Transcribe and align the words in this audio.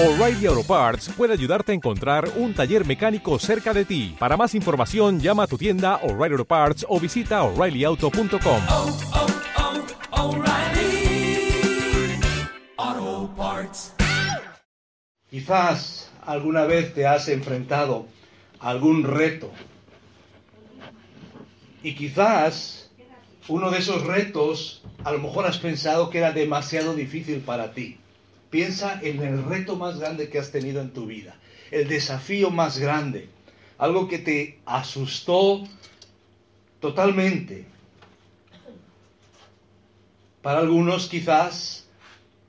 O'Reilly 0.00 0.46
Auto 0.46 0.62
Parts 0.62 1.08
puede 1.08 1.32
ayudarte 1.32 1.72
a 1.72 1.74
encontrar 1.74 2.30
un 2.36 2.54
taller 2.54 2.86
mecánico 2.86 3.36
cerca 3.40 3.74
de 3.74 3.84
ti. 3.84 4.14
Para 4.16 4.36
más 4.36 4.54
información, 4.54 5.18
llama 5.18 5.42
a 5.42 5.46
tu 5.48 5.58
tienda 5.58 5.96
O'Reilly 6.04 6.34
Auto 6.34 6.44
Parts 6.44 6.86
o 6.88 7.00
visita 7.00 7.42
oreillyauto.com. 7.42 8.62
oh, 8.68 8.96
oh, 10.12 10.28
O'Reilly 10.28 11.50
Auto 12.76 13.34
Parts. 13.36 13.92
Quizás 15.28 16.12
alguna 16.24 16.64
vez 16.64 16.94
te 16.94 17.04
has 17.04 17.26
enfrentado 17.28 18.06
a 18.60 18.68
algún 18.70 19.02
reto. 19.02 19.50
Y 21.82 21.96
quizás 21.96 22.92
uno 23.48 23.72
de 23.72 23.78
esos 23.78 24.06
retos 24.06 24.84
a 25.02 25.10
lo 25.10 25.18
mejor 25.18 25.46
has 25.46 25.58
pensado 25.58 26.08
que 26.08 26.18
era 26.18 26.30
demasiado 26.30 26.94
difícil 26.94 27.40
para 27.40 27.72
ti. 27.72 27.98
Piensa 28.50 29.00
en 29.02 29.22
el 29.22 29.44
reto 29.44 29.76
más 29.76 29.98
grande 29.98 30.30
que 30.30 30.38
has 30.38 30.50
tenido 30.50 30.80
en 30.80 30.90
tu 30.90 31.06
vida, 31.06 31.36
el 31.70 31.86
desafío 31.86 32.50
más 32.50 32.78
grande, 32.78 33.28
algo 33.76 34.08
que 34.08 34.18
te 34.18 34.60
asustó 34.64 35.64
totalmente. 36.80 37.66
Para 40.40 40.60
algunos 40.60 41.08
quizás 41.08 41.86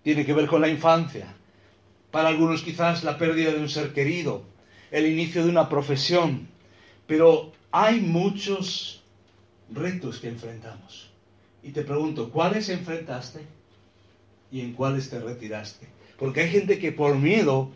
tiene 0.04 0.26
que 0.26 0.34
ver 0.34 0.48
con 0.48 0.62
la 0.62 0.70
infancia, 0.70 1.35
para 2.12 2.29
algunos 2.29 2.63
quizás 2.63 3.04
la 3.04 3.18
pérdida 3.18 3.52
de 3.52 3.59
un 3.59 3.70
ser 3.70 3.93
querido, 3.93 4.43
el 4.91 5.05
inicio 5.05 5.43
de 5.43 5.49
una 5.49 5.68
profesión, 5.68 6.48
pero 7.07 7.52
hay 7.71 7.99
muchos 7.99 9.04
retos 9.70 10.20
que 10.20 10.29
enfrentamos. 10.29 11.09
Y 11.62 11.71
te 11.71 11.81
pregunto, 11.81 12.29
¿cuáles 12.31 12.70
enfrentaste 12.70 13.59
y 14.52 14.62
en 14.62 14.73
cuáles 14.73 15.09
te 15.09 15.20
retiraste? 15.20 15.88
Porque 16.17 16.41
hay 16.41 16.49
gente 16.49 16.80
que 16.80 16.91
por 16.91 17.16
miedo 17.16 17.70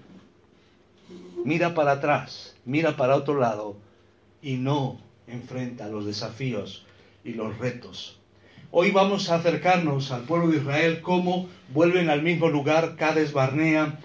mira 1.45 1.73
para 1.73 1.93
atrás, 1.93 2.55
mira 2.65 2.95
para 2.95 3.15
otro 3.15 3.39
lado 3.39 3.75
y 4.41 4.55
no 4.55 4.99
enfrenta 5.27 5.87
los 5.87 6.05
desafíos 6.05 6.85
y 7.23 7.33
los 7.33 7.57
retos. 7.57 8.19
Hoy 8.71 8.91
vamos 8.91 9.29
a 9.29 9.35
acercarnos 9.35 10.11
al 10.11 10.23
pueblo 10.23 10.49
de 10.49 10.57
Israel, 10.57 11.01
cómo 11.01 11.47
vuelven 11.73 12.09
al 12.09 12.23
mismo 12.23 12.49
lugar 12.49 12.95
Cades 12.95 13.31
Barnea, 13.31 13.99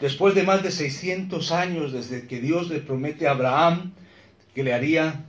después 0.00 0.34
de 0.34 0.44
más 0.44 0.62
de 0.62 0.70
600 0.70 1.52
años 1.52 1.92
desde 1.92 2.26
que 2.26 2.40
Dios 2.40 2.68
le 2.70 2.80
promete 2.80 3.28
a 3.28 3.32
Abraham 3.32 3.92
que 4.54 4.62
le 4.62 4.72
haría 4.72 5.24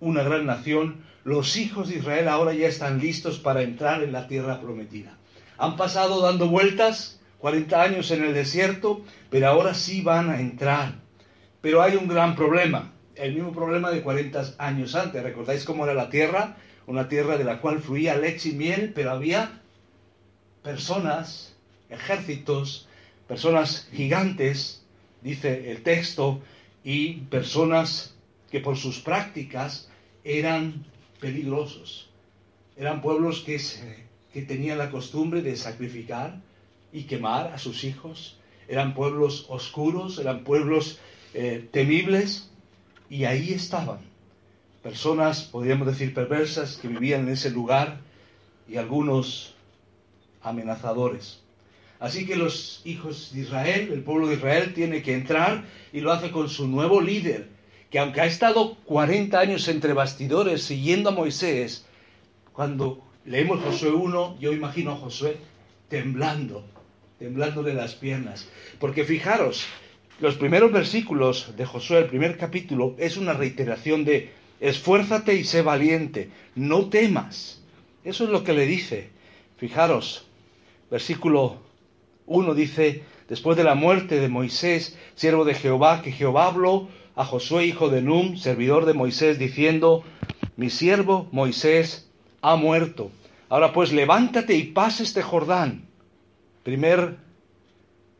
una 0.00 0.22
gran 0.22 0.46
nación, 0.46 1.02
los 1.24 1.56
hijos 1.56 1.88
de 1.88 1.96
Israel 1.96 2.28
ahora 2.28 2.54
ya 2.54 2.68
están 2.68 2.98
listos 2.98 3.38
para 3.38 3.62
entrar 3.62 4.02
en 4.02 4.12
la 4.12 4.28
tierra 4.28 4.60
prometida. 4.60 5.16
Han 5.58 5.76
pasado 5.76 6.20
dando 6.20 6.48
vueltas 6.48 7.20
40 7.38 7.82
años 7.82 8.10
en 8.10 8.24
el 8.24 8.34
desierto, 8.34 9.02
pero 9.30 9.48
ahora 9.48 9.74
sí 9.74 10.02
van 10.02 10.30
a 10.30 10.40
entrar. 10.40 10.94
Pero 11.60 11.82
hay 11.82 11.96
un 11.96 12.08
gran 12.08 12.36
problema, 12.36 12.92
el 13.14 13.34
mismo 13.34 13.52
problema 13.52 13.90
de 13.90 14.02
40 14.02 14.54
años 14.58 14.94
antes. 14.94 15.22
¿Recordáis 15.22 15.64
cómo 15.64 15.84
era 15.84 15.94
la 15.94 16.10
tierra? 16.10 16.56
Una 16.86 17.08
tierra 17.08 17.36
de 17.36 17.44
la 17.44 17.60
cual 17.60 17.80
fluía 17.80 18.16
leche 18.16 18.50
y 18.50 18.52
miel, 18.52 18.92
pero 18.94 19.10
había 19.10 19.60
personas, 20.62 21.54
ejércitos, 21.90 22.88
personas 23.26 23.88
gigantes, 23.92 24.84
dice 25.22 25.70
el 25.70 25.82
texto, 25.82 26.40
y 26.84 27.14
personas 27.30 28.14
que 28.50 28.60
por 28.60 28.76
sus 28.76 29.00
prácticas 29.00 29.88
eran 30.24 30.86
peligrosos. 31.20 32.10
Eran 32.76 33.02
pueblos 33.02 33.40
que, 33.40 33.58
se, 33.58 34.07
que 34.38 34.46
tenían 34.46 34.78
la 34.78 34.90
costumbre 34.92 35.42
de 35.42 35.56
sacrificar 35.56 36.40
y 36.92 37.02
quemar 37.04 37.48
a 37.48 37.58
sus 37.58 37.82
hijos. 37.82 38.38
Eran 38.68 38.94
pueblos 38.94 39.46
oscuros, 39.48 40.18
eran 40.20 40.44
pueblos 40.44 41.00
eh, 41.34 41.68
temibles, 41.72 42.48
y 43.10 43.24
ahí 43.24 43.52
estaban. 43.52 43.98
Personas, 44.80 45.42
podríamos 45.42 45.88
decir, 45.88 46.14
perversas 46.14 46.76
que 46.76 46.86
vivían 46.86 47.22
en 47.22 47.30
ese 47.30 47.50
lugar 47.50 47.98
y 48.68 48.76
algunos 48.76 49.54
amenazadores. 50.42 51.40
Así 51.98 52.24
que 52.24 52.36
los 52.36 52.82
hijos 52.84 53.32
de 53.34 53.40
Israel, 53.40 53.90
el 53.92 54.04
pueblo 54.04 54.28
de 54.28 54.34
Israel, 54.36 54.72
tiene 54.72 55.02
que 55.02 55.14
entrar 55.14 55.64
y 55.92 56.00
lo 56.00 56.12
hace 56.12 56.30
con 56.30 56.48
su 56.48 56.68
nuevo 56.68 57.00
líder, 57.00 57.48
que 57.90 57.98
aunque 57.98 58.20
ha 58.20 58.26
estado 58.26 58.76
40 58.84 59.36
años 59.36 59.66
entre 59.66 59.94
bastidores 59.94 60.62
siguiendo 60.62 61.08
a 61.08 61.12
Moisés, 61.12 61.86
cuando 62.52 63.07
leemos 63.24 63.62
Josué 63.62 63.90
1, 63.90 64.38
yo 64.40 64.52
imagino 64.52 64.92
a 64.92 64.96
Josué 64.96 65.36
temblando, 65.88 66.64
temblándole 67.18 67.74
las 67.74 67.94
piernas. 67.94 68.48
Porque 68.78 69.04
fijaros, 69.04 69.66
los 70.20 70.36
primeros 70.36 70.72
versículos 70.72 71.54
de 71.56 71.64
Josué, 71.64 71.98
el 71.98 72.06
primer 72.06 72.36
capítulo, 72.36 72.94
es 72.98 73.16
una 73.16 73.32
reiteración 73.32 74.04
de 74.04 74.30
esfuérzate 74.60 75.34
y 75.34 75.44
sé 75.44 75.62
valiente, 75.62 76.30
no 76.54 76.88
temas. 76.88 77.62
Eso 78.04 78.24
es 78.24 78.30
lo 78.30 78.44
que 78.44 78.52
le 78.52 78.66
dice. 78.66 79.10
Fijaros, 79.56 80.26
versículo 80.90 81.58
1 82.26 82.54
dice, 82.54 83.02
después 83.28 83.56
de 83.56 83.64
la 83.64 83.74
muerte 83.74 84.20
de 84.20 84.28
Moisés, 84.28 84.98
siervo 85.14 85.44
de 85.44 85.54
Jehová, 85.54 86.02
que 86.02 86.12
Jehová 86.12 86.46
habló 86.46 86.88
a 87.14 87.24
Josué, 87.24 87.66
hijo 87.66 87.88
de 87.88 88.02
Num, 88.02 88.36
servidor 88.36 88.86
de 88.86 88.94
Moisés, 88.94 89.38
diciendo, 89.38 90.04
mi 90.56 90.70
siervo 90.70 91.28
Moisés 91.32 92.07
ha 92.42 92.56
muerto. 92.56 93.10
Ahora 93.48 93.72
pues 93.72 93.92
levántate 93.92 94.54
y 94.54 94.64
pasa 94.64 95.02
este 95.02 95.22
Jordán. 95.22 95.86
Primer 96.62 97.16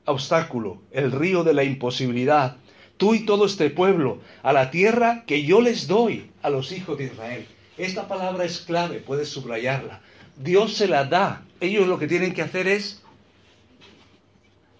obstáculo, 0.04 0.80
el 0.90 1.12
río 1.12 1.44
de 1.44 1.54
la 1.54 1.64
imposibilidad. 1.64 2.56
Tú 2.96 3.14
y 3.14 3.20
todo 3.20 3.46
este 3.46 3.70
pueblo, 3.70 4.20
a 4.42 4.52
la 4.52 4.70
tierra 4.70 5.24
que 5.26 5.44
yo 5.44 5.60
les 5.60 5.86
doy 5.86 6.30
a 6.42 6.50
los 6.50 6.72
hijos 6.72 6.98
de 6.98 7.04
Israel. 7.04 7.46
Esta 7.76 8.08
palabra 8.08 8.44
es 8.44 8.58
clave, 8.60 8.98
puedes 8.98 9.28
subrayarla. 9.28 10.00
Dios 10.36 10.74
se 10.74 10.88
la 10.88 11.04
da. 11.04 11.42
Ellos 11.60 11.86
lo 11.86 11.98
que 11.98 12.08
tienen 12.08 12.34
que 12.34 12.42
hacer 12.42 12.66
es 12.66 13.02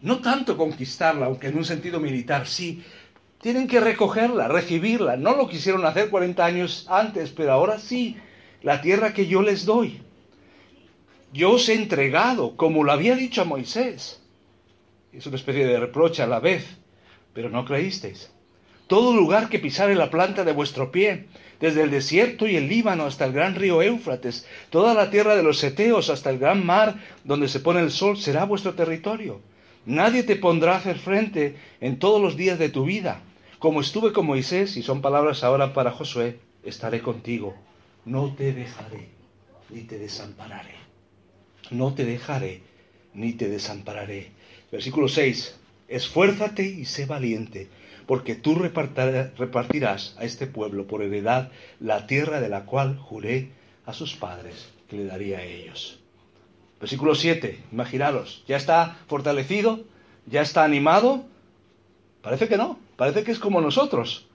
no 0.00 0.18
tanto 0.18 0.56
conquistarla, 0.56 1.26
aunque 1.26 1.48
en 1.48 1.58
un 1.58 1.64
sentido 1.64 2.00
militar 2.00 2.46
sí, 2.46 2.82
tienen 3.40 3.68
que 3.68 3.80
recogerla, 3.80 4.48
recibirla. 4.48 5.16
No 5.16 5.36
lo 5.36 5.48
quisieron 5.48 5.84
hacer 5.86 6.10
40 6.10 6.44
años 6.44 6.86
antes, 6.88 7.30
pero 7.30 7.52
ahora 7.52 7.78
sí, 7.78 8.16
la 8.62 8.80
tierra 8.80 9.14
que 9.14 9.26
yo 9.26 9.42
les 9.42 9.64
doy. 9.64 10.00
Yo 11.32 11.52
os 11.52 11.68
he 11.68 11.74
entregado, 11.74 12.56
como 12.56 12.84
lo 12.84 12.92
había 12.92 13.14
dicho 13.14 13.42
a 13.42 13.44
Moisés. 13.44 14.20
Es 15.12 15.26
una 15.26 15.36
especie 15.36 15.66
de 15.66 15.78
reproche 15.78 16.22
a 16.22 16.26
la 16.26 16.40
vez, 16.40 16.66
pero 17.34 17.50
no 17.50 17.64
creísteis. 17.64 18.30
Todo 18.86 19.14
lugar 19.14 19.50
que 19.50 19.58
pisare 19.58 19.94
la 19.94 20.10
planta 20.10 20.44
de 20.44 20.52
vuestro 20.52 20.90
pie, 20.90 21.26
desde 21.60 21.82
el 21.82 21.90
desierto 21.90 22.46
y 22.46 22.56
el 22.56 22.68
Líbano 22.68 23.04
hasta 23.04 23.26
el 23.26 23.32
gran 23.32 23.54
río 23.54 23.82
Éufrates, 23.82 24.46
toda 24.70 24.94
la 24.94 25.10
tierra 25.10 25.36
de 25.36 25.42
los 25.42 25.62
Eteos 25.62 26.08
hasta 26.08 26.30
el 26.30 26.38
gran 26.38 26.64
mar 26.64 26.96
donde 27.24 27.48
se 27.48 27.60
pone 27.60 27.80
el 27.80 27.90
sol, 27.90 28.16
será 28.16 28.44
vuestro 28.44 28.74
territorio. 28.74 29.40
Nadie 29.84 30.22
te 30.22 30.36
pondrá 30.36 30.74
a 30.74 30.78
hacer 30.78 30.98
frente 30.98 31.56
en 31.80 31.98
todos 31.98 32.20
los 32.20 32.36
días 32.36 32.58
de 32.58 32.68
tu 32.68 32.84
vida. 32.84 33.22
Como 33.58 33.80
estuve 33.80 34.12
con 34.12 34.26
Moisés, 34.26 34.76
y 34.76 34.82
son 34.82 35.02
palabras 35.02 35.44
ahora 35.44 35.72
para 35.74 35.90
Josué, 35.90 36.38
estaré 36.62 37.00
contigo. 37.00 37.54
No 38.08 38.32
te 38.34 38.54
dejaré, 38.54 39.10
ni 39.68 39.82
te 39.82 39.98
desampararé. 39.98 40.76
No 41.70 41.92
te 41.92 42.06
dejaré, 42.06 42.62
ni 43.12 43.34
te 43.34 43.50
desampararé. 43.50 44.30
Versículo 44.72 45.08
6. 45.08 45.56
Esfuérzate 45.88 46.64
y 46.64 46.86
sé 46.86 47.04
valiente, 47.04 47.68
porque 48.06 48.34
tú 48.34 48.54
repartirás 48.54 50.14
a 50.16 50.24
este 50.24 50.46
pueblo 50.46 50.86
por 50.86 51.02
heredad 51.02 51.50
la 51.80 52.06
tierra 52.06 52.40
de 52.40 52.48
la 52.48 52.64
cual 52.64 52.96
juré 52.96 53.50
a 53.84 53.92
sus 53.92 54.14
padres 54.14 54.70
que 54.88 54.96
le 54.96 55.04
daría 55.04 55.40
a 55.40 55.44
ellos. 55.44 55.98
Versículo 56.80 57.14
7, 57.14 57.60
imaginaros, 57.72 58.42
¿ya 58.48 58.56
está 58.56 58.96
fortalecido? 59.06 59.84
¿Ya 60.24 60.40
está 60.40 60.64
animado? 60.64 61.26
Parece 62.22 62.48
que 62.48 62.56
no, 62.56 62.78
parece 62.96 63.22
que 63.22 63.32
es 63.32 63.38
como 63.38 63.60
nosotros. 63.60 64.26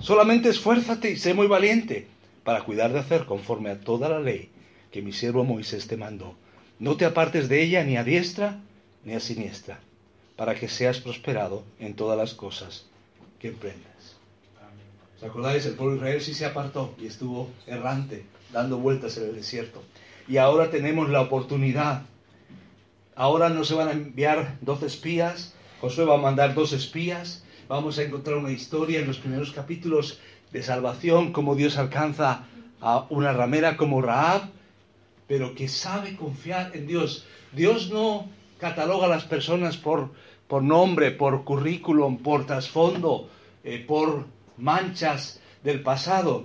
Solamente 0.00 0.48
esfuérzate 0.48 1.12
y 1.12 1.16
sé 1.16 1.34
muy 1.34 1.46
valiente 1.46 2.11
para 2.44 2.64
cuidar 2.64 2.92
de 2.92 2.98
hacer 2.98 3.24
conforme 3.24 3.70
a 3.70 3.80
toda 3.80 4.08
la 4.08 4.20
ley 4.20 4.50
que 4.90 5.02
mi 5.02 5.12
siervo 5.12 5.44
Moisés 5.44 5.86
te 5.86 5.96
mandó. 5.96 6.34
No 6.78 6.96
te 6.96 7.04
apartes 7.04 7.48
de 7.48 7.62
ella 7.62 7.84
ni 7.84 7.96
a 7.96 8.04
diestra 8.04 8.60
ni 9.04 9.14
a 9.14 9.20
siniestra, 9.20 9.80
para 10.36 10.54
que 10.54 10.68
seas 10.68 11.00
prosperado 11.00 11.64
en 11.78 11.94
todas 11.94 12.16
las 12.18 12.34
cosas 12.34 12.86
que 13.38 13.48
emprendas. 13.48 14.16
¿Os 15.16 15.22
acordáis? 15.24 15.66
El 15.66 15.74
pueblo 15.74 15.94
de 15.94 15.98
Israel 15.98 16.20
sí 16.20 16.34
se 16.34 16.44
apartó 16.44 16.94
y 17.00 17.06
estuvo 17.06 17.48
errante, 17.66 18.24
dando 18.52 18.78
vueltas 18.78 19.16
en 19.16 19.24
el 19.24 19.34
desierto. 19.34 19.82
Y 20.28 20.36
ahora 20.36 20.70
tenemos 20.70 21.08
la 21.10 21.20
oportunidad. 21.20 22.02
Ahora 23.14 23.48
no 23.48 23.64
se 23.64 23.74
van 23.74 23.88
a 23.88 23.92
enviar 23.92 24.58
doce 24.60 24.86
espías, 24.86 25.54
Josué 25.82 26.04
va 26.04 26.14
a 26.14 26.18
mandar 26.18 26.54
dos 26.54 26.72
espías. 26.72 27.42
Vamos 27.68 27.98
a 27.98 28.04
encontrar 28.04 28.36
una 28.36 28.52
historia 28.52 29.00
en 29.00 29.08
los 29.08 29.18
primeros 29.18 29.50
capítulos 29.50 30.20
de 30.52 30.62
salvación, 30.62 31.32
cómo 31.32 31.54
Dios 31.54 31.78
alcanza 31.78 32.44
a 32.80 33.06
una 33.10 33.32
ramera 33.32 33.76
como 33.76 34.02
Raab, 34.02 34.50
pero 35.26 35.54
que 35.54 35.68
sabe 35.68 36.16
confiar 36.16 36.72
en 36.74 36.86
Dios. 36.86 37.24
Dios 37.52 37.90
no 37.90 38.28
cataloga 38.58 39.06
a 39.06 39.10
las 39.10 39.24
personas 39.24 39.76
por, 39.76 40.12
por 40.46 40.62
nombre, 40.62 41.10
por 41.10 41.44
currículum, 41.44 42.18
por 42.18 42.46
trasfondo, 42.46 43.28
eh, 43.64 43.84
por 43.86 44.26
manchas 44.58 45.40
del 45.64 45.82
pasado. 45.82 46.44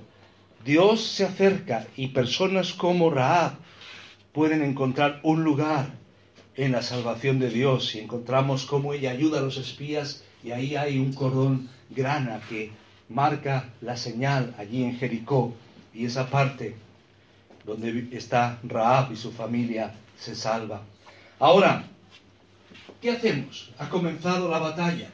Dios 0.63 1.01
se 1.04 1.25
acerca 1.25 1.88
y 1.95 2.07
personas 2.07 2.74
como 2.74 3.09
Raab 3.09 3.54
pueden 4.31 4.63
encontrar 4.63 5.19
un 5.24 5.44
lugar 5.44 5.92
en 6.56 6.71
la 6.71 6.81
salvación 6.81 7.39
de 7.39 7.50
Dios 7.50 7.95
y 7.95 8.00
encontramos 8.00 8.65
cómo 8.65 8.94
ella 8.94 9.12
ayuda 9.12 9.39
a 9.39 9.44
los 9.44 9.57
espías 9.57 10.24
y 10.44 10.51
ahí 10.51 10.75
hay 10.75 10.98
un 10.98 11.13
cordón 11.13 11.69
grana 11.89 12.42
que 12.50 12.71
marca 13.09 13.69
la 13.81 13.95
señal 13.95 14.54
allí 14.57 14.83
en 14.83 14.98
Jericó 14.98 15.54
y 15.94 16.06
esa 16.06 16.30
parte 16.30 16.75
donde 17.65 18.07
está 18.12 18.59
Raab 18.63 19.12
y 19.12 19.15
su 19.15 19.31
familia 19.31 19.94
se 20.18 20.36
salva. 20.36 20.81
Ahora, 21.39 21.86
¿qué 23.01 23.12
hacemos? 23.12 23.71
Ha 23.77 23.89
comenzado 23.89 24.50
la 24.50 24.59
batalla. 24.59 25.09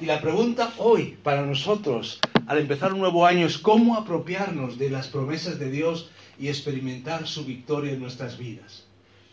Y 0.00 0.06
la 0.06 0.20
pregunta 0.20 0.72
hoy 0.78 1.16
para 1.22 1.44
nosotros, 1.44 2.20
al 2.46 2.58
empezar 2.58 2.92
un 2.92 3.00
nuevo 3.00 3.26
año, 3.26 3.46
es 3.46 3.58
cómo 3.58 3.96
apropiarnos 3.96 4.78
de 4.78 4.90
las 4.90 5.08
promesas 5.08 5.58
de 5.58 5.70
Dios 5.70 6.10
y 6.38 6.48
experimentar 6.48 7.26
su 7.26 7.44
victoria 7.44 7.92
en 7.92 8.00
nuestras 8.00 8.38
vidas. 8.38 8.84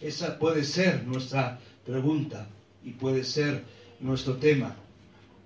Esa 0.01 0.39
puede 0.39 0.63
ser 0.63 1.03
nuestra 1.03 1.59
pregunta 1.86 2.47
y 2.83 2.92
puede 2.92 3.24
ser 3.24 3.63
nuestro 4.00 4.38
tema, 4.38 4.75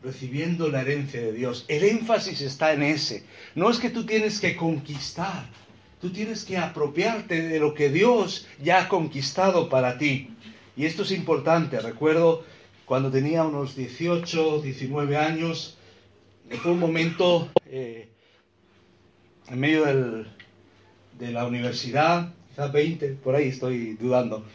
recibiendo 0.04 0.70
la 0.70 0.82
herencia 0.82 1.22
de 1.22 1.34
Dios. 1.34 1.66
El 1.68 1.84
énfasis 1.84 2.42
está 2.42 2.74
en 2.74 2.84
ese. 2.84 3.24
No 3.56 3.70
es 3.70 3.80
que 3.80 3.90
tú 3.90 4.06
tienes 4.06 4.40
que 4.40 4.56
conquistar, 4.56 5.46
tú 6.02 6.12
tienes 6.12 6.46
que 6.46 6.58
apropiarte 6.58 7.42
de 7.42 7.60
lo 7.60 7.74
que 7.74 7.90
Dios 7.90 8.48
ya 8.62 8.82
ha 8.82 8.90
conquistado 8.90 9.70
para 9.70 9.98
ti. 9.98 10.30
Y 10.78 10.86
esto 10.86 11.04
es 11.04 11.12
importante. 11.12 11.80
Recuerdo 11.80 12.44
cuando 12.86 13.12
tenía 13.12 13.44
unos 13.44 13.76
18, 13.76 14.62
19 14.62 15.18
años, 15.18 15.78
fue 16.62 16.72
un 16.72 16.80
momento 16.80 17.50
eh, 17.66 18.08
en 19.50 19.60
medio 19.60 19.86
de 19.86 21.32
la 21.32 21.46
universidad, 21.46 22.34
quizás 22.50 22.72
20, 22.72 23.10
por 23.16 23.36
ahí 23.36 23.50
estoy 23.50 23.94
dudando. 23.94 24.46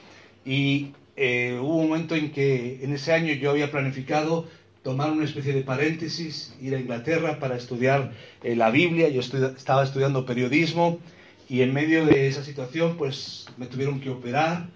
Y 0.45 0.93
eh, 1.17 1.59
hubo 1.61 1.77
un 1.77 1.89
momento 1.89 2.15
en 2.17 2.33
que 2.33 2.81
en 2.83 2.93
ese 2.93 3.13
año 3.13 3.33
yo 3.35 3.51
había 3.51 3.71
planificado 3.71 4.49
tomar 4.85 5.11
una 5.11 5.25
especie 5.25 5.53
de 5.53 5.63
paréntesis, 5.63 6.55
ir 6.61 6.77
a 6.77 6.79
Inglaterra 6.79 7.41
para 7.41 7.57
estudiar 7.57 8.13
eh, 8.45 8.55
la 8.55 8.71
Biblia. 8.71 9.09
Yo 9.09 9.21
estaba 9.21 9.83
estudiando 9.83 10.25
periodismo 10.25 11.01
y 11.49 11.63
en 11.63 11.75
medio 11.75 12.07
de 12.07 12.29
esa 12.29 12.45
situación 12.45 12.97
pues 12.97 13.47
me 13.57 13.67
tuvieron 13.67 14.01
que 14.01 14.11
operar, 14.11 14.69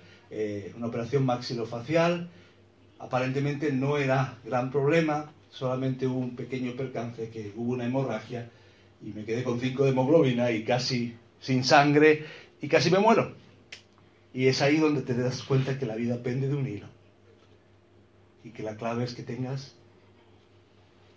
una 0.77 0.89
operación 0.89 1.25
maxilofacial 1.25 2.29
Aparentemente 2.99 3.73
no 3.73 3.97
era 3.97 4.39
gran 4.45 4.71
problema, 4.71 5.31
solamente 5.51 6.07
hubo 6.07 6.19
un 6.19 6.35
pequeño 6.35 6.73
percance, 6.73 7.31
que 7.31 7.53
hubo 7.57 7.73
una 7.73 7.87
hemorragia 7.87 8.51
y 9.01 9.11
me 9.11 9.25
quedé 9.25 9.45
con 9.45 9.61
5 9.61 9.85
de 9.85 9.91
hemoglobina 9.91 10.51
y 10.51 10.65
casi 10.65 11.15
sin 11.41 11.63
sangre 11.63 12.25
y 12.61 12.67
casi 12.67 12.91
me 12.91 12.99
muero. 12.99 13.35
Y 14.35 14.47
es 14.47 14.63
ahí 14.63 14.79
donde 14.79 15.03
te 15.03 15.15
das 15.15 15.43
cuenta 15.45 15.79
que 15.79 15.87
la 15.87 15.95
vida 15.95 16.23
pende 16.23 16.49
de 16.49 16.55
un 16.55 16.67
hilo 16.67 16.87
y 18.43 18.51
que 18.51 18.65
la 18.65 18.77
clave 18.77 19.05
es 19.05 19.15
que 19.15 19.23
tengas 19.23 19.77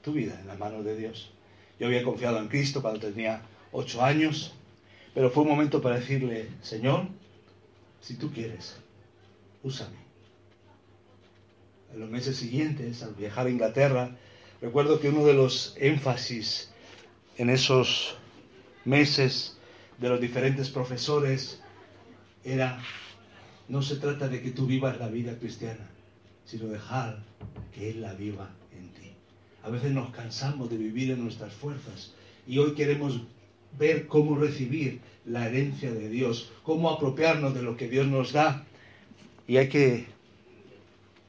tu 0.01 0.13
vida 0.13 0.39
en 0.39 0.48
la 0.48 0.56
mano 0.56 0.83
de 0.83 0.98
Dios. 0.98 1.31
Yo 1.80 1.88
había 1.88 2.03
confiado 2.03 2.39
en 2.39 2.48
Cristo 2.48 2.81
cuando 2.81 3.00
tenía 3.00 3.42
8 3.71 4.03
años, 4.03 4.53
pero 5.13 5.30
fue 5.30 5.44
un 5.44 5.50
momento 5.50 5.81
para 5.81 6.00
decirle, 6.00 6.50
Señor, 6.62 7.07
si 8.01 8.15
tú 8.15 8.31
quieres, 8.31 8.77
úsame 9.63 10.01
en 11.94 12.00
los 12.00 12.09
meses 12.09 12.38
siguientes, 12.38 13.03
al 13.03 13.13
viajar 13.15 13.48
a 13.48 13.50
Inglaterra, 13.50 14.15
recuerdo 14.62 15.00
que 15.00 15.09
uno 15.09 15.25
de 15.25 15.33
los 15.33 15.75
énfasis 15.77 16.71
en 17.38 17.50
esos 17.50 18.15
meses 18.86 19.57
de 19.98 20.09
los 20.09 20.21
diferentes 20.21 20.69
profesores 20.69 21.59
era, 22.44 22.81
no 23.68 23.81
se 23.81 23.98
trata 23.98 24.27
de 24.27 24.42
que 24.42 24.51
tú 24.51 24.65
vivas 24.65 25.00
la 25.00 25.07
vida 25.07 25.38
cristiana, 25.38 25.89
sino 26.45 26.68
dejar 26.68 27.24
que 27.74 27.89
Él 27.92 28.01
la 28.01 28.13
viva 28.13 28.50
en 28.74 28.89
ti. 28.94 29.11
A 29.63 29.69
veces 29.69 29.92
nos 29.92 30.10
cansamos 30.12 30.69
de 30.69 30.78
vivir 30.78 31.12
en 31.12 31.24
nuestras 31.24 31.54
fuerzas 31.54 32.13
y 32.48 32.58
hoy 32.58 32.74
queremos 32.74 33.22
ver 33.78 34.08
cómo 34.08 34.36
recibir 34.36 35.00
la 35.25 35.48
herencia 35.48 35.92
de 35.92 36.10
Dios, 36.10 36.52
cómo 36.63 36.90
apropiarnos 36.90 37.54
de 37.54 37.62
lo 37.62 37.78
que 37.78 37.88
Dios 37.88 38.08
nos 38.08 38.34
da. 38.34 38.66
Y 39.48 39.58
hay 39.58 39.69
que 39.69 40.06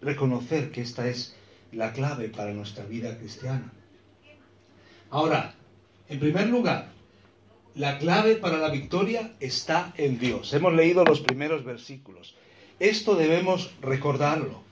reconocer 0.00 0.70
que 0.70 0.80
esta 0.80 1.08
es 1.08 1.36
la 1.72 1.92
clave 1.92 2.28
para 2.28 2.52
nuestra 2.52 2.84
vida 2.84 3.16
cristiana. 3.18 3.72
Ahora, 5.10 5.54
en 6.08 6.18
primer 6.18 6.48
lugar, 6.48 6.90
la 7.74 7.98
clave 7.98 8.36
para 8.36 8.58
la 8.58 8.70
victoria 8.70 9.32
está 9.40 9.92
en 9.96 10.18
Dios. 10.18 10.52
Hemos 10.52 10.74
leído 10.74 11.04
los 11.04 11.20
primeros 11.20 11.64
versículos. 11.64 12.34
Esto 12.78 13.14
debemos 13.14 13.72
recordarlo, 13.80 14.62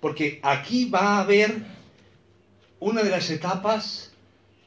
porque 0.00 0.40
aquí 0.42 0.88
va 0.88 1.16
a 1.16 1.20
haber 1.22 1.64
una 2.80 3.02
de 3.02 3.10
las 3.10 3.30
etapas 3.30 4.10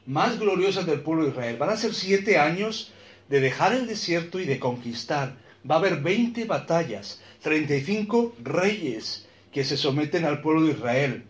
más 0.06 0.38
gloriosas 0.38 0.86
del 0.86 1.00
pueblo 1.00 1.24
de 1.24 1.30
Israel. 1.30 1.56
Van 1.58 1.70
a 1.70 1.76
ser 1.76 1.92
siete 1.94 2.38
años 2.38 2.92
de 3.28 3.40
dejar 3.40 3.74
el 3.74 3.86
desierto 3.86 4.38
y 4.38 4.44
de 4.44 4.60
conquistar. 4.60 5.36
Va 5.68 5.76
a 5.76 5.78
haber 5.78 6.00
20 6.00 6.44
batallas, 6.44 7.20
35 7.42 8.36
reyes, 8.42 9.26
que 9.52 9.64
se 9.64 9.76
someten 9.76 10.24
al 10.24 10.40
pueblo 10.40 10.62
de 10.62 10.72
Israel. 10.72 11.24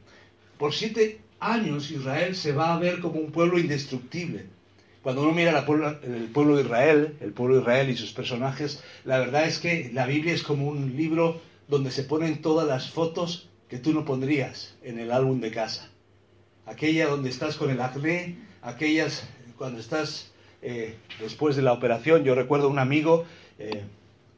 Por 0.58 0.74
siete 0.74 1.20
años 1.40 1.90
Israel 1.90 2.36
se 2.36 2.52
va 2.52 2.74
a 2.74 2.78
ver 2.78 3.00
como 3.00 3.20
un 3.20 3.32
pueblo 3.32 3.58
indestructible. 3.58 4.46
Cuando 5.02 5.22
uno 5.22 5.32
mira 5.32 5.58
el 5.58 6.30
pueblo 6.32 6.56
de 6.56 6.62
Israel, 6.62 7.16
el 7.20 7.32
pueblo 7.32 7.56
de 7.56 7.60
Israel 7.60 7.90
y 7.90 7.96
sus 7.96 8.12
personajes, 8.12 8.82
la 9.04 9.18
verdad 9.18 9.44
es 9.44 9.58
que 9.58 9.90
la 9.92 10.06
Biblia 10.06 10.32
es 10.32 10.42
como 10.42 10.66
un 10.66 10.96
libro 10.96 11.40
donde 11.68 11.90
se 11.90 12.04
ponen 12.04 12.40
todas 12.40 12.66
las 12.66 12.90
fotos 12.90 13.48
que 13.68 13.78
tú 13.78 13.92
no 13.92 14.04
pondrías 14.04 14.74
en 14.82 14.98
el 14.98 15.12
álbum 15.12 15.40
de 15.40 15.50
casa. 15.50 15.90
Aquella 16.66 17.08
donde 17.08 17.28
estás 17.28 17.56
con 17.56 17.70
el 17.70 17.80
acné, 17.80 18.36
aquellas 18.62 19.28
cuando 19.58 19.80
estás 19.80 20.32
eh, 20.62 20.94
después 21.20 21.56
de 21.56 21.62
la 21.62 21.72
operación. 21.74 22.24
Yo 22.24 22.34
recuerdo 22.34 22.70
un 22.70 22.78
amigo 22.78 23.26
eh, 23.58 23.82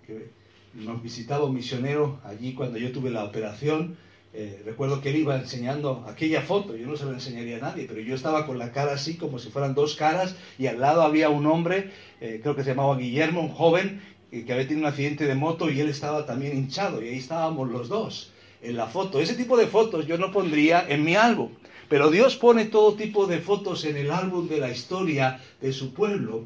que 0.07 0.31
nos 0.75 1.01
visitaba 1.01 1.45
un 1.45 1.55
misionero 1.55 2.19
allí 2.25 2.53
cuando 2.53 2.79
yo 2.79 2.91
tuve 2.91 3.11
la 3.11 3.23
operación. 3.23 3.97
Eh, 4.35 4.61
recuerdo 4.65 5.01
que 5.01 5.11
él 5.11 5.17
iba 5.17 5.37
enseñando 5.37 6.05
aquella 6.09 6.43
foto, 6.43 6.77
yo 6.77 6.89
no 6.89 6.97
se 6.97 7.07
la 7.07 7.13
enseñaría 7.13 7.59
a 7.59 7.61
nadie, 7.61 7.87
pero 7.89 8.01
yo 8.01 8.15
estaba 8.17 8.45
con 8.45 8.59
la 8.59 8.73
cara 8.73 8.93
así 8.93 9.17
como 9.17 9.39
si 9.39 9.51
fueran 9.51 9.75
dos 9.75 9.95
caras 9.95 10.35
y 10.59 10.67
al 10.67 10.81
lado 10.81 11.03
había 11.03 11.31
un 11.31 11.47
hombre, 11.47 11.93
creo 12.19 12.55
que 12.55 12.63
se 12.63 12.71
llamaba 12.71 12.99
Guillermo, 12.99 13.41
un 13.41 13.49
joven 13.49 14.03
que 14.31 14.53
había 14.53 14.69
tenido 14.69 14.87
un 14.87 14.93
accidente 14.93 15.27
de 15.27 15.35
moto 15.37 15.71
y 15.71 15.81
él 15.81 15.89
estaba 15.89 16.27
también 16.27 16.55
hinchado 16.55 17.03
y 17.03 17.09
ahí 17.09 17.19
estábamos 17.19 17.71
los 17.71 17.89
dos 17.89 18.33
en 18.61 18.77
la 18.77 18.89
foto. 18.89 19.21
Ese 19.21 19.37
tipo 19.37 19.57
de 19.57 19.69
fotos 19.69 20.07
yo 20.07 20.19
no 20.19 20.31
pondría 20.33 20.85
en 20.87 21.03
mi 21.03 21.15
álbum, 21.15 21.53
pero 21.89 22.11
Dios 22.11 22.37
pone 22.37 22.67
todo 22.67 22.95
tipo 22.95 23.27
de 23.27 23.39
fotos 23.41 23.85
en 23.85 23.97
el 23.97 24.11
álbum 24.11 24.49
de 24.49 24.59
la 24.59 24.71
historia 24.71 25.41
de 25.61 25.73
su 25.73 25.95
pueblo 25.95 26.45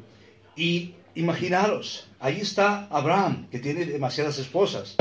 y 0.55 0.93
Imaginaros, 1.13 2.07
ahí 2.21 2.39
está 2.39 2.87
Abraham, 2.89 3.47
que 3.51 3.59
tiene 3.59 3.85
demasiadas 3.85 4.37
esposas, 4.39 4.95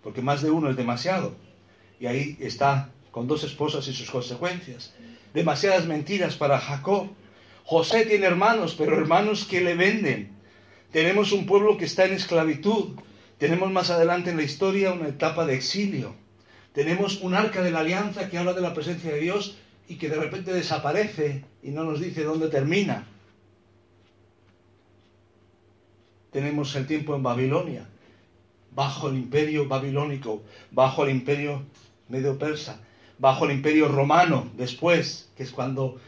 porque 0.00 0.22
más 0.22 0.42
de 0.42 0.50
uno 0.50 0.70
es 0.70 0.76
demasiado. 0.76 1.34
Y 1.98 2.06
ahí 2.06 2.36
está 2.38 2.90
con 3.10 3.26
dos 3.26 3.42
esposas 3.42 3.88
y 3.88 3.92
sus 3.92 4.10
consecuencias. 4.10 4.94
Demasiadas 5.32 5.86
mentiras 5.86 6.36
para 6.36 6.60
Jacob. 6.60 7.08
José 7.64 8.06
tiene 8.06 8.26
hermanos, 8.26 8.76
pero 8.78 8.96
hermanos 8.96 9.44
que 9.44 9.60
le 9.60 9.74
venden. 9.74 10.36
Tenemos 10.92 11.32
un 11.32 11.46
pueblo 11.46 11.76
que 11.78 11.86
está 11.86 12.04
en 12.04 12.12
esclavitud. 12.12 12.94
Tenemos 13.38 13.72
más 13.72 13.90
adelante 13.90 14.30
en 14.30 14.36
la 14.36 14.44
historia 14.44 14.92
una 14.92 15.08
etapa 15.08 15.44
de 15.46 15.56
exilio. 15.56 16.14
Tenemos 16.74 17.22
un 17.22 17.34
arca 17.34 17.62
de 17.62 17.70
la 17.70 17.80
alianza 17.80 18.28
que 18.28 18.36
habla 18.36 18.52
de 18.52 18.60
la 18.60 18.74
presencia 18.74 19.10
de 19.10 19.20
Dios 19.20 19.56
y 19.88 19.96
que 19.96 20.10
de 20.10 20.16
repente 20.16 20.52
desaparece 20.52 21.44
y 21.62 21.70
no 21.70 21.84
nos 21.84 22.00
dice 22.00 22.24
dónde 22.24 22.48
termina. 22.48 23.06
tenemos 26.34 26.74
el 26.74 26.88
tiempo 26.88 27.14
en 27.14 27.22
Babilonia, 27.22 27.86
bajo 28.74 29.08
el 29.08 29.14
imperio 29.14 29.68
babilónico, 29.68 30.42
bajo 30.72 31.04
el 31.04 31.10
imperio 31.10 31.62
medio 32.08 32.36
persa, 32.40 32.80
bajo 33.20 33.44
el 33.44 33.52
imperio 33.52 33.86
romano 33.86 34.50
después, 34.56 35.30
que 35.36 35.44
es 35.44 35.52
cuando 35.52 36.00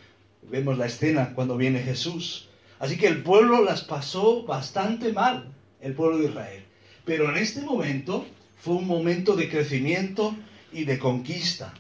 vemos 0.51 0.79
la 0.79 0.87
escena, 0.87 1.33
cuando 1.33 1.57
viene 1.57 1.79
Jesús. 1.79 2.49
Así 2.81 2.99
que 2.99 3.07
el 3.07 3.23
pueblo 3.23 3.63
las 3.63 3.85
pasó 3.85 4.43
bastante 4.43 5.13
mal, 5.13 5.55
el 5.81 5.95
pueblo 5.95 6.19
de 6.19 6.25
Israel. 6.25 6.65
Pero 7.05 7.31
en 7.31 7.37
este 7.37 7.61
momento 7.61 8.27
fue 8.59 8.75
un 8.75 8.89
momento 8.89 9.37
de 9.37 9.49
crecimiento 9.49 10.35
y 10.77 10.85
de 10.85 10.99
conquista. 10.99 11.73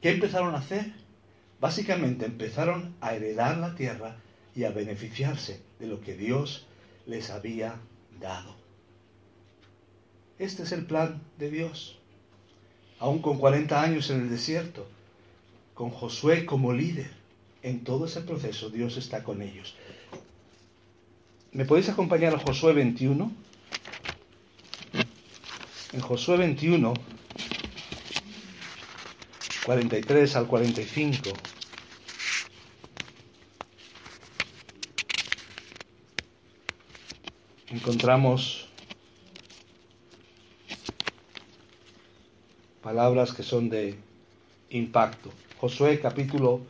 ¿Qué 0.00 0.10
empezaron 0.10 0.54
a 0.54 0.58
hacer? 0.58 0.92
Básicamente 1.60 2.26
empezaron 2.26 2.94
a 3.00 3.12
heredar 3.12 3.58
la 3.58 3.74
tierra 3.74 4.18
y 4.54 4.62
a 4.62 4.70
beneficiarse 4.70 5.60
de 5.80 5.88
lo 5.88 6.00
que 6.00 6.16
Dios 6.16 6.64
les 7.06 7.30
había 7.30 7.74
dado. 8.20 8.54
Este 10.38 10.62
es 10.62 10.70
el 10.70 10.86
plan 10.86 11.20
de 11.38 11.50
Dios. 11.50 11.98
aún 13.00 13.20
con 13.20 13.38
40 13.38 13.82
años 13.82 14.10
en 14.10 14.20
el 14.20 14.30
desierto, 14.30 14.86
con 15.74 15.90
Josué 15.90 16.44
como 16.44 16.72
líder. 16.72 17.10
En 17.62 17.82
todo 17.82 18.04
ese 18.04 18.20
proceso 18.20 18.70
Dios 18.70 18.96
está 18.96 19.24
con 19.24 19.42
ellos. 19.42 19.74
¿Me 21.52 21.64
podéis 21.64 21.88
acompañar 21.88 22.34
a 22.34 22.38
Josué 22.38 22.74
21? 22.74 23.32
En 25.94 26.00
Josué 26.00 26.36
21, 26.36 26.94
43 29.70 30.34
al 30.34 30.48
45. 30.48 31.30
Encontramos 37.68 38.68
palabras 42.82 43.32
que 43.32 43.44
son 43.44 43.70
de 43.70 43.96
impacto. 44.70 45.30
Josué 45.58 46.00
capítulo 46.00 46.62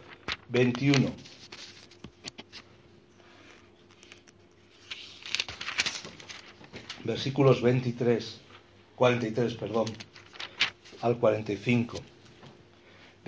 21. 0.50 1.10
Versículos 7.04 7.62
23, 7.62 8.40
43, 8.94 9.54
perdón, 9.54 9.86
al 11.00 11.16
45. 11.16 11.98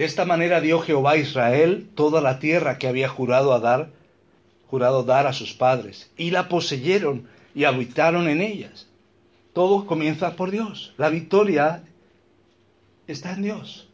De 0.03 0.07
esta 0.07 0.25
manera 0.25 0.61
dio 0.61 0.81
Jehová 0.81 1.13
a 1.13 1.17
Israel 1.17 1.89
toda 1.95 2.21
la 2.21 2.41
tierra 2.41 2.77
que 2.77 2.89
había 2.89 3.09
jurado 3.09 3.53
a 3.53 3.61
dar, 3.61 3.91
jurado 4.67 5.05
dar 5.05 5.29
a 5.29 5.33
sus 5.33 5.55
padres, 5.55 6.11
y 6.17 6.33
la 6.33 6.49
poseyeron 6.49 7.29
y 7.55 7.63
habitaron 7.63 8.29
en 8.29 8.41
ellas. 8.41 8.89
Todo 9.53 9.87
comienza 9.87 10.35
por 10.35 10.51
Dios. 10.51 10.93
La 10.97 11.09
victoria 11.09 11.85
está 13.07 13.35
en 13.35 13.43
Dios. 13.43 13.91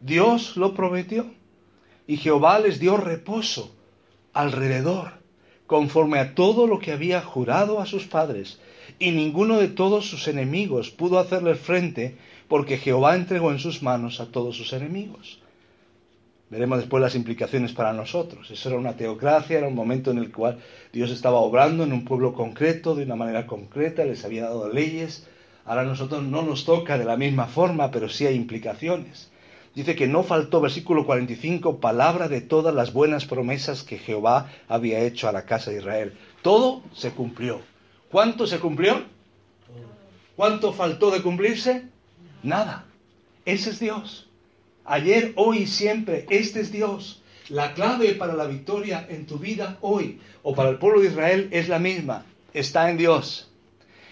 Dios 0.00 0.56
lo 0.56 0.74
prometió. 0.74 1.26
Y 2.08 2.16
Jehová 2.16 2.58
les 2.58 2.80
dio 2.80 2.96
reposo 2.96 3.72
alrededor, 4.32 5.12
conforme 5.68 6.18
a 6.18 6.34
todo 6.34 6.66
lo 6.66 6.80
que 6.80 6.90
había 6.90 7.20
jurado 7.20 7.78
a 7.78 7.86
sus 7.86 8.06
padres. 8.06 8.58
Y 8.98 9.12
ninguno 9.12 9.58
de 9.58 9.68
todos 9.68 10.10
sus 10.10 10.26
enemigos 10.26 10.90
pudo 10.90 11.20
hacerle 11.20 11.54
frente, 11.54 12.16
porque 12.48 12.78
Jehová 12.78 13.14
entregó 13.14 13.52
en 13.52 13.60
sus 13.60 13.80
manos 13.80 14.18
a 14.18 14.26
todos 14.26 14.56
sus 14.56 14.72
enemigos. 14.72 15.38
Veremos 16.52 16.80
después 16.80 17.00
las 17.00 17.14
implicaciones 17.14 17.72
para 17.72 17.94
nosotros. 17.94 18.50
Eso 18.50 18.68
era 18.68 18.76
una 18.76 18.94
teocracia, 18.94 19.56
era 19.56 19.68
un 19.68 19.74
momento 19.74 20.10
en 20.10 20.18
el 20.18 20.30
cual 20.30 20.58
Dios 20.92 21.10
estaba 21.10 21.38
obrando 21.38 21.82
en 21.82 21.94
un 21.94 22.04
pueblo 22.04 22.34
concreto, 22.34 22.94
de 22.94 23.04
una 23.04 23.16
manera 23.16 23.46
concreta, 23.46 24.04
les 24.04 24.22
había 24.26 24.42
dado 24.42 24.70
leyes. 24.70 25.26
Ahora 25.64 25.80
a 25.80 25.86
nosotros 25.86 26.22
no 26.22 26.42
nos 26.42 26.66
toca 26.66 26.98
de 26.98 27.06
la 27.06 27.16
misma 27.16 27.46
forma, 27.46 27.90
pero 27.90 28.10
sí 28.10 28.26
hay 28.26 28.34
implicaciones. 28.34 29.30
Dice 29.74 29.96
que 29.96 30.08
no 30.08 30.24
faltó, 30.24 30.60
versículo 30.60 31.06
45, 31.06 31.80
palabra 31.80 32.28
de 32.28 32.42
todas 32.42 32.74
las 32.74 32.92
buenas 32.92 33.24
promesas 33.24 33.82
que 33.82 33.96
Jehová 33.96 34.50
había 34.68 35.00
hecho 35.00 35.30
a 35.30 35.32
la 35.32 35.46
casa 35.46 35.70
de 35.70 35.78
Israel. 35.78 36.12
Todo 36.42 36.82
se 36.92 37.12
cumplió. 37.12 37.62
¿Cuánto 38.10 38.46
se 38.46 38.58
cumplió? 38.60 39.04
¿Cuánto 40.36 40.74
faltó 40.74 41.10
de 41.10 41.22
cumplirse? 41.22 41.88
Nada. 42.42 42.84
Ese 43.46 43.70
es 43.70 43.80
Dios. 43.80 44.28
Ayer, 44.84 45.32
hoy 45.36 45.58
y 45.58 45.66
siempre, 45.66 46.26
este 46.28 46.60
es 46.60 46.72
Dios. 46.72 47.22
La 47.48 47.74
clave 47.74 48.14
para 48.14 48.34
la 48.34 48.46
victoria 48.46 49.06
en 49.08 49.26
tu 49.26 49.38
vida 49.38 49.78
hoy 49.80 50.20
o 50.42 50.54
para 50.54 50.70
el 50.70 50.78
pueblo 50.78 51.00
de 51.00 51.08
Israel 51.08 51.48
es 51.52 51.68
la 51.68 51.78
misma. 51.78 52.24
Está 52.52 52.90
en 52.90 52.96
Dios. 52.96 53.50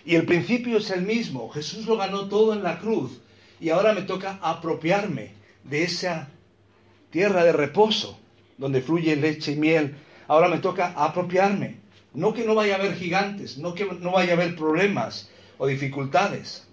Y 0.04 0.14
el 0.14 0.26
principio 0.26 0.78
es 0.78 0.90
el 0.90 1.02
mismo. 1.02 1.48
Jesús 1.50 1.86
lo 1.86 1.96
ganó 1.96 2.28
todo 2.28 2.52
en 2.52 2.62
la 2.62 2.78
cruz. 2.78 3.20
Y 3.60 3.70
ahora 3.70 3.92
me 3.92 4.02
toca 4.02 4.38
apropiarme 4.42 5.32
de 5.64 5.82
esa 5.82 6.28
tierra 7.10 7.44
de 7.44 7.52
reposo 7.52 8.18
donde 8.56 8.80
fluye 8.80 9.16
leche 9.16 9.52
y 9.52 9.56
miel. 9.56 9.96
Ahora 10.28 10.48
me 10.48 10.58
toca 10.58 10.92
apropiarme. 10.96 11.76
No 12.14 12.32
que 12.32 12.44
no 12.44 12.54
vaya 12.54 12.76
a 12.76 12.78
haber 12.78 12.96
gigantes, 12.96 13.58
no 13.58 13.74
que 13.74 13.84
no 13.84 14.12
vaya 14.12 14.32
a 14.32 14.36
haber 14.36 14.56
problemas 14.56 15.28
o 15.58 15.66
dificultades, 15.66 16.66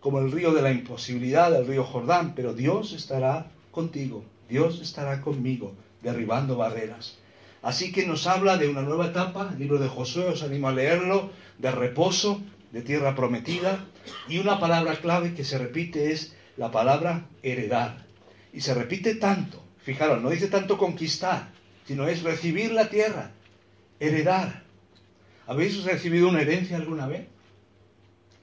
como 0.00 0.18
el 0.18 0.32
río 0.32 0.52
de 0.52 0.62
la 0.62 0.72
imposibilidad, 0.72 1.54
el 1.54 1.66
río 1.66 1.84
Jordán, 1.84 2.34
pero 2.34 2.54
Dios 2.54 2.92
estará 2.92 3.50
contigo, 3.70 4.24
Dios 4.48 4.80
estará 4.80 5.20
conmigo, 5.20 5.74
derribando 6.02 6.56
barreras. 6.56 7.18
Así 7.62 7.92
que 7.92 8.06
nos 8.06 8.26
habla 8.26 8.56
de 8.56 8.68
una 8.68 8.82
nueva 8.82 9.06
etapa, 9.06 9.50
el 9.52 9.58
libro 9.58 9.78
de 9.78 9.88
Josué, 9.88 10.24
os 10.24 10.42
animo 10.42 10.68
a 10.68 10.72
leerlo, 10.72 11.30
de 11.58 11.70
reposo, 11.70 12.40
de 12.72 12.80
tierra 12.80 13.14
prometida, 13.14 13.84
y 14.28 14.38
una 14.38 14.58
palabra 14.58 14.96
clave 14.96 15.34
que 15.34 15.44
se 15.44 15.58
repite 15.58 16.12
es 16.12 16.34
la 16.56 16.70
palabra 16.70 17.26
heredar. 17.42 18.06
Y 18.52 18.62
se 18.62 18.74
repite 18.74 19.16
tanto, 19.16 19.62
fijaros, 19.82 20.22
no 20.22 20.30
dice 20.30 20.48
tanto 20.48 20.78
conquistar, 20.78 21.50
sino 21.86 22.08
es 22.08 22.22
recibir 22.22 22.72
la 22.72 22.88
tierra, 22.88 23.32
heredar. 23.98 24.62
¿Habéis 25.46 25.84
recibido 25.84 26.28
una 26.28 26.40
herencia 26.40 26.76
alguna 26.76 27.06
vez? 27.06 27.26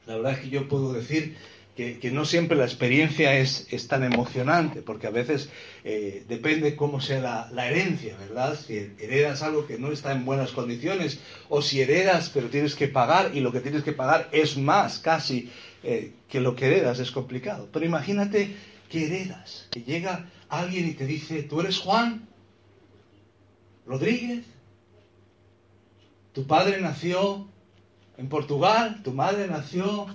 La 0.07 0.15
verdad 0.15 0.33
es 0.33 0.39
que 0.39 0.49
yo 0.49 0.67
puedo 0.67 0.93
decir 0.93 1.35
que, 1.75 1.99
que 1.99 2.09
no 2.09 2.25
siempre 2.25 2.57
la 2.57 2.63
experiencia 2.63 3.37
es, 3.37 3.67
es, 3.69 3.87
tan 3.87 4.03
emocionante, 4.03 4.81
porque 4.81 5.05
a 5.05 5.11
veces 5.11 5.49
eh, 5.83 6.25
depende 6.27 6.75
cómo 6.75 7.01
sea 7.01 7.19
la, 7.19 7.49
la, 7.51 7.67
herencia, 7.69 8.17
¿verdad? 8.17 8.57
Si 8.57 8.73
heredas 8.99 9.43
algo 9.43 9.67
que 9.67 9.77
no 9.77 9.91
está 9.91 10.13
en 10.13 10.25
buenas 10.25 10.53
condiciones, 10.53 11.19
o 11.49 11.61
si 11.61 11.81
heredas 11.81 12.31
pero 12.33 12.49
tienes 12.49 12.73
que 12.73 12.87
pagar 12.87 13.31
y 13.35 13.41
lo 13.41 13.51
que 13.51 13.59
tienes 13.59 13.83
que 13.83 13.93
pagar 13.93 14.29
es 14.31 14.57
más 14.57 14.97
casi 14.97 15.51
eh, 15.83 16.13
que 16.27 16.39
lo 16.39 16.55
que 16.55 16.65
heredas, 16.65 16.99
es 16.99 17.11
complicado. 17.11 17.69
Pero 17.71 17.85
imagínate 17.85 18.55
que 18.89 19.05
heredas, 19.05 19.67
que 19.69 19.83
llega 19.83 20.29
alguien 20.49 20.87
y 20.87 20.93
te 20.93 21.05
dice, 21.05 21.43
tú 21.43 21.59
eres 21.59 21.77
Juan 21.77 22.27
Rodríguez, 23.85 24.45
tu 26.33 26.47
padre 26.47 26.81
nació 26.81 27.47
en 28.17 28.29
Portugal, 28.29 29.01
tu 29.03 29.13
madre 29.13 29.47
nació 29.47 30.07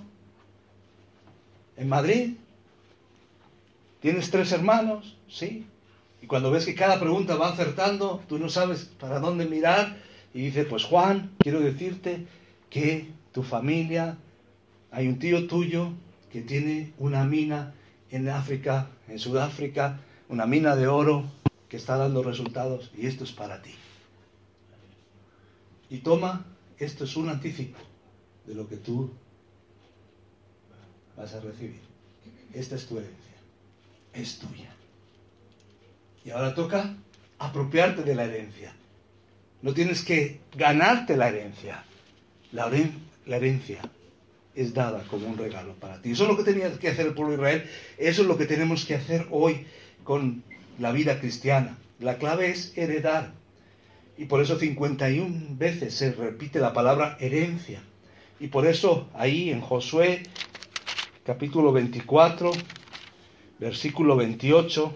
en 1.77 1.89
Madrid, 1.89 2.35
tienes 4.01 4.29
tres 4.29 4.51
hermanos, 4.51 5.17
sí. 5.29 5.65
Y 6.21 6.27
cuando 6.27 6.51
ves 6.51 6.65
que 6.65 6.75
cada 6.75 6.99
pregunta 6.99 7.35
va 7.35 7.49
acertando, 7.49 8.21
tú 8.27 8.37
no 8.37 8.49
sabes 8.49 8.91
para 8.99 9.19
dónde 9.19 9.45
mirar 9.45 9.97
y 10.33 10.41
dices, 10.41 10.67
pues 10.69 10.83
Juan, 10.83 11.31
quiero 11.39 11.61
decirte 11.61 12.25
que 12.69 13.09
tu 13.31 13.43
familia, 13.43 14.17
hay 14.91 15.07
un 15.07 15.19
tío 15.19 15.47
tuyo 15.47 15.91
que 16.31 16.41
tiene 16.41 16.93
una 16.97 17.23
mina 17.23 17.73
en 18.11 18.29
África, 18.29 18.89
en 19.07 19.17
Sudáfrica, 19.17 19.99
una 20.29 20.45
mina 20.45 20.75
de 20.75 20.87
oro 20.87 21.23
que 21.69 21.77
está 21.77 21.97
dando 21.97 22.21
resultados 22.21 22.91
y 22.97 23.07
esto 23.07 23.23
es 23.23 23.31
para 23.31 23.61
ti. 23.61 23.73
Y 25.89 25.99
toma, 25.99 26.45
esto 26.77 27.05
es 27.05 27.15
un 27.15 27.29
anticipo 27.29 27.79
de 28.45 28.55
lo 28.55 28.67
que 28.67 28.77
tú 28.77 29.11
vas 31.17 31.33
a 31.33 31.39
recibir. 31.39 31.81
Esta 32.53 32.75
es 32.75 32.85
tu 32.85 32.97
herencia. 32.97 33.17
Es 34.13 34.37
tuya. 34.39 34.73
Y 36.25 36.29
ahora 36.29 36.53
toca 36.53 36.95
apropiarte 37.39 38.03
de 38.03 38.15
la 38.15 38.25
herencia. 38.25 38.73
No 39.61 39.73
tienes 39.73 40.03
que 40.03 40.39
ganarte 40.55 41.17
la 41.17 41.29
herencia. 41.29 41.83
La, 42.51 42.69
herencia 43.25 43.81
es 44.53 44.73
dada 44.73 45.03
como 45.09 45.27
un 45.27 45.37
regalo 45.37 45.73
para 45.75 46.01
ti. 46.01 46.11
Eso 46.11 46.23
es 46.23 46.29
lo 46.29 46.37
que 46.37 46.43
tenía 46.43 46.71
que 46.77 46.89
hacer 46.89 47.07
el 47.07 47.13
pueblo 47.13 47.31
de 47.31 47.37
Israel. 47.37 47.69
Eso 47.97 48.21
es 48.21 48.27
lo 48.27 48.37
que 48.37 48.45
tenemos 48.45 48.85
que 48.85 48.95
hacer 48.95 49.27
hoy 49.31 49.65
con 50.03 50.43
la 50.79 50.91
vida 50.91 51.19
cristiana. 51.19 51.77
La 51.99 52.17
clave 52.17 52.51
es 52.51 52.77
heredar. 52.77 53.31
Y 54.17 54.25
por 54.25 54.41
eso 54.41 54.59
51 54.59 55.55
veces 55.57 55.95
se 55.95 56.11
repite 56.11 56.59
la 56.59 56.73
palabra 56.73 57.17
herencia. 57.19 57.81
Y 58.43 58.47
por 58.47 58.67
eso 58.67 59.07
ahí 59.13 59.51
en 59.51 59.61
Josué 59.61 60.21
capítulo 61.25 61.71
24, 61.71 62.51
versículo 63.57 64.17
28, 64.17 64.93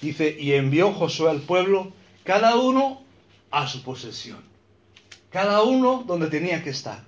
dice, 0.00 0.36
y 0.38 0.52
envió 0.52 0.92
Josué 0.92 1.30
al 1.30 1.40
pueblo, 1.40 1.90
cada 2.22 2.54
uno 2.54 3.02
a 3.50 3.66
su 3.66 3.82
posesión, 3.82 4.38
cada 5.30 5.64
uno 5.64 6.04
donde 6.06 6.28
tenía 6.28 6.62
que 6.62 6.70
estar. 6.70 7.02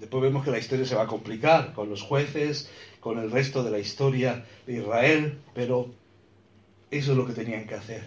Después 0.00 0.20
vemos 0.20 0.44
que 0.44 0.50
la 0.50 0.58
historia 0.58 0.84
se 0.84 0.96
va 0.96 1.04
a 1.04 1.06
complicar 1.06 1.72
con 1.74 1.90
los 1.90 2.02
jueces, 2.02 2.68
con 2.98 3.20
el 3.20 3.30
resto 3.30 3.62
de 3.62 3.70
la 3.70 3.78
historia 3.78 4.44
de 4.66 4.78
Israel, 4.78 5.38
pero 5.54 5.92
eso 6.90 7.12
es 7.12 7.16
lo 7.16 7.24
que 7.24 7.34
tenían 7.34 7.68
que 7.68 7.76
hacer. 7.76 8.02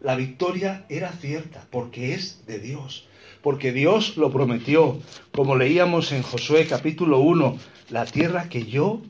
La 0.00 0.16
victoria 0.16 0.86
era 0.88 1.12
cierta 1.12 1.66
porque 1.70 2.14
es 2.14 2.46
de 2.46 2.58
Dios 2.58 3.06
porque 3.46 3.70
Dios 3.70 4.16
lo 4.16 4.32
prometió, 4.32 4.98
como 5.30 5.54
leíamos 5.54 6.10
en 6.10 6.24
Josué 6.24 6.66
capítulo 6.66 7.20
1, 7.20 7.56
la 7.90 8.04
tierra 8.04 8.48
que 8.48 8.66
yo 8.66 9.00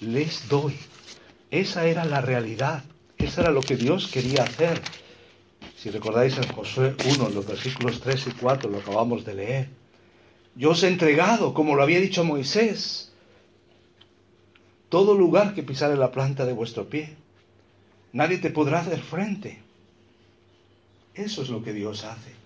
les 0.00 0.48
doy. 0.48 0.74
Esa 1.52 1.86
era 1.86 2.04
la 2.04 2.20
realidad, 2.20 2.82
eso 3.16 3.42
era 3.42 3.52
lo 3.52 3.60
que 3.60 3.76
Dios 3.76 4.08
quería 4.08 4.42
hacer. 4.42 4.80
Si 5.76 5.88
recordáis 5.88 6.36
en 6.36 6.48
Josué 6.48 6.96
1, 7.14 7.28
los 7.28 7.46
versículos 7.46 8.00
3 8.00 8.26
y 8.26 8.30
4, 8.32 8.68
lo 8.68 8.78
acabamos 8.78 9.24
de 9.24 9.34
leer. 9.34 9.68
Yo 10.56 10.70
os 10.70 10.82
he 10.82 10.88
entregado, 10.88 11.54
como 11.54 11.76
lo 11.76 11.84
había 11.84 12.00
dicho 12.00 12.24
Moisés, 12.24 13.12
todo 14.88 15.14
lugar 15.14 15.54
que 15.54 15.62
pisare 15.62 15.94
la 15.94 16.10
planta 16.10 16.44
de 16.44 16.54
vuestro 16.54 16.88
pie. 16.88 17.14
Nadie 18.12 18.38
te 18.38 18.50
podrá 18.50 18.80
hacer 18.80 18.98
frente. 18.98 19.60
Eso 21.14 21.42
es 21.42 21.50
lo 21.50 21.62
que 21.62 21.72
Dios 21.72 22.02
hace. 22.02 22.39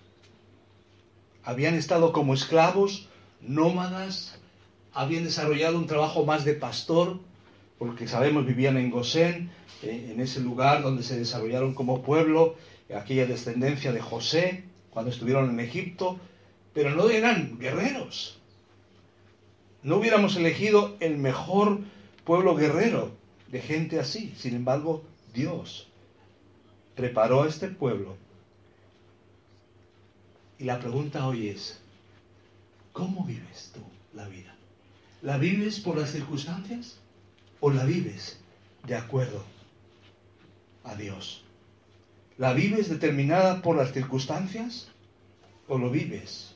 Habían 1.45 1.75
estado 1.75 2.11
como 2.11 2.33
esclavos, 2.33 3.07
nómadas, 3.39 4.39
habían 4.93 5.23
desarrollado 5.23 5.77
un 5.77 5.85
trabajo 5.85 6.25
más 6.25 6.43
de 6.43 6.55
pastor, 6.55 7.19
porque 7.77 8.07
sabemos 8.07 8.47
vivían 8.47 8.77
en 8.77 8.89
Gosén, 8.89 9.51
eh, 9.83 10.09
en 10.11 10.19
ese 10.21 10.39
lugar 10.39 10.81
donde 10.81 11.03
se 11.03 11.19
desarrollaron 11.19 11.75
como 11.75 12.01
pueblo, 12.01 12.55
aquella 12.95 13.27
descendencia 13.27 13.91
de 13.91 14.01
José, 14.01 14.63
cuando 14.89 15.11
estuvieron 15.11 15.51
en 15.51 15.59
Egipto, 15.59 16.19
pero 16.73 16.89
no 16.89 17.09
eran 17.09 17.59
guerreros. 17.59 18.39
No 19.83 19.97
hubiéramos 19.97 20.35
elegido 20.35 20.95
el 20.99 21.17
mejor 21.17 21.79
pueblo 22.23 22.55
guerrero 22.55 23.11
de 23.51 23.61
gente 23.61 23.99
así. 23.99 24.33
Sin 24.35 24.55
embargo, 24.55 25.03
Dios 25.33 25.87
preparó 26.95 27.43
a 27.43 27.47
este 27.47 27.67
pueblo. 27.67 28.17
Y 30.57 30.63
la 30.63 30.79
pregunta 30.79 31.27
hoy 31.27 31.49
es, 31.49 31.79
¿cómo 32.93 33.25
vives 33.25 33.71
tú 33.73 33.81
la 34.13 34.27
vida? 34.27 34.55
¿La 35.21 35.37
vives 35.37 35.79
por 35.79 35.97
las 35.97 36.11
circunstancias 36.11 36.97
o 37.59 37.71
la 37.71 37.83
vives 37.83 38.39
de 38.87 38.95
acuerdo 38.95 39.43
a 40.83 40.95
Dios? 40.95 41.43
¿La 42.37 42.53
vives 42.53 42.89
determinada 42.89 43.61
por 43.61 43.75
las 43.75 43.91
circunstancias 43.91 44.87
o 45.67 45.77
lo 45.77 45.89
vives 45.89 46.55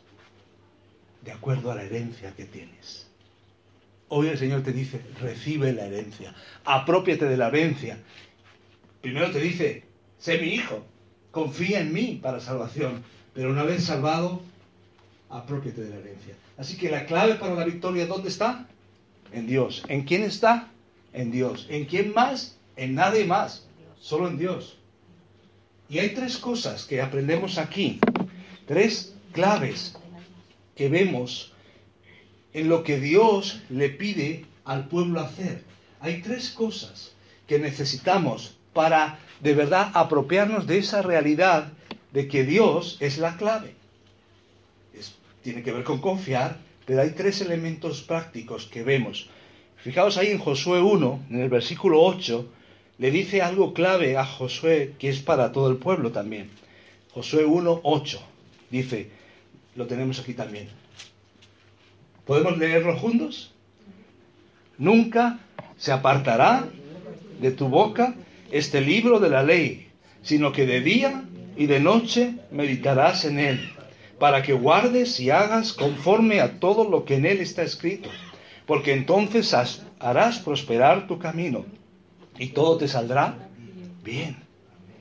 de 1.23 1.31
acuerdo 1.31 1.71
a 1.71 1.75
la 1.75 1.83
herencia 1.83 2.33
que 2.35 2.45
tienes? 2.45 3.07
Hoy 4.07 4.27
el 4.27 4.37
Señor 4.37 4.63
te 4.63 4.71
dice, 4.71 5.01
recibe 5.19 5.73
la 5.73 5.85
herencia, 5.85 6.33
apropiate 6.63 7.25
de 7.25 7.37
la 7.37 7.49
herencia. 7.49 7.99
Primero 9.01 9.29
te 9.31 9.39
dice, 9.39 9.83
sé 10.17 10.39
mi 10.39 10.47
hijo, 10.47 10.85
confía 11.31 11.81
en 11.81 11.93
mí 11.93 12.19
para 12.21 12.39
salvación, 12.39 13.03
pero 13.39 13.51
una 13.51 13.63
vez 13.63 13.85
salvado, 13.85 14.41
apropiate 15.29 15.79
de 15.79 15.89
la 15.91 15.95
herencia. 15.95 16.35
Así 16.57 16.75
que 16.75 16.91
la 16.91 17.05
clave 17.05 17.35
para 17.35 17.55
la 17.55 17.63
victoria, 17.63 18.05
¿dónde 18.05 18.27
está? 18.27 18.67
En 19.31 19.47
Dios. 19.47 19.81
¿En 19.87 20.03
quién 20.03 20.23
está? 20.23 20.67
En 21.13 21.31
Dios. 21.31 21.65
¿En 21.69 21.85
quién 21.85 22.13
más? 22.13 22.57
En 22.75 22.95
nadie 22.95 23.23
más, 23.23 23.65
solo 23.97 24.27
en 24.27 24.37
Dios. 24.37 24.77
Y 25.87 25.99
hay 25.99 26.09
tres 26.09 26.37
cosas 26.37 26.83
que 26.83 27.01
aprendemos 27.01 27.57
aquí, 27.57 28.01
tres 28.67 29.15
claves 29.31 29.95
que 30.75 30.89
vemos 30.89 31.53
en 32.51 32.67
lo 32.67 32.83
que 32.83 32.99
Dios 32.99 33.61
le 33.69 33.87
pide 33.89 34.47
al 34.65 34.89
pueblo 34.89 35.21
hacer. 35.21 35.63
Hay 36.01 36.21
tres 36.21 36.49
cosas 36.49 37.13
que 37.47 37.57
necesitamos 37.57 38.57
para 38.73 39.17
de 39.39 39.53
verdad 39.53 39.91
apropiarnos 39.93 40.67
de 40.67 40.79
esa 40.79 41.01
realidad 41.01 41.71
de 42.11 42.27
que 42.27 42.43
Dios 42.43 42.97
es 42.99 43.17
la 43.17 43.37
clave. 43.37 43.75
tiene 45.43 45.63
que 45.63 45.71
ver 45.71 45.83
con 45.83 46.01
confiar, 46.01 46.57
pero 46.85 47.01
hay 47.01 47.11
tres 47.11 47.41
elementos 47.41 48.01
prácticos 48.01 48.65
que 48.65 48.83
vemos. 48.83 49.29
Fijaos 49.77 50.17
ahí 50.17 50.27
en 50.31 50.39
Josué 50.39 50.81
1, 50.81 51.25
en 51.29 51.39
el 51.39 51.49
versículo 51.49 52.01
8, 52.01 52.51
le 52.97 53.11
dice 53.11 53.41
algo 53.41 53.73
clave 53.73 54.17
a 54.17 54.25
Josué 54.25 54.95
que 54.99 55.09
es 55.09 55.19
para 55.19 55.51
todo 55.51 55.69
el 55.69 55.77
pueblo 55.77 56.11
también. 56.11 56.49
Josué 57.13 57.45
1, 57.45 57.81
8, 57.83 58.21
dice, 58.69 59.09
lo 59.75 59.87
tenemos 59.87 60.19
aquí 60.19 60.33
también. 60.33 60.67
¿Podemos 62.25 62.57
leerlo 62.57 62.97
juntos? 62.97 63.53
Nunca 64.77 65.39
se 65.77 65.91
apartará 65.91 66.67
de 67.39 67.51
tu 67.51 67.69
boca 67.69 68.15
este 68.51 68.81
libro 68.81 69.19
de 69.19 69.29
la 69.29 69.43
ley, 69.43 69.87
sino 70.21 70.51
que 70.51 70.65
de 70.65 70.81
día 70.81 71.23
y 71.59 71.67
de 71.67 71.81
noche 71.81 72.35
meditarás 72.51 73.25
en 73.25 73.37
él, 73.37 73.73
para 74.17 74.41
que 74.41 74.53
guardes 74.53 75.19
y 75.19 75.29
hagas 75.29 75.73
conforme 75.73 76.39
a 76.39 76.57
todo 76.57 76.89
lo 76.89 77.03
que 77.03 77.15
en 77.15 77.25
él 77.25 77.41
está 77.41 77.63
escrito, 77.63 78.09
porque 78.65 78.93
entonces 78.93 79.53
harás 79.99 80.39
prosperar 80.39 81.05
tu 81.05 81.19
camino 81.19 81.65
y 82.37 82.47
todo 82.47 82.77
te 82.77 82.87
saldrá 82.87 83.35
bien, 84.05 84.37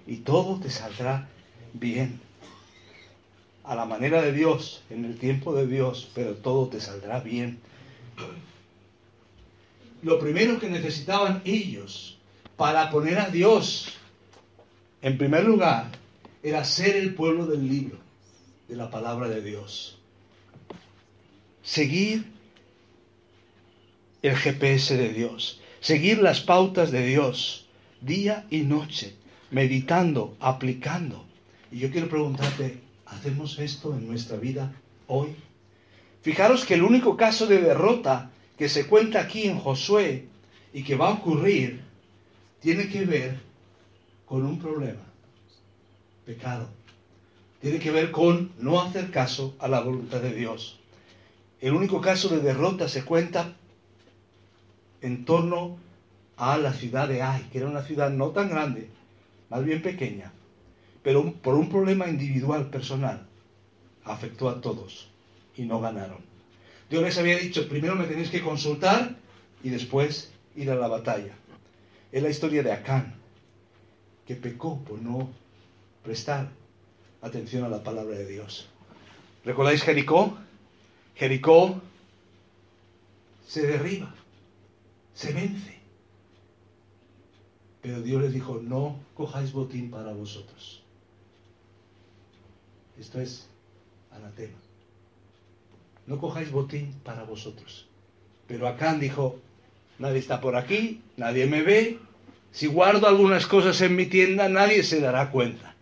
y 0.05 0.16
todo 0.16 0.59
te 0.59 0.68
saldrá 0.68 1.29
bien 1.75 2.21
a 3.62 3.77
la 3.77 3.85
manera 3.85 4.21
de 4.21 4.33
Dios, 4.33 4.83
en 4.90 5.05
el 5.05 5.16
tiempo 5.16 5.55
de 5.55 5.68
Dios, 5.68 6.11
pero 6.12 6.35
todo 6.35 6.66
te 6.66 6.81
saldrá 6.81 7.21
bien. 7.21 7.61
Lo 10.03 10.18
primero 10.18 10.59
que 10.59 10.68
necesitaban 10.68 11.40
ellos 11.44 12.18
para 12.57 12.90
poner 12.90 13.21
a 13.21 13.29
Dios 13.29 13.97
en 15.03 15.16
primer 15.16 15.44
lugar 15.44 15.98
era 16.49 16.65
ser 16.65 16.97
el 16.97 17.15
pueblo 17.15 17.47
del 17.47 17.69
libro, 17.69 17.99
de 18.69 18.77
la 18.77 18.91
palabra 18.91 19.29
de 19.29 19.43
Dios. 19.43 19.99
Seguir 21.63 22.27
el 24.23 24.37
GPS 24.37 24.97
de 24.97 25.13
Dios, 25.13 25.61
seguir 25.81 26.19
las 26.19 26.41
pautas 26.41 26.91
de 26.91 27.07
Dios, 27.07 27.67
día 28.01 28.47
y 28.51 28.61
noche, 28.63 29.15
meditando, 29.51 30.37
aplicando. 30.41 31.25
Y 31.71 31.79
yo 31.79 31.91
quiero 31.91 32.09
preguntarte, 32.09 32.81
¿Hacemos 33.11 33.59
esto 33.59 33.95
en 33.97 34.07
nuestra 34.07 34.37
vida 34.37 34.73
hoy? 35.07 35.35
Fijaros 36.23 36.65
que 36.65 36.75
el 36.75 36.83
único 36.83 37.17
caso 37.17 37.47
de 37.47 37.61
derrota 37.61 38.31
que 38.59 38.69
se 38.69 38.87
cuenta 38.87 39.21
aquí 39.21 39.45
en 39.45 39.59
Josué 39.59 40.27
y 40.73 40.83
que 40.83 40.97
va 40.97 41.09
a 41.09 41.15
ocurrir 41.15 41.81
tiene 42.61 42.89
que 42.89 43.05
ver 43.05 43.41
con 44.27 44.45
un 44.45 44.59
problema, 44.59 45.01
pecado. 46.29 46.69
Tiene 47.62 47.79
que 47.79 47.91
ver 47.91 48.11
con 48.11 48.53
no 48.59 48.83
hacer 48.83 49.11
caso 49.11 49.57
a 49.59 49.67
la 49.67 49.81
voluntad 49.81 50.21
de 50.21 50.35
Dios. 50.35 50.79
El 51.59 51.73
único 51.73 52.03
caso 52.03 52.29
de 52.29 52.41
derrota 52.41 52.87
se 52.87 53.03
cuenta 53.03 53.57
en 55.01 55.25
torno 55.25 55.79
a 56.37 56.59
la 56.59 56.75
ciudad 56.75 57.09
de 57.09 57.23
Ai, 57.23 57.49
que 57.51 57.59
era 57.59 57.67
una 57.67 57.83
ciudad 57.83 58.11
no 58.11 58.29
tan 58.29 58.51
grande, 58.51 58.91
más 59.49 59.64
bien 59.64 59.81
pequeña, 59.81 60.31
pero 61.03 61.33
por 61.33 61.55
un 61.55 61.71
problema 61.71 62.09
individual, 62.09 62.69
personal, 62.69 63.27
afectó 64.05 64.51
a 64.51 64.61
todos 64.61 65.09
y 65.57 65.62
no 65.62 65.81
ganaron. 65.81 66.19
Dios 66.91 67.03
les 67.03 67.17
había 67.17 67.38
dicho, 67.38 67.69
primero 67.71 67.97
me 67.97 68.05
tenéis 68.05 68.31
que 68.31 68.43
consultar 68.43 69.17
y 69.64 69.71
después 69.71 70.31
ir 70.55 70.71
a 70.71 70.77
la 70.77 70.88
batalla. 70.88 71.33
Es 72.12 72.23
la 72.23 72.29
historia 72.29 72.62
de 72.62 72.73
Acán, 72.73 73.14
que 74.27 74.35
pecó 74.37 74.79
por 74.85 75.01
no 75.01 75.31
prestar 76.09 76.49
atención 77.21 77.64
a 77.64 77.68
la 77.68 77.83
palabra 77.83 78.16
de 78.16 78.25
Dios. 78.25 78.66
¿Recordáis 79.44 79.83
Jericó? 79.83 80.38
Jericó 81.14 81.83
se 83.47 83.66
derriba, 83.66 84.14
se 85.12 85.35
vence. 85.35 85.77
Pero 87.83 88.01
Dios 88.01 88.23
les 88.23 88.33
dijo, 88.33 88.59
no 88.62 88.97
cojáis 89.14 89.53
botín 89.53 89.90
para 89.90 90.14
vosotros. 90.14 90.83
Esto 92.99 93.21
es 93.21 93.47
anatema. 94.11 94.57
No 96.07 96.18
cojáis 96.18 96.51
botín 96.51 96.94
para 97.05 97.25
vosotros. 97.25 97.87
Pero 98.47 98.66
Acán 98.66 98.99
dijo, 98.99 99.38
nadie 99.99 100.21
está 100.21 100.40
por 100.40 100.57
aquí, 100.57 101.03
nadie 101.18 101.44
me 101.44 101.61
ve, 101.61 101.99
si 102.51 102.66
guardo 102.66 103.07
algunas 103.07 103.47
cosas 103.47 103.79
en 103.83 103.94
mi 103.94 104.07
tienda, 104.07 104.49
nadie 104.49 104.83
se 104.83 105.03
dará 105.03 105.31
cuenta. 105.31 105.75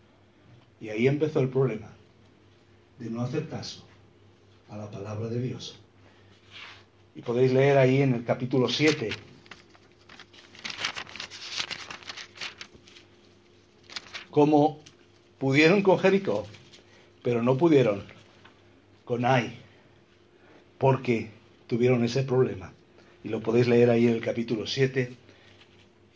Y 0.81 0.89
ahí 0.91 1.07
empezó 1.07 1.41
el 1.41 1.49
problema 1.49 1.89
de 2.99 3.11
no 3.11 3.23
hacer 3.23 3.49
caso 3.49 3.85
a 4.69 4.77
la 4.77 4.91
palabra 4.91 5.29
de 5.29 5.41
Dios. 5.41 5.79
Y 7.15 7.23
podéis 7.23 7.53
leer 7.53 7.79
ahí 7.79 8.03
en 8.03 8.15
el 8.15 8.25
capítulo 8.25 8.69
7. 8.69 9.11
Cómo 14.31 14.81
pudieron 15.39 15.83
con 15.83 15.99
Jericó 15.99 16.47
pero 17.27 17.43
no 17.43 17.59
pudieron 17.59 18.05
con 19.05 19.25
Ai, 19.25 19.51
porque 20.79 21.31
tuvieron 21.67 22.05
ese 22.05 22.23
problema. 22.23 22.73
Y 23.25 23.31
lo 23.31 23.41
podéis 23.41 23.67
leer 23.67 23.91
ahí 23.91 24.07
en 24.07 24.13
el 24.13 24.21
capítulo 24.21 24.69
7. 24.69 25.13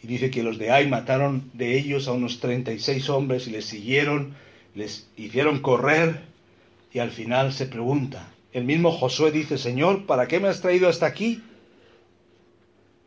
Y 0.05 0.07
dice 0.07 0.31
que 0.31 0.45
los 0.45 0.57
de 0.57 0.71
Ai 0.71 0.87
mataron 0.87 1.51
de 1.53 1.77
ellos 1.77 2.07
a 2.07 2.13
unos 2.13 2.39
36 2.39 3.11
hombres 3.11 3.49
y 3.49 3.51
les 3.51 3.65
siguieron, 3.65 4.37
les 4.75 5.09
hicieron 5.17 5.61
correr 5.61 6.23
y 6.93 6.99
al 6.99 7.11
final 7.11 7.53
se 7.53 7.67
pregunta. 7.67 8.33
El 8.53 8.65
mismo 8.65 8.91
Josué 8.93 9.31
dice, 9.31 9.59
Señor, 9.59 10.07
¿para 10.07 10.27
qué 10.27 10.41
me 10.41 10.49
has 10.49 10.61
traído 10.61 10.89
hasta 10.89 11.07
aquí? 11.07 11.43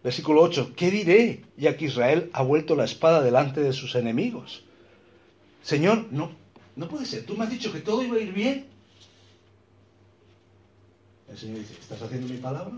Versículo 0.03 0.41
8, 0.41 0.73
¿qué 0.75 0.91
diré 0.91 1.43
ya 1.57 1.77
que 1.77 1.85
Israel 1.85 2.29
ha 2.33 2.43
vuelto 2.43 2.75
la 2.75 2.85
espada 2.85 3.21
delante 3.21 3.61
de 3.61 3.73
sus 3.73 3.95
enemigos? 3.95 4.63
Señor, 5.61 6.07
no, 6.11 6.31
no 6.75 6.87
puede 6.87 7.05
ser. 7.05 7.25
Tú 7.25 7.37
me 7.37 7.45
has 7.45 7.49
dicho 7.49 7.71
que 7.71 7.79
todo 7.79 8.03
iba 8.03 8.17
a 8.17 8.19
ir 8.19 8.33
bien. 8.33 8.65
El 11.29 11.37
Señor 11.37 11.59
dice, 11.59 11.73
¿estás 11.79 12.01
haciendo 12.01 12.27
mi 12.27 12.39
palabra? 12.39 12.73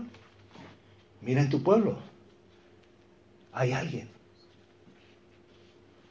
Mira 1.20 1.40
en 1.40 1.50
tu 1.50 1.62
pueblo. 1.62 1.98
hay 3.52 3.72
alguien 3.72 4.08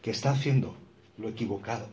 que 0.01 0.11
está 0.11 0.31
haciendo 0.31 0.75
lo 1.17 1.29
equivocado. 1.29 1.87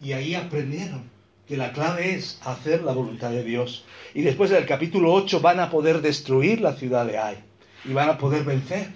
Y 0.00 0.12
ahí 0.12 0.34
aprendieron 0.34 1.10
que 1.46 1.56
la 1.56 1.72
clave 1.72 2.14
es 2.14 2.38
hacer 2.44 2.82
la 2.82 2.92
voluntad 2.92 3.30
de 3.30 3.42
Dios. 3.42 3.84
Y 4.14 4.22
después 4.22 4.50
del 4.50 4.66
capítulo 4.66 5.12
8 5.12 5.40
van 5.40 5.60
a 5.60 5.70
poder 5.70 6.00
destruir 6.00 6.60
la 6.60 6.74
ciudad 6.74 7.06
de 7.06 7.18
Ai 7.18 7.38
y 7.84 7.92
van 7.92 8.08
a 8.08 8.18
poder 8.18 8.44
vencer. 8.44 8.88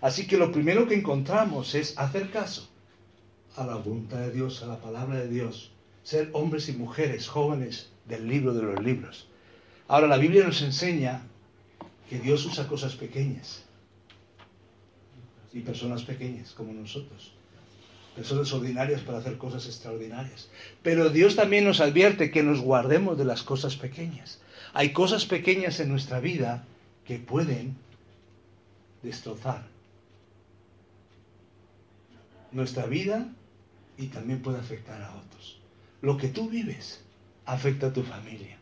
Así 0.00 0.26
que 0.26 0.36
lo 0.36 0.52
primero 0.52 0.86
que 0.86 0.94
encontramos 0.94 1.74
es 1.74 1.98
hacer 1.98 2.30
caso 2.30 2.68
a 3.56 3.64
la 3.64 3.76
voluntad 3.76 4.18
de 4.18 4.30
Dios, 4.30 4.62
a 4.62 4.66
la 4.66 4.78
palabra 4.78 5.16
de 5.16 5.28
Dios, 5.28 5.72
ser 6.02 6.28
hombres 6.32 6.68
y 6.68 6.72
mujeres 6.74 7.26
jóvenes 7.28 7.90
del 8.04 8.28
libro 8.28 8.52
de 8.52 8.62
los 8.62 8.82
libros. 8.82 9.26
Ahora 9.88 10.06
la 10.06 10.18
Biblia 10.18 10.44
nos 10.44 10.62
enseña 10.62 11.22
que 12.08 12.18
Dios 12.18 12.44
usa 12.44 12.68
cosas 12.68 12.94
pequeñas 12.94 13.64
y 15.52 15.60
personas 15.60 16.02
pequeñas 16.02 16.52
como 16.52 16.72
nosotros, 16.72 17.32
personas 18.16 18.50
ordinarias 18.52 19.02
para 19.02 19.18
hacer 19.18 19.36
cosas 19.36 19.66
extraordinarias. 19.66 20.48
Pero 20.82 21.10
Dios 21.10 21.36
también 21.36 21.64
nos 21.64 21.80
advierte 21.80 22.30
que 22.30 22.42
nos 22.42 22.60
guardemos 22.60 23.18
de 23.18 23.26
las 23.26 23.42
cosas 23.42 23.76
pequeñas. 23.76 24.40
Hay 24.72 24.92
cosas 24.92 25.26
pequeñas 25.26 25.78
en 25.80 25.90
nuestra 25.90 26.18
vida 26.18 26.64
que 27.04 27.18
pueden 27.18 27.76
destrozar 29.02 29.62
nuestra 32.52 32.86
vida 32.86 33.28
y 33.98 34.06
también 34.06 34.40
puede 34.40 34.58
afectar 34.58 35.00
a 35.02 35.14
otros. 35.14 35.60
Lo 36.00 36.16
que 36.16 36.28
tú 36.28 36.48
vives 36.48 37.02
afecta 37.44 37.88
a 37.88 37.92
tu 37.92 38.02
familia. 38.02 38.58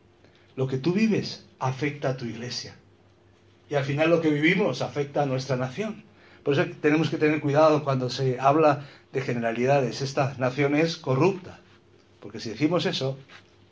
Lo 0.56 0.66
que 0.66 0.78
tú 0.78 0.92
vives 0.92 1.46
afecta 1.60 2.10
a 2.10 2.16
tu 2.16 2.24
iglesia. 2.24 2.74
Y 3.70 3.76
al 3.76 3.84
final 3.84 4.10
lo 4.10 4.20
que 4.20 4.30
vivimos 4.30 4.82
afecta 4.82 5.22
a 5.22 5.26
nuestra 5.26 5.56
nación. 5.56 6.04
Por 6.44 6.52
eso 6.52 6.66
tenemos 6.82 7.08
que 7.08 7.16
tener 7.16 7.40
cuidado 7.40 7.82
cuando 7.82 8.10
se 8.10 8.38
habla 8.38 8.84
de 9.12 9.22
generalidades. 9.22 10.02
Esta 10.02 10.34
nación 10.38 10.74
es 10.76 10.98
corrupta. 10.98 11.58
Porque 12.20 12.38
si 12.38 12.50
decimos 12.50 12.84
eso, 12.84 13.18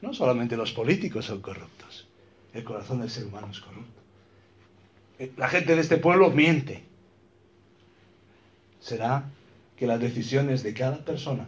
no 0.00 0.14
solamente 0.14 0.56
los 0.56 0.72
políticos 0.72 1.26
son 1.26 1.42
corruptos. 1.42 2.08
El 2.54 2.64
corazón 2.64 3.00
del 3.00 3.10
ser 3.10 3.26
humano 3.26 3.48
es 3.50 3.60
corrupto. 3.60 4.00
Eh, 5.18 5.32
la 5.36 5.48
gente 5.48 5.74
de 5.74 5.82
este 5.82 5.98
pueblo 5.98 6.30
miente. 6.30 6.82
Será 8.80 9.24
que 9.76 9.86
las 9.86 10.00
decisiones 10.00 10.62
de 10.62 10.72
cada 10.72 10.98
persona 10.98 11.46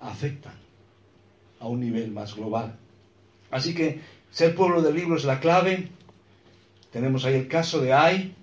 afectan 0.00 0.54
a 1.60 1.68
un 1.68 1.80
nivel 1.80 2.10
más 2.10 2.34
global. 2.34 2.76
Así 3.52 3.72
que 3.74 4.00
ser 4.30 4.54
pueblo 4.54 4.82
del 4.82 4.96
libro 4.96 5.16
es 5.16 5.24
la 5.24 5.38
clave. 5.38 5.88
Tenemos 6.90 7.24
ahí 7.24 7.34
el 7.34 7.48
caso 7.48 7.80
de 7.80 7.92
Ai 7.92 8.34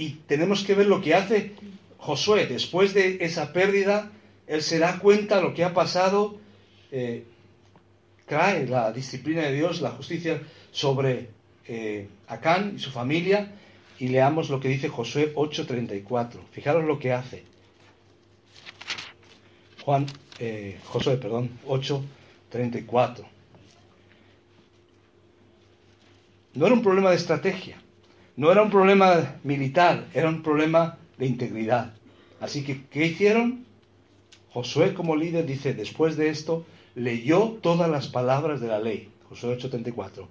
y 0.00 0.12
tenemos 0.26 0.64
que 0.64 0.74
ver 0.74 0.86
lo 0.86 1.02
que 1.02 1.14
hace 1.14 1.52
Josué. 1.98 2.46
Después 2.46 2.94
de 2.94 3.18
esa 3.20 3.52
pérdida, 3.52 4.10
él 4.46 4.62
se 4.62 4.78
da 4.78 4.98
cuenta 4.98 5.36
de 5.36 5.42
lo 5.42 5.52
que 5.52 5.62
ha 5.62 5.74
pasado, 5.74 6.38
eh, 6.90 7.24
trae 8.24 8.66
la 8.66 8.92
disciplina 8.92 9.42
de 9.42 9.52
Dios, 9.52 9.82
la 9.82 9.90
justicia 9.90 10.40
sobre 10.72 11.28
eh, 11.66 12.08
Acán 12.28 12.72
y 12.76 12.78
su 12.78 12.90
familia 12.90 13.52
y 13.98 14.08
leamos 14.08 14.48
lo 14.48 14.58
que 14.58 14.68
dice 14.68 14.88
Josué 14.88 15.34
8:34. 15.34 16.40
Fijaros 16.50 16.84
lo 16.84 16.98
que 16.98 17.12
hace. 17.12 17.44
Juan, 19.84 20.06
eh, 20.38 20.78
Josué, 20.86 21.18
perdón, 21.18 21.50
8:34. 21.66 23.26
No 26.54 26.64
era 26.64 26.74
un 26.74 26.82
problema 26.82 27.10
de 27.10 27.16
estrategia, 27.16 27.76
no 28.36 28.50
era 28.50 28.62
un 28.62 28.70
problema 28.70 29.36
militar, 29.44 30.06
era 30.14 30.28
un 30.28 30.42
problema 30.42 30.98
de 31.18 31.26
integridad. 31.26 31.94
Así 32.40 32.64
que, 32.64 32.84
¿qué 32.90 33.06
hicieron? 33.06 33.66
Josué 34.50 34.94
como 34.94 35.16
líder 35.16 35.46
dice, 35.46 35.74
después 35.74 36.16
de 36.16 36.28
esto, 36.28 36.64
leyó 36.94 37.58
todas 37.60 37.88
las 37.90 38.08
palabras 38.08 38.60
de 38.60 38.68
la 38.68 38.80
ley. 38.80 39.10
Josué 39.28 39.56
8:34. 39.56 40.26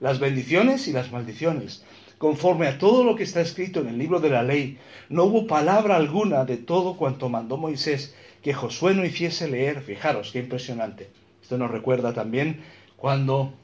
Las 0.00 0.18
bendiciones 0.18 0.88
y 0.88 0.92
las 0.92 1.12
maldiciones, 1.12 1.84
conforme 2.18 2.66
a 2.66 2.78
todo 2.78 3.04
lo 3.04 3.14
que 3.14 3.22
está 3.22 3.40
escrito 3.40 3.80
en 3.80 3.88
el 3.88 3.98
libro 3.98 4.20
de 4.20 4.30
la 4.30 4.42
ley. 4.42 4.78
No 5.08 5.24
hubo 5.24 5.46
palabra 5.46 5.96
alguna 5.96 6.44
de 6.44 6.56
todo 6.56 6.96
cuanto 6.96 7.28
mandó 7.28 7.56
Moisés 7.56 8.14
que 8.42 8.52
Josué 8.52 8.94
no 8.94 9.04
hiciese 9.04 9.48
leer. 9.48 9.80
Fijaros, 9.80 10.32
qué 10.32 10.40
impresionante. 10.40 11.10
Esto 11.40 11.56
nos 11.56 11.70
recuerda 11.70 12.12
también 12.12 12.60
cuando 12.96 13.54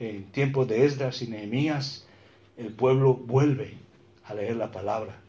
en 0.00 0.24
tiempos 0.24 0.68
de 0.68 0.84
Esdras 0.84 1.22
y 1.22 1.28
Nehemías 1.28 2.06
el 2.56 2.72
pueblo 2.72 3.14
vuelve 3.14 3.74
a 4.24 4.34
leer 4.34 4.56
la 4.56 4.70
palabra. 4.70 5.20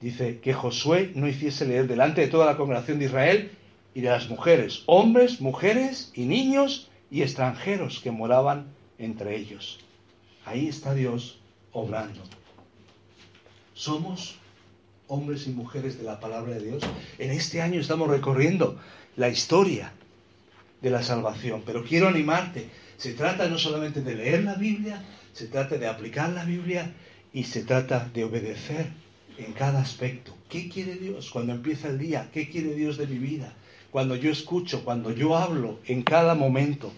Dice 0.00 0.40
que 0.40 0.52
Josué 0.52 1.12
no 1.14 1.28
hiciese 1.28 1.66
leer 1.66 1.86
delante 1.86 2.20
de 2.20 2.28
toda 2.28 2.46
la 2.46 2.56
congregación 2.56 2.98
de 2.98 3.06
Israel 3.06 3.50
y 3.94 4.00
de 4.00 4.10
las 4.10 4.28
mujeres, 4.28 4.82
hombres, 4.86 5.40
mujeres 5.40 6.10
y 6.14 6.24
niños 6.24 6.90
y 7.10 7.22
extranjeros 7.22 8.00
que 8.00 8.10
moraban 8.10 8.66
entre 8.98 9.36
ellos. 9.36 9.78
Ahí 10.44 10.68
está 10.68 10.94
Dios 10.94 11.38
obrando. 11.72 12.20
Somos 13.72 14.36
hombres 15.08 15.46
y 15.46 15.50
mujeres 15.50 15.98
de 15.98 16.04
la 16.04 16.20
palabra 16.20 16.54
de 16.54 16.64
Dios. 16.64 16.82
En 17.18 17.30
este 17.30 17.62
año 17.62 17.80
estamos 17.80 18.08
recorriendo 18.08 18.78
la 19.16 19.28
historia 19.28 19.92
de 20.82 20.90
la 20.90 21.02
salvación, 21.02 21.62
pero 21.64 21.84
quiero 21.84 22.08
animarte. 22.08 22.68
Se 22.96 23.14
trata 23.14 23.48
no 23.48 23.58
solamente 23.58 24.02
de 24.02 24.14
leer 24.14 24.44
la 24.44 24.54
Biblia, 24.54 25.02
se 25.34 25.48
trata 25.48 25.76
de 25.76 25.88
aplicar 25.88 26.30
la 26.30 26.44
Biblia 26.44 26.94
y 27.32 27.44
se 27.44 27.64
trata 27.64 28.08
de 28.14 28.24
obedecer 28.24 28.86
en 29.36 29.52
cada 29.52 29.80
aspecto. 29.80 30.32
¿Qué 30.48 30.68
quiere 30.68 30.94
Dios 30.94 31.30
cuando 31.30 31.52
empieza 31.52 31.88
el 31.88 31.98
día? 31.98 32.30
¿Qué 32.32 32.48
quiere 32.48 32.74
Dios 32.74 32.96
de 32.96 33.08
mi 33.08 33.18
vida? 33.18 33.52
Cuando 33.90 34.14
yo 34.14 34.30
escucho, 34.30 34.84
cuando 34.84 35.10
yo 35.10 35.36
hablo, 35.36 35.80
en 35.86 36.02
cada 36.02 36.34
momento. 36.34 36.92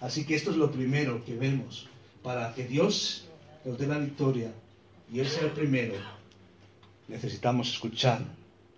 Así 0.00 0.24
que 0.24 0.34
esto 0.34 0.50
es 0.50 0.56
lo 0.56 0.72
primero 0.72 1.22
que 1.24 1.34
vemos. 1.36 1.88
Para 2.22 2.54
que 2.54 2.64
Dios 2.64 3.26
nos 3.64 3.78
dé 3.78 3.86
la 3.86 3.98
victoria 3.98 4.50
y 5.12 5.20
Él 5.20 5.28
sea 5.28 5.44
el 5.44 5.50
primero, 5.50 5.94
necesitamos 7.08 7.70
escuchar 7.70 8.20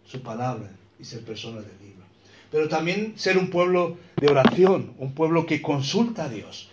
su 0.04 0.20
palabra 0.22 0.70
y 0.98 1.04
ser 1.04 1.24
personas 1.24 1.64
del 1.64 1.78
libro. 1.88 2.04
Pero 2.50 2.68
también 2.68 3.14
ser 3.16 3.38
un 3.38 3.48
pueblo 3.48 3.96
de 4.16 4.28
oración, 4.28 4.94
un 4.98 5.12
pueblo 5.12 5.46
que 5.46 5.62
consulta 5.62 6.24
a 6.24 6.28
Dios. 6.28 6.70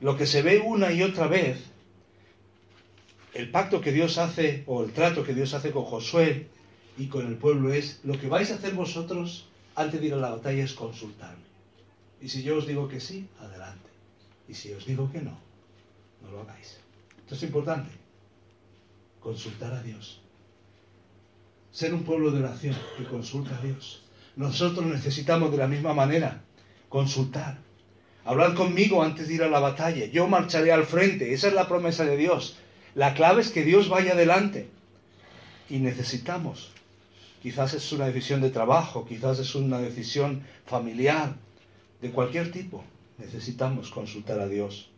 Lo 0.00 0.16
que 0.16 0.26
se 0.26 0.42
ve 0.42 0.58
una 0.58 0.92
y 0.92 1.02
otra 1.02 1.26
vez, 1.26 1.58
el 3.34 3.50
pacto 3.50 3.80
que 3.80 3.92
Dios 3.92 4.18
hace 4.18 4.64
o 4.66 4.84
el 4.84 4.92
trato 4.92 5.24
que 5.24 5.34
Dios 5.34 5.54
hace 5.54 5.70
con 5.70 5.84
Josué 5.84 6.48
y 6.98 7.06
con 7.06 7.26
el 7.26 7.36
pueblo 7.36 7.72
es, 7.72 8.00
lo 8.04 8.18
que 8.18 8.28
vais 8.28 8.50
a 8.50 8.54
hacer 8.54 8.74
vosotros 8.74 9.48
antes 9.74 10.00
de 10.00 10.06
ir 10.06 10.14
a 10.14 10.16
la 10.16 10.30
batalla 10.30 10.64
es 10.64 10.72
consultarme. 10.72 11.44
Y 12.20 12.28
si 12.28 12.42
yo 12.42 12.56
os 12.56 12.66
digo 12.66 12.88
que 12.88 13.00
sí, 13.00 13.28
adelante. 13.40 13.90
Y 14.48 14.54
si 14.54 14.72
os 14.72 14.86
digo 14.86 15.10
que 15.12 15.20
no, 15.20 15.38
no 16.22 16.30
lo 16.30 16.40
hagáis. 16.42 16.78
Esto 17.18 17.34
es 17.34 17.42
importante. 17.42 17.90
Consultar 19.20 19.72
a 19.74 19.82
Dios. 19.82 20.20
Ser 21.72 21.92
un 21.92 22.04
pueblo 22.04 22.30
de 22.30 22.40
oración 22.40 22.76
que 22.96 23.04
consulta 23.04 23.56
a 23.56 23.60
Dios. 23.60 24.02
Nosotros 24.36 24.86
necesitamos 24.86 25.50
de 25.50 25.58
la 25.58 25.66
misma 25.66 25.92
manera 25.92 26.42
consultar. 26.88 27.58
Hablar 28.26 28.54
conmigo 28.54 29.04
antes 29.04 29.28
de 29.28 29.34
ir 29.34 29.42
a 29.44 29.48
la 29.48 29.60
batalla. 29.60 30.04
Yo 30.06 30.26
marcharé 30.26 30.72
al 30.72 30.84
frente. 30.84 31.32
Esa 31.32 31.46
es 31.46 31.54
la 31.54 31.68
promesa 31.68 32.04
de 32.04 32.16
Dios. 32.16 32.58
La 32.96 33.14
clave 33.14 33.40
es 33.40 33.50
que 33.50 33.62
Dios 33.62 33.88
vaya 33.88 34.12
adelante. 34.14 34.68
Y 35.70 35.78
necesitamos. 35.78 36.72
Quizás 37.40 37.74
es 37.74 37.92
una 37.92 38.06
decisión 38.06 38.40
de 38.40 38.50
trabajo, 38.50 39.06
quizás 39.06 39.38
es 39.38 39.54
una 39.54 39.78
decisión 39.78 40.44
familiar, 40.66 41.36
de 42.02 42.10
cualquier 42.10 42.50
tipo. 42.50 42.82
Necesitamos 43.18 43.90
consultar 43.90 44.40
a 44.40 44.48
Dios. 44.48 44.90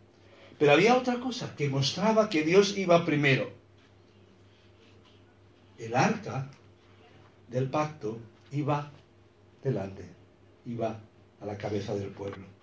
Pero 0.59 0.73
había 0.73 0.97
otra 0.97 1.21
cosa 1.21 1.55
que 1.55 1.69
mostraba 1.69 2.31
que 2.31 2.45
Dios 2.45 2.79
iba 2.79 3.05
primero. 3.05 3.51
El 5.79 5.95
arca 5.95 6.51
del 7.49 7.69
pacto 7.69 8.19
iba 8.53 8.91
delante, 9.62 10.07
iba 10.64 10.99
a 11.43 11.47
la 11.47 11.59
cabeza 11.59 11.95
del 11.95 12.09
pueblo. 12.09 12.58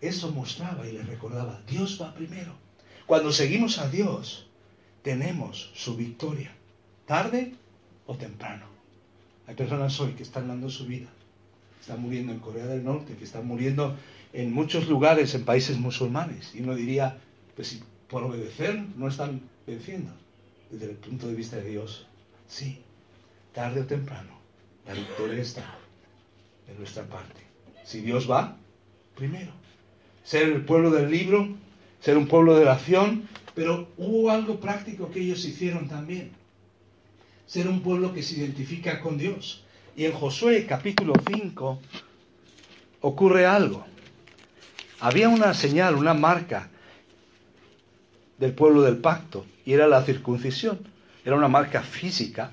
Eso 0.00 0.30
mostraba 0.30 0.86
y 0.86 0.92
le 0.92 1.02
recordaba, 1.02 1.60
Dios 1.68 1.98
va 2.00 2.14
primero. 2.14 2.52
Cuando 3.06 3.32
seguimos 3.32 3.78
a 3.78 3.88
Dios, 3.88 4.46
tenemos 5.02 5.70
su 5.74 5.96
victoria, 5.96 6.52
tarde 7.06 7.54
o 8.06 8.16
temprano. 8.16 8.66
Hay 9.46 9.54
personas 9.54 9.98
hoy 9.98 10.12
que 10.12 10.22
están 10.22 10.48
dando 10.48 10.68
su 10.68 10.86
vida, 10.86 11.08
están 11.80 12.02
muriendo 12.02 12.32
en 12.32 12.38
Corea 12.38 12.66
del 12.66 12.84
Norte, 12.84 13.16
que 13.16 13.24
están 13.24 13.46
muriendo 13.46 13.96
en 14.32 14.52
muchos 14.52 14.88
lugares, 14.88 15.34
en 15.34 15.44
países 15.44 15.78
musulmanes. 15.78 16.54
Y 16.54 16.60
uno 16.60 16.74
diría, 16.74 17.18
pues 17.56 17.68
si 17.68 17.82
por 18.08 18.22
obedecer 18.24 18.84
no 18.96 19.08
están 19.08 19.40
venciendo. 19.66 20.12
Desde 20.70 20.90
el 20.90 20.96
punto 20.96 21.28
de 21.28 21.34
vista 21.34 21.56
de 21.56 21.70
Dios, 21.70 22.06
sí, 22.46 22.82
tarde 23.54 23.80
o 23.80 23.86
temprano, 23.86 24.38
la 24.86 24.92
victoria 24.92 25.40
está 25.40 25.78
de 26.66 26.74
nuestra 26.74 27.04
parte. 27.04 27.40
Si 27.84 28.00
Dios 28.00 28.30
va, 28.30 28.56
primero. 29.16 29.50
Ser 30.28 30.42
el 30.42 30.60
pueblo 30.60 30.90
del 30.90 31.10
libro, 31.10 31.48
ser 32.00 32.18
un 32.18 32.28
pueblo 32.28 32.54
de 32.54 32.60
oración, 32.60 33.26
pero 33.54 33.88
hubo 33.96 34.30
algo 34.30 34.60
práctico 34.60 35.10
que 35.10 35.20
ellos 35.20 35.42
hicieron 35.46 35.88
también. 35.88 36.32
ser 37.46 37.66
un 37.66 37.80
pueblo 37.80 38.12
que 38.12 38.22
se 38.22 38.36
identifica 38.36 39.00
con 39.00 39.16
Dios. 39.16 39.64
Y 39.96 40.04
en 40.04 40.12
Josué 40.12 40.66
capítulo 40.66 41.14
5 41.32 41.80
ocurre 43.00 43.46
algo. 43.46 43.86
Había 45.00 45.30
una 45.30 45.54
señal, 45.54 45.94
una 45.94 46.12
marca 46.12 46.68
del 48.36 48.52
pueblo 48.52 48.82
del 48.82 48.98
pacto, 48.98 49.46
y 49.64 49.72
era 49.72 49.88
la 49.88 50.04
circuncisión. 50.04 50.78
Era 51.24 51.36
una 51.36 51.48
marca 51.48 51.80
física, 51.80 52.52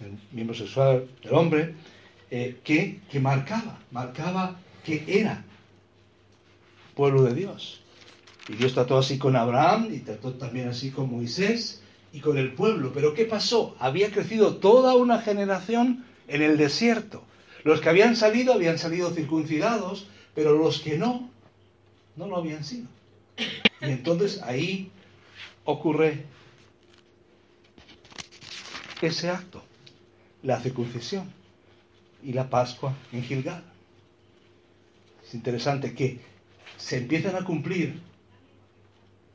el 0.00 0.18
miembro 0.32 0.56
sexual 0.56 1.06
del 1.22 1.32
hombre, 1.32 1.74
eh, 2.28 2.58
que, 2.64 3.02
que 3.08 3.20
marcaba, 3.20 3.78
marcaba 3.92 4.65
que 4.86 5.04
era 5.08 5.44
pueblo 6.94 7.24
de 7.24 7.34
Dios. 7.34 7.80
Y 8.48 8.54
Dios 8.54 8.74
trató 8.74 8.96
así 8.96 9.18
con 9.18 9.34
Abraham 9.34 9.88
y 9.92 9.98
trató 9.98 10.34
también 10.34 10.68
así 10.68 10.92
con 10.92 11.10
Moisés 11.10 11.82
y 12.12 12.20
con 12.20 12.38
el 12.38 12.54
pueblo. 12.54 12.92
Pero 12.94 13.12
¿qué 13.12 13.24
pasó? 13.24 13.74
Había 13.80 14.12
crecido 14.12 14.56
toda 14.56 14.94
una 14.94 15.20
generación 15.20 16.04
en 16.28 16.42
el 16.42 16.56
desierto. 16.56 17.24
Los 17.64 17.80
que 17.80 17.88
habían 17.88 18.14
salido 18.14 18.52
habían 18.52 18.78
salido 18.78 19.10
circuncidados, 19.10 20.06
pero 20.34 20.56
los 20.56 20.80
que 20.80 20.96
no, 20.96 21.28
no 22.14 22.28
lo 22.28 22.36
habían 22.36 22.62
sido. 22.62 22.86
Y 23.80 23.90
entonces 23.90 24.40
ahí 24.42 24.90
ocurre 25.64 26.24
ese 29.02 29.28
acto, 29.28 29.62
la 30.42 30.60
circuncisión 30.60 31.30
y 32.22 32.32
la 32.32 32.48
Pascua 32.48 32.94
en 33.12 33.24
Gilgal. 33.24 33.64
Es 35.26 35.34
interesante 35.34 35.94
que 35.94 36.20
se 36.76 36.98
empiezan 36.98 37.34
a 37.34 37.44
cumplir 37.44 38.00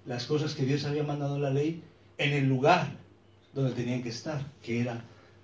las 0.06 0.26
cosas 0.26 0.56
que 0.56 0.64
Dios 0.64 0.86
había 0.86 1.04
mandado 1.04 1.36
en 1.36 1.42
la 1.42 1.50
ley 1.50 1.84
en 2.18 2.34
el 2.34 2.48
lugar 2.48 2.92
donde 3.54 3.74
tenían 3.74 4.02
que 4.02 4.10
estar, 4.10 4.42
que 4.64 4.80
era 4.80 5.04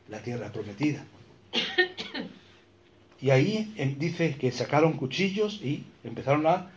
la 0.09 0.19
tierra 0.21 0.51
prometida. 0.51 1.05
Y 3.19 3.31
ahí 3.31 3.73
dice 3.97 4.35
que 4.35 4.51
sacaron 4.51 4.93
cuchillos 4.93 5.59
y 5.63 5.83
empezaron 6.03 6.45
a 6.45 6.69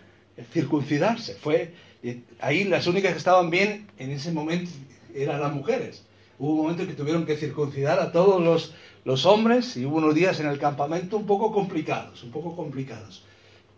circuncidarse. 0.54 1.34
Fue 1.34 1.74
eh, 2.02 2.22
ahí 2.40 2.64
las 2.64 2.86
únicas 2.86 3.12
que 3.12 3.18
estaban 3.18 3.50
bien 3.50 3.86
en 3.98 4.10
ese 4.10 4.32
momento 4.32 4.70
eran 5.14 5.42
las 5.42 5.52
mujeres. 5.52 6.02
Hubo 6.38 6.52
un 6.52 6.62
momento 6.62 6.86
que 6.86 6.94
tuvieron 6.94 7.26
que 7.26 7.36
circuncidar 7.36 8.00
a 8.00 8.10
todos 8.10 8.42
los, 8.42 8.72
los 9.04 9.26
hombres 9.26 9.76
y 9.76 9.84
hubo 9.84 9.98
unos 9.98 10.14
días 10.14 10.40
en 10.40 10.46
el 10.46 10.58
campamento 10.58 11.18
un 11.18 11.26
poco 11.26 11.52
complicados, 11.52 12.24
un 12.24 12.30
poco 12.30 12.56
complicados. 12.56 13.22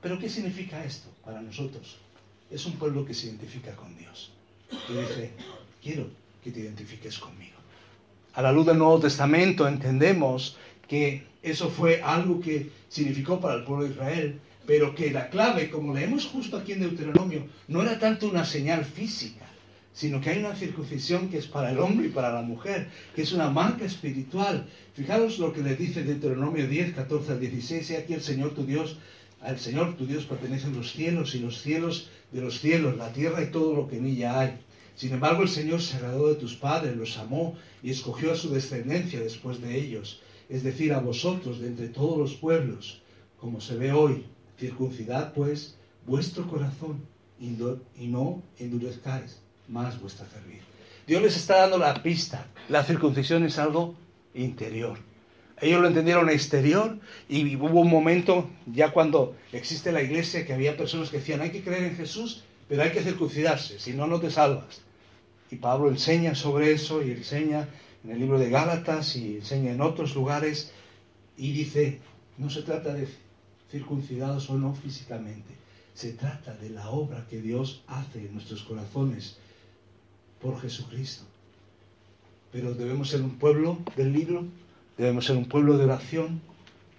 Pero 0.02 0.18
¿qué 0.18 0.28
significa 0.28 0.84
esto 0.84 1.08
para 1.24 1.40
nosotros? 1.40 1.96
Es 2.50 2.66
un 2.66 2.72
pueblo 2.72 3.06
que 3.06 3.14
se 3.14 3.28
identifica 3.28 3.74
con 3.76 3.96
Dios. 3.96 4.32
Y 4.88 4.92
dice, 4.94 5.30
quiero 5.82 6.06
que 6.42 6.50
te 6.50 6.60
identifiques 6.60 7.18
conmigo. 7.18 7.56
A 8.34 8.42
la 8.42 8.50
luz 8.50 8.66
del 8.66 8.78
Nuevo 8.78 8.98
Testamento 8.98 9.68
entendemos 9.68 10.56
que 10.88 11.24
eso 11.42 11.70
fue 11.70 12.02
algo 12.02 12.40
que 12.40 12.70
significó 12.88 13.40
para 13.40 13.54
el 13.54 13.64
pueblo 13.64 13.84
de 13.84 13.92
Israel, 13.92 14.40
pero 14.66 14.94
que 14.94 15.10
la 15.10 15.28
clave, 15.28 15.70
como 15.70 15.94
leemos 15.94 16.26
justo 16.26 16.56
aquí 16.56 16.72
en 16.72 16.80
Deuteronomio, 16.80 17.46
no 17.68 17.82
era 17.82 17.98
tanto 17.98 18.28
una 18.28 18.44
señal 18.44 18.84
física, 18.84 19.46
sino 19.92 20.20
que 20.20 20.30
hay 20.30 20.38
una 20.38 20.56
circuncisión 20.56 21.28
que 21.28 21.38
es 21.38 21.46
para 21.46 21.70
el 21.70 21.78
hombre 21.78 22.06
y 22.06 22.10
para 22.10 22.32
la 22.32 22.42
mujer, 22.42 22.88
que 23.14 23.22
es 23.22 23.32
una 23.32 23.50
marca 23.50 23.84
espiritual. 23.84 24.66
Fijaros 24.94 25.38
lo 25.38 25.52
que 25.52 25.62
le 25.62 25.76
dice 25.76 26.02
Deuteronomio 26.02 26.66
10, 26.66 26.94
14 26.94 27.32
al 27.32 27.40
16, 27.40 27.90
y 27.90 27.94
aquí 27.96 28.14
el 28.14 28.22
Señor 28.22 28.54
tu 28.54 28.64
Dios, 28.64 28.96
al 29.42 29.58
Señor 29.58 29.96
tu 29.96 30.06
Dios 30.06 30.24
pertenecen 30.24 30.74
los 30.74 30.92
cielos 30.92 31.34
y 31.34 31.40
los 31.40 31.60
cielos 31.60 32.08
de 32.30 32.40
los 32.40 32.60
cielos, 32.60 32.96
la 32.96 33.12
tierra 33.12 33.42
y 33.42 33.50
todo 33.50 33.74
lo 33.74 33.88
que 33.88 33.98
en 33.98 34.06
ella 34.06 34.40
hay. 34.40 34.60
Sin 34.94 35.12
embargo, 35.12 35.42
el 35.42 35.48
Señor 35.48 35.82
se 35.82 35.96
agradó 35.96 36.28
de 36.28 36.36
tus 36.36 36.54
padres, 36.54 36.96
los 36.96 37.18
amó 37.18 37.56
y 37.82 37.90
escogió 37.90 38.32
a 38.32 38.36
su 38.36 38.50
descendencia 38.50 39.20
después 39.20 39.60
de 39.60 39.78
ellos, 39.78 40.20
es 40.48 40.62
decir, 40.62 40.92
a 40.92 41.00
vosotros 41.00 41.60
de 41.60 41.68
entre 41.68 41.88
todos 41.88 42.18
los 42.18 42.34
pueblos, 42.34 43.02
como 43.38 43.60
se 43.60 43.76
ve 43.76 43.92
hoy. 43.92 44.26
Circuncidad, 44.58 45.32
pues, 45.32 45.76
vuestro 46.06 46.46
corazón 46.48 47.00
y 47.40 48.06
no 48.06 48.42
endurezcáis 48.58 49.40
más 49.68 50.00
vuestra 50.00 50.26
cerviz. 50.26 50.62
Dios 51.06 51.20
les 51.20 51.36
está 51.36 51.56
dando 51.62 51.78
la 51.78 52.00
pista. 52.02 52.46
La 52.68 52.84
circuncisión 52.84 53.44
es 53.44 53.58
algo 53.58 53.96
interior. 54.34 54.98
Ellos 55.62 55.80
lo 55.80 55.86
entendieron 55.86 56.28
exterior 56.28 56.98
y 57.28 57.54
hubo 57.54 57.80
un 57.80 57.88
momento, 57.88 58.50
ya 58.66 58.90
cuando 58.90 59.36
existe 59.52 59.92
la 59.92 60.02
iglesia, 60.02 60.44
que 60.44 60.52
había 60.52 60.76
personas 60.76 61.08
que 61.08 61.18
decían, 61.18 61.40
hay 61.40 61.50
que 61.50 61.62
creer 61.62 61.84
en 61.84 61.96
Jesús, 61.96 62.42
pero 62.68 62.82
hay 62.82 62.90
que 62.90 63.00
circuncidarse, 63.00 63.78
si 63.78 63.92
no, 63.92 64.08
no 64.08 64.18
te 64.18 64.32
salvas. 64.32 64.80
Y 65.52 65.56
Pablo 65.56 65.88
enseña 65.88 66.34
sobre 66.34 66.72
eso 66.72 67.00
y 67.00 67.12
enseña 67.12 67.68
en 68.02 68.10
el 68.10 68.18
libro 68.18 68.40
de 68.40 68.50
Gálatas 68.50 69.14
y 69.14 69.36
enseña 69.36 69.70
en 69.70 69.80
otros 69.80 70.16
lugares 70.16 70.72
y 71.36 71.52
dice, 71.52 72.00
no 72.38 72.50
se 72.50 72.62
trata 72.62 72.92
de 72.92 73.06
circuncidados 73.70 74.50
o 74.50 74.58
no 74.58 74.74
físicamente, 74.74 75.54
se 75.94 76.12
trata 76.12 76.56
de 76.56 76.70
la 76.70 76.90
obra 76.90 77.24
que 77.30 77.40
Dios 77.40 77.84
hace 77.86 78.18
en 78.18 78.34
nuestros 78.34 78.64
corazones 78.64 79.36
por 80.40 80.60
Jesucristo. 80.60 81.22
Pero 82.50 82.74
debemos 82.74 83.10
ser 83.10 83.22
un 83.22 83.38
pueblo 83.38 83.78
del 83.96 84.12
libro, 84.12 84.44
debemos 84.96 85.26
ser 85.26 85.36
un 85.36 85.46
pueblo 85.46 85.78
de 85.78 85.84
oración 85.84 86.40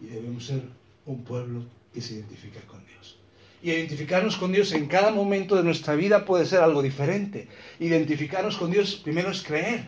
y 0.02 0.08
debemos 0.08 0.46
ser 0.46 0.62
un 1.06 1.24
pueblo 1.24 1.64
que 1.94 2.02
se 2.02 2.16
identifica 2.16 2.60
con 2.62 2.86
Dios. 2.86 3.18
Y 3.62 3.72
identificarnos 3.72 4.38
con 4.38 4.52
Dios 4.52 4.72
en 4.74 4.88
cada 4.88 5.12
momento 5.12 5.56
de 5.56 5.64
nuestra 5.64 5.96
vida 5.96 6.26
puede 6.26 6.46
ser 6.46 6.60
algo 6.60 6.82
diferente. 6.82 7.48
Identificarnos 7.80 8.58
con 8.58 8.72
Dios 8.72 8.96
primero 8.96 9.32
es 9.32 9.42
creer, 9.42 9.86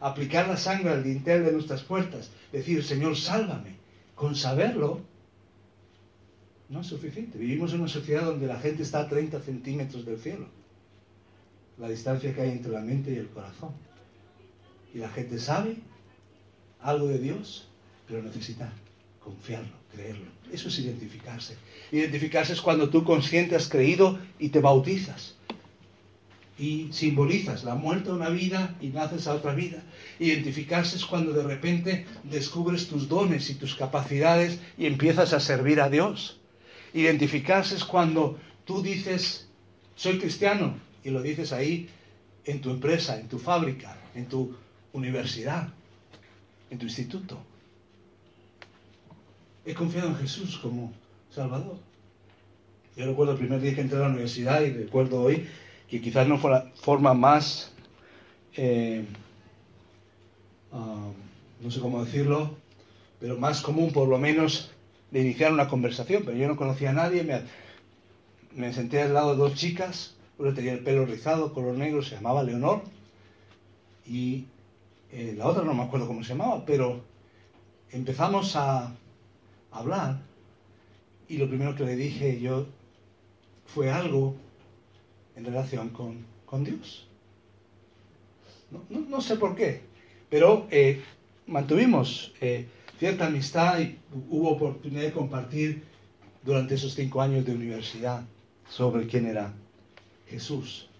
aplicar 0.00 0.48
la 0.48 0.56
sangre 0.56 0.90
al 0.90 1.04
dintel 1.04 1.44
de 1.44 1.52
nuestras 1.52 1.82
puertas, 1.82 2.30
decir, 2.52 2.82
Señor, 2.82 3.16
sálvame. 3.16 3.76
Con 4.14 4.34
saberlo, 4.34 5.00
no 6.70 6.80
es 6.80 6.86
suficiente. 6.86 7.36
Vivimos 7.36 7.74
en 7.74 7.80
una 7.80 7.88
sociedad 7.88 8.24
donde 8.24 8.46
la 8.46 8.58
gente 8.58 8.82
está 8.82 9.00
a 9.00 9.08
30 9.08 9.40
centímetros 9.40 10.06
del 10.06 10.18
cielo 10.18 10.46
la 11.78 11.88
distancia 11.88 12.34
que 12.34 12.40
hay 12.40 12.50
entre 12.50 12.72
la 12.72 12.80
mente 12.80 13.12
y 13.12 13.16
el 13.16 13.28
corazón. 13.28 13.70
Y 14.94 14.98
la 14.98 15.08
gente 15.08 15.38
sabe 15.38 15.76
algo 16.80 17.08
de 17.08 17.18
Dios, 17.18 17.66
pero 18.06 18.22
necesita 18.22 18.72
confiarlo, 19.22 19.72
creerlo. 19.92 20.26
Eso 20.52 20.68
es 20.68 20.78
identificarse. 20.78 21.56
Identificarse 21.90 22.52
es 22.52 22.60
cuando 22.60 22.88
tú 22.88 23.04
consciente 23.04 23.56
has 23.56 23.68
creído 23.68 24.18
y 24.38 24.50
te 24.50 24.60
bautizas. 24.60 25.34
Y 26.58 26.88
simbolizas 26.92 27.64
la 27.64 27.74
muerte 27.74 28.10
a 28.10 28.14
una 28.14 28.30
vida 28.30 28.76
y 28.80 28.88
naces 28.88 29.26
a 29.26 29.34
otra 29.34 29.54
vida. 29.54 29.82
Identificarse 30.18 30.96
es 30.96 31.04
cuando 31.04 31.32
de 31.32 31.42
repente 31.42 32.06
descubres 32.22 32.88
tus 32.88 33.08
dones 33.08 33.50
y 33.50 33.54
tus 33.54 33.74
capacidades 33.74 34.60
y 34.78 34.86
empiezas 34.86 35.32
a 35.32 35.40
servir 35.40 35.80
a 35.80 35.90
Dios. 35.90 36.38
Identificarse 36.94 37.74
es 37.74 37.84
cuando 37.84 38.38
tú 38.64 38.80
dices, 38.80 39.48
soy 39.96 40.18
cristiano, 40.18 40.78
y 41.04 41.10
lo 41.10 41.22
dices 41.22 41.52
ahí 41.52 41.88
en 42.46 42.60
tu 42.60 42.70
empresa, 42.70 43.20
en 43.20 43.28
tu 43.28 43.38
fábrica, 43.38 43.96
en 44.14 44.26
tu 44.26 44.56
universidad, 44.92 45.68
en 46.70 46.78
tu 46.78 46.86
instituto. 46.86 47.38
He 49.64 49.74
confiado 49.74 50.08
en 50.08 50.16
Jesús 50.16 50.58
como 50.58 50.92
Salvador. 51.30 51.76
Yo 52.96 53.06
recuerdo 53.06 53.32
el 53.32 53.38
primer 53.38 53.60
día 53.60 53.74
que 53.74 53.80
entré 53.80 53.98
a 53.98 54.02
la 54.02 54.08
universidad 54.08 54.62
y 54.62 54.72
recuerdo 54.72 55.20
hoy 55.20 55.46
que 55.88 56.00
quizás 56.00 56.26
no 56.26 56.38
fue 56.38 56.50
la 56.50 56.62
forma 56.76 57.14
más, 57.14 57.72
eh, 58.56 59.04
ah, 60.72 61.10
no 61.60 61.70
sé 61.70 61.80
cómo 61.80 62.04
decirlo, 62.04 62.56
pero 63.20 63.36
más 63.36 63.60
común 63.60 63.92
por 63.92 64.08
lo 64.08 64.18
menos 64.18 64.72
de 65.10 65.20
iniciar 65.20 65.52
una 65.52 65.68
conversación, 65.68 66.22
pero 66.24 66.36
yo 66.36 66.48
no 66.48 66.56
conocía 66.56 66.90
a 66.90 66.94
nadie, 66.94 67.22
me, 67.22 67.42
me 68.54 68.72
senté 68.72 69.02
al 69.02 69.14
lado 69.14 69.32
de 69.32 69.36
dos 69.36 69.54
chicas 69.54 70.16
una 70.38 70.54
tenía 70.54 70.74
el 70.74 70.80
pelo 70.80 71.06
rizado, 71.06 71.52
color 71.52 71.76
negro, 71.76 72.02
se 72.02 72.16
llamaba 72.16 72.42
Leonor. 72.42 72.82
Y 74.06 74.44
eh, 75.16 75.34
la 75.34 75.46
otra 75.46 75.64
no 75.64 75.72
me 75.72 75.82
acuerdo 75.82 76.06
cómo 76.06 76.22
se 76.22 76.34
llamaba, 76.34 76.66
pero 76.66 77.02
empezamos 77.90 78.54
a 78.54 78.94
hablar. 79.70 80.20
Y 81.26 81.38
lo 81.38 81.48
primero 81.48 81.74
que 81.74 81.84
le 81.84 81.96
dije 81.96 82.38
yo 82.38 82.66
fue 83.64 83.90
algo 83.90 84.36
en 85.34 85.46
relación 85.46 85.88
con, 85.88 86.64
Dios. 86.64 87.08
No, 88.90 89.20
sé 89.22 89.36
por 89.36 89.56
qué, 89.56 89.84
pero 90.28 90.66
eh, 90.70 91.02
mantuvimos 91.46 92.34
eh, 92.42 92.66
cierta 92.98 93.28
amistad 93.28 93.80
y 93.80 93.98
hubo 94.28 94.50
oportunidad 94.50 95.00
de 95.00 95.12
compartir 95.12 95.82
durante 96.42 96.74
esos 96.74 96.92
cinco 96.94 97.22
años 97.22 97.46
de 97.46 97.54
universidad 97.54 98.22
sobre 98.68 99.06
quién 99.06 99.24
era 99.24 99.54
Jesús. 100.28 100.90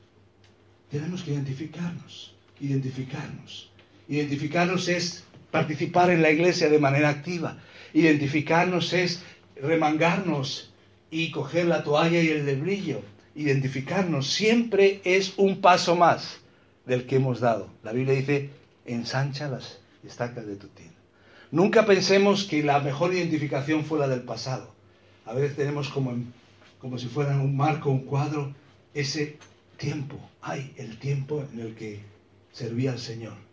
Tenemos 0.91 1.23
que 1.23 1.33
identificarnos, 1.33 2.35
identificarnos. 2.61 3.76
Identificarnos 4.09 4.89
es 4.89 5.25
participar 5.51 6.11
en 6.11 6.23
la 6.23 6.31
iglesia 6.31 6.69
de 6.69 6.79
manera 6.79 7.09
activa. 7.09 7.59
Identificarnos 7.93 8.93
es 8.93 9.23
remangarnos 9.61 10.73
y 11.11 11.31
coger 11.31 11.67
la 11.67 11.83
toalla 11.83 12.21
y 12.21 12.29
el 12.29 12.57
brillo. 12.57 13.03
Identificarnos 13.35 14.33
siempre 14.33 15.01
es 15.05 15.35
un 15.37 15.61
paso 15.61 15.97
más 15.97 16.39
del 16.85 17.07
que 17.07 17.17
hemos 17.17 17.41
dado. 17.41 17.71
La 17.83 17.93
Biblia 17.93 18.15
dice, 18.15 18.51
ensancha 18.85 19.49
las 19.49 19.79
estacas 20.05 20.47
de 20.47 20.57
tu 20.57 20.69
tienda. 20.69 20.95
Nunca 21.51 21.87
pensemos 21.87 22.45
que 22.45 22.63
la 22.63 22.81
mejor 22.81 23.15
identificación 23.15 23.85
fue 23.85 23.99
la 23.99 24.09
del 24.09 24.23
pasado. 24.23 24.75
A 25.25 25.33
veces 25.33 25.57
tenemos 25.57 25.89
como, 25.89 26.15
como 26.81 26.99
si 26.99 27.07
fuera 27.07 27.37
un 27.37 27.57
marco, 27.57 27.91
un 27.91 28.05
cuadro, 28.05 28.55
ese 28.95 29.39
tiempo. 29.77 30.19
Hay 30.43 30.73
el 30.77 30.99
tiempo 30.99 31.45
en 31.53 31.61
el 31.61 31.75
que 31.75 32.01
servía 32.53 32.93
al 32.93 32.99
Señor. 32.99 33.46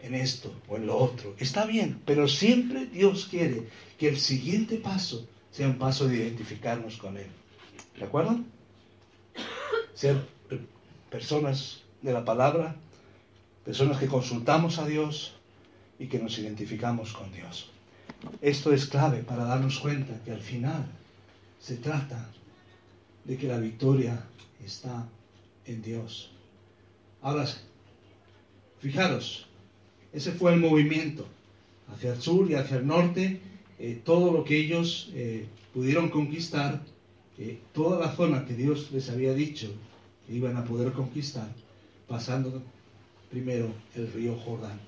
En 0.00 0.14
esto 0.14 0.54
o 0.68 0.76
en 0.76 0.86
lo 0.86 0.96
otro. 0.96 1.34
Está 1.38 1.66
bien, 1.66 2.00
pero 2.04 2.28
siempre 2.28 2.86
Dios 2.86 3.26
quiere 3.30 3.68
que 3.98 4.08
el 4.08 4.18
siguiente 4.18 4.76
paso 4.76 5.26
sea 5.50 5.66
un 5.66 5.78
paso 5.78 6.06
de 6.06 6.16
identificarnos 6.16 6.98
con 6.98 7.16
Él. 7.16 7.26
¿De 7.98 8.04
acuerdo? 8.04 8.40
Ser 9.94 10.24
personas 11.10 11.82
de 12.02 12.12
la 12.12 12.24
palabra, 12.24 12.76
personas 13.64 13.98
que 13.98 14.06
consultamos 14.06 14.78
a 14.78 14.86
Dios 14.86 15.34
y 15.98 16.06
que 16.06 16.20
nos 16.20 16.38
identificamos 16.38 17.12
con 17.12 17.32
Dios. 17.32 17.70
Esto 18.40 18.72
es 18.72 18.86
clave 18.86 19.24
para 19.24 19.44
darnos 19.44 19.80
cuenta 19.80 20.22
que 20.24 20.30
al 20.30 20.40
final 20.40 20.86
se 21.58 21.76
trata 21.76 22.30
de 23.24 23.36
que 23.36 23.48
la 23.48 23.58
victoria 23.58 24.24
está 24.64 25.08
en 25.66 25.82
Dios. 25.82 26.30
Ahora, 27.20 27.46
fijaros, 28.78 29.47
ese 30.12 30.32
fue 30.32 30.54
el 30.54 30.60
movimiento 30.60 31.26
hacia 31.92 32.12
el 32.12 32.20
sur 32.20 32.50
y 32.50 32.54
hacia 32.54 32.78
el 32.78 32.86
norte, 32.86 33.40
eh, 33.78 34.00
todo 34.04 34.32
lo 34.32 34.44
que 34.44 34.58
ellos 34.58 35.10
eh, 35.14 35.46
pudieron 35.72 36.08
conquistar, 36.10 36.82
eh, 37.38 37.58
toda 37.72 37.98
la 38.00 38.12
zona 38.14 38.44
que 38.44 38.54
Dios 38.54 38.90
les 38.92 39.08
había 39.10 39.32
dicho 39.32 39.68
que 40.26 40.34
iban 40.34 40.56
a 40.56 40.64
poder 40.64 40.92
conquistar, 40.92 41.48
pasando 42.06 42.62
primero 43.30 43.68
el 43.94 44.12
río 44.12 44.36
Jordán. 44.36 44.80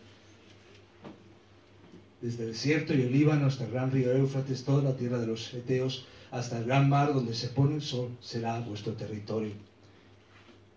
Desde 2.20 2.44
el 2.44 2.50
desierto 2.50 2.92
y 2.92 3.02
el 3.02 3.12
Líbano 3.12 3.46
hasta 3.46 3.64
el 3.64 3.70
gran 3.70 3.90
río 3.90 4.12
Éufrates, 4.12 4.64
toda 4.64 4.82
la 4.82 4.96
tierra 4.96 5.18
de 5.18 5.26
los 5.26 5.54
Eteos, 5.54 6.04
hasta 6.30 6.58
el 6.58 6.64
gran 6.64 6.88
mar 6.88 7.14
donde 7.14 7.34
se 7.34 7.48
pone 7.48 7.76
el 7.76 7.82
sol, 7.82 8.10
será 8.20 8.60
vuestro 8.60 8.92
territorio. 8.92 9.52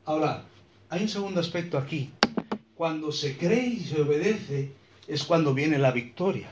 Ahora, 0.06 0.46
hay 0.90 1.04
un 1.04 1.10
segundo 1.10 1.40
aspecto 1.40 1.78
aquí. 1.78 2.10
Cuando 2.84 3.14
se 3.14 3.38
cree 3.38 3.68
y 3.68 3.80
se 3.80 4.02
obedece 4.02 4.74
es 5.08 5.24
cuando 5.24 5.54
viene 5.54 5.78
la 5.78 5.92
victoria. 5.92 6.50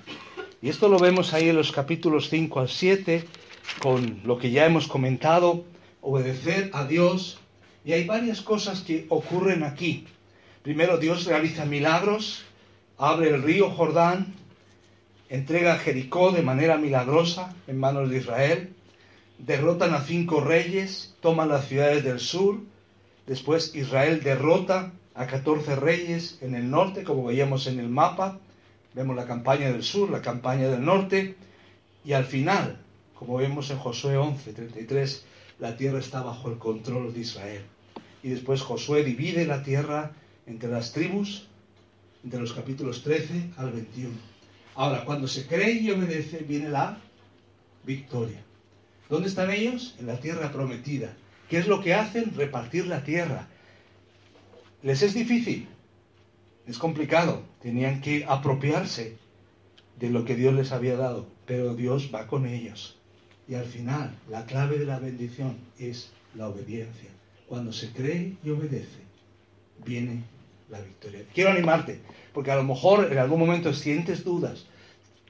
Y 0.61 0.69
esto 0.69 0.87
lo 0.87 0.97
vemos 0.97 1.33
ahí 1.33 1.49
en 1.49 1.57
los 1.57 1.73
capítulos 1.73 2.29
5 2.29 2.61
al 2.61 2.69
7, 2.69 3.25
con 3.81 4.21
lo 4.23 4.37
que 4.37 4.49
ya 4.49 4.65
hemos 4.65 4.87
comentado, 4.87 5.65
obedecer 5.99 6.69
a 6.71 6.85
Dios. 6.85 7.37
Y 7.83 7.91
hay 7.91 8.05
varias 8.05 8.41
cosas 8.41 8.79
que 8.79 9.07
ocurren 9.09 9.63
aquí. 9.63 10.05
Primero, 10.63 10.97
Dios 10.97 11.25
realiza 11.25 11.65
milagros, 11.65 12.43
abre 12.97 13.31
el 13.31 13.43
río 13.43 13.69
Jordán, 13.69 14.33
entrega 15.27 15.73
a 15.73 15.79
Jericó 15.79 16.31
de 16.31 16.43
manera 16.43 16.77
milagrosa 16.77 17.53
en 17.67 17.77
manos 17.77 18.09
de 18.09 18.19
Israel, 18.19 18.73
derrotan 19.37 19.93
a 19.93 19.99
cinco 19.99 20.39
reyes, 20.39 21.13
toman 21.19 21.49
las 21.49 21.67
ciudades 21.67 22.05
del 22.05 22.21
sur, 22.21 22.61
después 23.27 23.75
Israel 23.75 24.23
derrota 24.23 24.93
a 25.13 25.27
14 25.27 25.75
reyes 25.75 26.37
en 26.41 26.55
el 26.55 26.69
norte, 26.69 27.03
como 27.03 27.25
veíamos 27.25 27.67
en 27.67 27.79
el 27.79 27.89
mapa, 27.89 28.39
vemos 28.93 29.15
la 29.15 29.25
campaña 29.25 29.71
del 29.71 29.83
sur, 29.83 30.09
la 30.09 30.21
campaña 30.21 30.67
del 30.69 30.83
norte, 30.83 31.35
y 32.03 32.13
al 32.13 32.25
final, 32.25 32.77
como 33.13 33.37
vemos 33.37 33.69
en 33.71 33.77
Josué 33.77 34.17
11, 34.17 34.53
33, 34.53 35.25
la 35.59 35.77
tierra 35.77 35.99
está 35.99 36.21
bajo 36.21 36.49
el 36.49 36.57
control 36.57 37.13
de 37.13 37.19
Israel. 37.19 37.61
Y 38.23 38.29
después 38.29 38.61
Josué 38.61 39.03
divide 39.03 39.45
la 39.45 39.63
tierra 39.63 40.11
entre 40.47 40.69
las 40.69 40.91
tribus, 40.91 41.47
entre 42.23 42.39
los 42.39 42.53
capítulos 42.53 43.03
13 43.03 43.51
al 43.57 43.71
21. 43.71 44.13
Ahora, 44.75 45.05
cuando 45.05 45.27
se 45.27 45.45
cree 45.45 45.73
y 45.73 45.91
obedece, 45.91 46.39
viene 46.39 46.69
la 46.69 46.97
victoria. 47.83 48.41
¿Dónde 49.09 49.27
están 49.27 49.51
ellos? 49.51 49.95
En 49.99 50.07
la 50.07 50.19
tierra 50.19 50.51
prometida. 50.51 51.13
¿Qué 51.49 51.57
es 51.57 51.67
lo 51.67 51.81
que 51.81 51.93
hacen? 51.93 52.33
Repartir 52.35 52.87
la 52.87 53.03
tierra. 53.03 53.47
¿Les 54.83 55.01
es 55.03 55.13
difícil? 55.13 55.67
Es 56.65 56.77
complicado. 56.77 57.43
Tenían 57.61 58.01
que 58.01 58.25
apropiarse 58.27 59.17
de 59.99 60.09
lo 60.09 60.25
que 60.25 60.35
Dios 60.35 60.53
les 60.53 60.71
había 60.71 60.95
dado. 60.95 61.27
Pero 61.45 61.75
Dios 61.75 62.09
va 62.13 62.27
con 62.27 62.47
ellos. 62.47 62.97
Y 63.47 63.55
al 63.55 63.65
final, 63.65 64.15
la 64.29 64.45
clave 64.45 64.79
de 64.79 64.85
la 64.85 64.99
bendición 64.99 65.57
es 65.77 66.11
la 66.35 66.47
obediencia. 66.47 67.09
Cuando 67.47 67.73
se 67.73 67.91
cree 67.91 68.37
y 68.43 68.49
obedece, 68.49 69.01
viene 69.85 70.23
la 70.69 70.79
victoria. 70.79 71.25
Quiero 71.33 71.51
animarte, 71.51 71.99
porque 72.33 72.51
a 72.51 72.55
lo 72.55 72.63
mejor 72.63 73.11
en 73.11 73.17
algún 73.17 73.39
momento 73.39 73.73
sientes 73.73 74.23
dudas, 74.23 74.65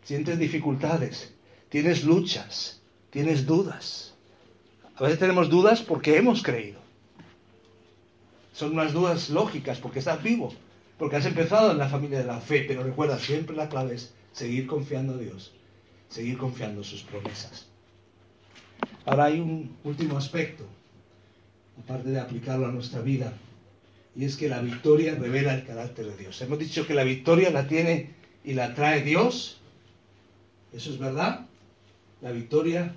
sientes 0.03 0.37
dificultades, 0.37 1.33
tienes 1.69 2.03
luchas, 2.03 2.79
tienes 3.09 3.45
dudas. 3.45 4.13
A 4.95 5.03
veces 5.03 5.17
tenemos 5.17 5.49
dudas 5.49 5.81
porque 5.81 6.17
hemos 6.17 6.43
creído. 6.43 6.80
Son 8.53 8.73
unas 8.73 8.93
dudas 8.93 9.29
lógicas 9.29 9.79
porque 9.79 9.99
estás 9.99 10.21
vivo, 10.21 10.53
porque 10.97 11.15
has 11.15 11.25
empezado 11.25 11.71
en 11.71 11.77
la 11.77 11.89
familia 11.89 12.19
de 12.19 12.25
la 12.25 12.41
fe, 12.41 12.65
pero 12.67 12.83
recuerda, 12.83 13.17
siempre 13.17 13.55
la 13.55 13.69
clave 13.69 13.95
es 13.95 14.13
seguir 14.31 14.67
confiando 14.67 15.13
en 15.13 15.21
Dios, 15.21 15.53
seguir 16.09 16.37
confiando 16.37 16.81
en 16.81 16.85
sus 16.85 17.03
promesas. 17.03 17.67
Ahora 19.05 19.25
hay 19.25 19.39
un 19.39 19.75
último 19.83 20.17
aspecto, 20.17 20.65
aparte 21.83 22.09
de 22.09 22.19
aplicarlo 22.19 22.67
a 22.67 22.71
nuestra 22.71 23.01
vida, 23.01 23.33
y 24.15 24.25
es 24.25 24.35
que 24.35 24.49
la 24.49 24.61
victoria 24.61 25.15
revela 25.15 25.53
el 25.53 25.65
carácter 25.65 26.05
de 26.05 26.17
Dios. 26.17 26.41
Hemos 26.41 26.59
dicho 26.59 26.85
que 26.85 26.93
la 26.93 27.03
victoria 27.03 27.49
la 27.49 27.67
tiene 27.67 28.13
y 28.43 28.53
la 28.53 28.75
trae 28.75 29.01
Dios. 29.03 29.59
¿Eso 30.73 30.91
es 30.91 30.99
verdad? 30.99 31.47
La 32.21 32.31
victoria 32.31 32.93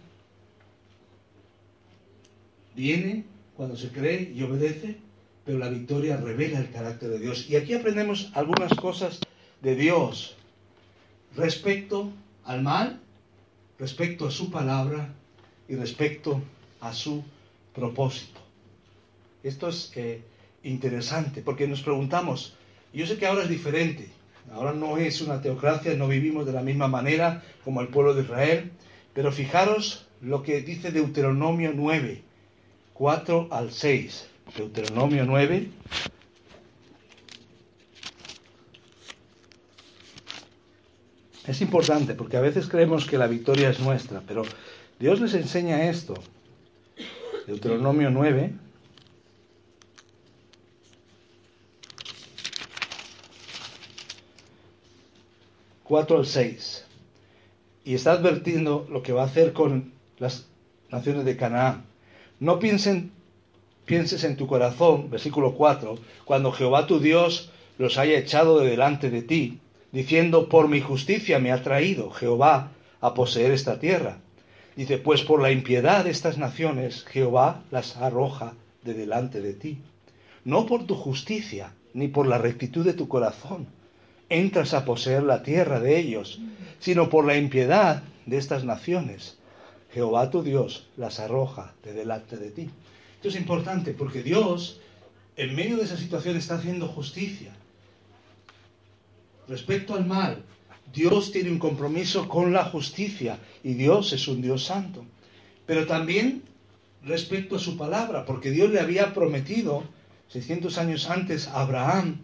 viene 2.74 3.24
cuando 3.56 3.76
se 3.76 3.90
cree 3.90 4.32
y 4.34 4.42
obedece, 4.42 4.96
pero 5.44 5.58
la 5.58 5.68
victoria 5.68 6.16
revela 6.16 6.58
el 6.58 6.70
carácter 6.70 7.10
de 7.10 7.18
Dios. 7.18 7.48
Y 7.48 7.56
aquí 7.56 7.74
aprendemos 7.74 8.30
algunas 8.34 8.72
cosas 8.74 9.20
de 9.60 9.74
Dios 9.74 10.36
respecto 11.36 12.10
al 12.44 12.62
mal, 12.62 13.00
respecto 13.78 14.26
a 14.26 14.30
su 14.30 14.50
palabra 14.50 15.12
y 15.68 15.74
respecto 15.74 16.42
a 16.80 16.92
su 16.92 17.22
propósito. 17.74 18.40
Esto 19.42 19.68
es 19.68 19.92
eh, 19.96 20.22
interesante 20.62 21.42
porque 21.42 21.68
nos 21.68 21.82
preguntamos, 21.82 22.56
yo 22.92 23.06
sé 23.06 23.18
que 23.18 23.26
ahora 23.26 23.42
es 23.42 23.48
diferente, 23.48 24.08
ahora 24.52 24.72
no 24.72 24.96
es 24.96 25.20
una 25.20 25.42
teocracia, 25.42 25.94
no 25.94 26.08
vivimos 26.08 26.46
de 26.46 26.52
la 26.52 26.62
misma 26.62 26.88
manera 26.88 27.42
como 27.64 27.80
el 27.80 27.88
pueblo 27.88 28.14
de 28.14 28.22
Israel, 28.22 28.72
pero 29.12 29.32
fijaros 29.32 30.06
lo 30.20 30.42
que 30.42 30.62
dice 30.62 30.90
Deuteronomio 30.90 31.72
9, 31.74 32.22
4 32.94 33.48
al 33.50 33.72
6. 33.72 34.28
Deuteronomio 34.56 35.24
9. 35.24 35.70
Es 41.46 41.60
importante 41.60 42.14
porque 42.14 42.36
a 42.36 42.40
veces 42.40 42.68
creemos 42.68 43.06
que 43.06 43.18
la 43.18 43.26
victoria 43.26 43.68
es 43.68 43.78
nuestra, 43.80 44.22
pero 44.26 44.44
Dios 44.98 45.20
les 45.20 45.34
enseña 45.34 45.90
esto. 45.90 46.14
Deuteronomio 47.46 48.10
9. 48.10 48.54
Cuatro 55.82 56.18
al 56.18 56.26
6. 56.26 56.86
Y 57.84 57.94
está 57.94 58.12
advirtiendo 58.12 58.86
lo 58.90 59.02
que 59.02 59.12
va 59.12 59.22
a 59.22 59.26
hacer 59.26 59.52
con 59.52 59.92
las 60.18 60.46
naciones 60.90 61.26
de 61.26 61.36
Canaán. 61.36 61.84
No 62.40 62.58
piensen, 62.58 63.12
pienses 63.84 64.24
en 64.24 64.36
tu 64.36 64.46
corazón, 64.46 65.10
versículo 65.10 65.54
4, 65.54 65.98
cuando 66.24 66.52
Jehová 66.52 66.86
tu 66.86 67.00
Dios 67.00 67.50
los 67.78 67.98
haya 67.98 68.18
echado 68.18 68.60
de 68.60 68.70
delante 68.70 69.10
de 69.10 69.22
ti, 69.22 69.58
diciendo, 69.92 70.48
por 70.48 70.68
mi 70.68 70.80
justicia 70.80 71.38
me 71.38 71.52
ha 71.52 71.62
traído 71.62 72.10
Jehová 72.10 72.70
a 73.00 73.14
poseer 73.14 73.52
esta 73.52 73.78
tierra. 73.78 74.18
Dice, 74.76 74.98
pues 74.98 75.22
por 75.22 75.40
la 75.40 75.52
impiedad 75.52 76.04
de 76.04 76.10
estas 76.10 76.38
naciones 76.38 77.04
Jehová 77.04 77.62
las 77.70 77.96
arroja 77.96 78.54
de 78.82 78.94
delante 78.94 79.40
de 79.40 79.54
ti. 79.54 79.78
No 80.44 80.66
por 80.66 80.86
tu 80.86 80.94
justicia, 80.94 81.72
ni 81.92 82.08
por 82.08 82.26
la 82.26 82.38
rectitud 82.38 82.84
de 82.84 82.92
tu 82.92 83.08
corazón 83.08 83.66
entras 84.28 84.74
a 84.74 84.84
poseer 84.84 85.22
la 85.22 85.42
tierra 85.42 85.80
de 85.80 85.98
ellos, 85.98 86.40
sino 86.80 87.08
por 87.08 87.24
la 87.24 87.36
impiedad 87.36 88.02
de 88.26 88.38
estas 88.38 88.64
naciones. 88.64 89.38
Jehová 89.92 90.30
tu 90.30 90.42
Dios 90.42 90.88
las 90.96 91.20
arroja 91.20 91.72
de 91.84 91.92
delante 91.92 92.36
de 92.36 92.50
ti. 92.50 92.70
Esto 93.24 93.38
es 93.38 93.42
importante 93.42 93.94
porque 93.94 94.22
Dios, 94.22 94.80
en 95.38 95.56
medio 95.56 95.78
de 95.78 95.84
esa 95.84 95.96
situación, 95.96 96.36
está 96.36 96.56
haciendo 96.56 96.88
justicia. 96.88 97.54
Respecto 99.48 99.94
al 99.94 100.04
mal, 100.04 100.44
Dios 100.92 101.32
tiene 101.32 101.50
un 101.50 101.58
compromiso 101.58 102.28
con 102.28 102.52
la 102.52 102.66
justicia 102.66 103.38
y 103.62 103.72
Dios 103.72 104.12
es 104.12 104.28
un 104.28 104.42
Dios 104.42 104.64
santo. 104.64 105.06
Pero 105.64 105.86
también 105.86 106.42
respecto 107.02 107.56
a 107.56 107.60
su 107.60 107.78
palabra, 107.78 108.26
porque 108.26 108.50
Dios 108.50 108.70
le 108.70 108.80
había 108.80 109.14
prometido 109.14 109.84
600 110.28 110.76
años 110.76 111.08
antes 111.08 111.48
a 111.48 111.62
Abraham 111.62 112.18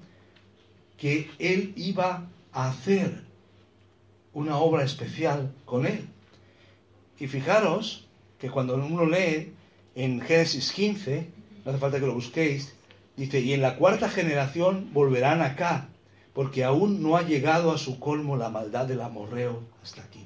que 0.98 1.30
él 1.38 1.72
iba 1.76 2.28
a 2.52 2.68
hacer 2.68 3.22
una 4.34 4.58
obra 4.58 4.84
especial 4.84 5.50
con 5.64 5.86
él. 5.86 6.06
Y 7.18 7.26
fijaros 7.26 8.06
que 8.38 8.50
cuando 8.50 8.74
uno 8.74 9.06
lee 9.06 9.54
en 9.94 10.20
Génesis 10.20 10.72
15, 10.72 11.26
no 11.64 11.70
hace 11.70 11.80
falta 11.80 12.00
que 12.00 12.06
lo 12.06 12.14
busquéis, 12.14 12.74
dice, 13.16 13.40
y 13.40 13.52
en 13.52 13.62
la 13.62 13.76
cuarta 13.76 14.08
generación 14.08 14.90
volverán 14.92 15.42
acá, 15.42 15.88
porque 16.32 16.64
aún 16.64 17.02
no 17.02 17.16
ha 17.16 17.22
llegado 17.22 17.72
a 17.72 17.78
su 17.78 17.98
colmo 17.98 18.36
la 18.36 18.48
maldad 18.48 18.86
del 18.86 19.00
amorreo 19.00 19.62
hasta 19.82 20.02
aquí. 20.02 20.24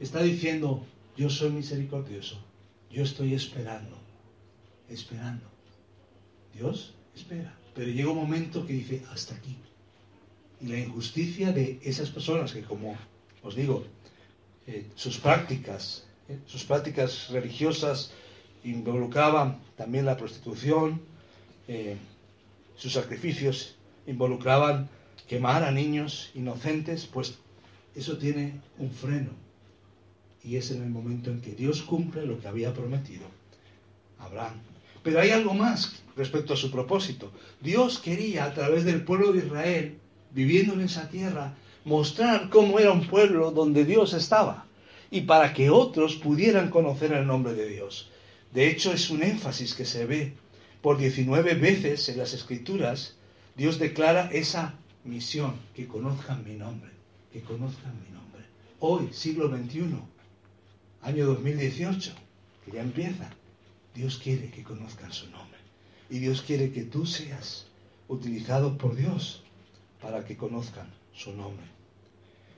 Está 0.00 0.22
diciendo, 0.22 0.84
yo 1.16 1.30
soy 1.30 1.50
misericordioso, 1.50 2.38
yo 2.90 3.02
estoy 3.02 3.34
esperando, 3.34 3.96
esperando. 4.88 5.44
Dios 6.54 6.94
espera, 7.14 7.54
pero 7.74 7.90
llega 7.90 8.10
un 8.10 8.16
momento 8.16 8.66
que 8.66 8.72
dice, 8.72 9.02
hasta 9.12 9.34
aquí. 9.34 9.56
Y 10.60 10.68
la 10.68 10.78
injusticia 10.78 11.52
de 11.52 11.78
esas 11.82 12.10
personas 12.10 12.52
que, 12.52 12.62
como 12.62 12.96
os 13.42 13.54
digo, 13.54 13.84
eh, 14.66 14.86
sus 14.94 15.18
prácticas, 15.18 16.06
eh, 16.28 16.38
sus 16.46 16.64
prácticas 16.64 17.28
religiosas 17.28 18.12
involucraban 18.70 19.58
también 19.76 20.04
la 20.04 20.16
prostitución, 20.16 21.00
eh, 21.68 21.96
sus 22.76 22.92
sacrificios 22.92 23.76
involucraban 24.06 24.88
quemar 25.28 25.64
a 25.64 25.70
niños 25.70 26.30
inocentes, 26.34 27.06
pues 27.06 27.38
eso 27.94 28.18
tiene 28.18 28.60
un 28.78 28.90
freno. 28.90 29.30
Y 30.44 30.56
es 30.56 30.70
en 30.70 30.82
el 30.82 30.90
momento 30.90 31.30
en 31.30 31.40
que 31.40 31.52
Dios 31.52 31.82
cumple 31.82 32.26
lo 32.26 32.40
que 32.40 32.46
había 32.48 32.72
prometido 32.72 33.26
a 34.18 34.26
Abraham. 34.26 34.54
Pero 35.02 35.20
hay 35.20 35.30
algo 35.30 35.54
más 35.54 36.02
respecto 36.16 36.54
a 36.54 36.56
su 36.56 36.70
propósito. 36.70 37.32
Dios 37.60 37.98
quería, 37.98 38.44
a 38.44 38.54
través 38.54 38.84
del 38.84 39.02
pueblo 39.02 39.32
de 39.32 39.38
Israel, 39.38 39.98
viviendo 40.32 40.74
en 40.74 40.82
esa 40.82 41.08
tierra, 41.08 41.54
mostrar 41.84 42.50
cómo 42.50 42.78
era 42.78 42.92
un 42.92 43.06
pueblo 43.06 43.50
donde 43.50 43.84
Dios 43.84 44.12
estaba 44.12 44.66
y 45.10 45.22
para 45.22 45.52
que 45.52 45.70
otros 45.70 46.16
pudieran 46.16 46.70
conocer 46.70 47.12
el 47.12 47.26
nombre 47.26 47.54
de 47.54 47.68
Dios. 47.68 48.10
De 48.56 48.70
hecho, 48.70 48.90
es 48.94 49.10
un 49.10 49.22
énfasis 49.22 49.74
que 49.74 49.84
se 49.84 50.06
ve 50.06 50.32
por 50.80 50.96
19 50.96 51.56
veces 51.56 52.08
en 52.08 52.16
las 52.16 52.32
escrituras. 52.32 53.14
Dios 53.54 53.78
declara 53.78 54.30
esa 54.32 54.76
misión, 55.04 55.56
que 55.74 55.86
conozcan 55.86 56.42
mi 56.42 56.54
nombre, 56.54 56.90
que 57.30 57.42
conozcan 57.42 57.92
mi 58.02 58.14
nombre. 58.16 58.46
Hoy, 58.80 59.10
siglo 59.12 59.54
XXI, 59.54 59.98
año 61.02 61.26
2018, 61.26 62.14
que 62.64 62.72
ya 62.72 62.80
empieza, 62.80 63.28
Dios 63.94 64.16
quiere 64.16 64.48
que 64.48 64.62
conozcan 64.62 65.12
su 65.12 65.28
nombre. 65.28 65.58
Y 66.08 66.18
Dios 66.20 66.40
quiere 66.40 66.72
que 66.72 66.84
tú 66.84 67.04
seas 67.04 67.66
utilizado 68.08 68.78
por 68.78 68.96
Dios 68.96 69.42
para 70.00 70.24
que 70.24 70.38
conozcan 70.38 70.88
su 71.12 71.34
nombre. 71.34 71.66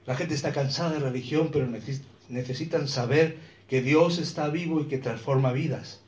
La 0.07 0.15
gente 0.15 0.35
está 0.35 0.53
cansada 0.53 0.93
de 0.93 1.01
religión, 1.01 1.51
pero 1.53 1.67
necesitan 2.29 2.87
saber 2.87 3.58
que 3.69 3.83
Dios 3.83 4.19
está 4.19 4.49
vivo 4.49 4.81
y 4.81 4.85
que 4.87 4.99
transforma 4.99 5.53
vidas. 5.53 6.01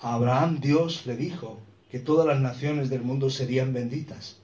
A 0.00 0.14
Abraham 0.14 0.60
Dios 0.60 1.06
le 1.06 1.16
dijo 1.16 1.58
que 1.90 1.98
todas 1.98 2.26
las 2.26 2.40
naciones 2.40 2.88
del 2.88 3.02
mundo 3.02 3.30
serían 3.30 3.72
benditas. 3.72 4.36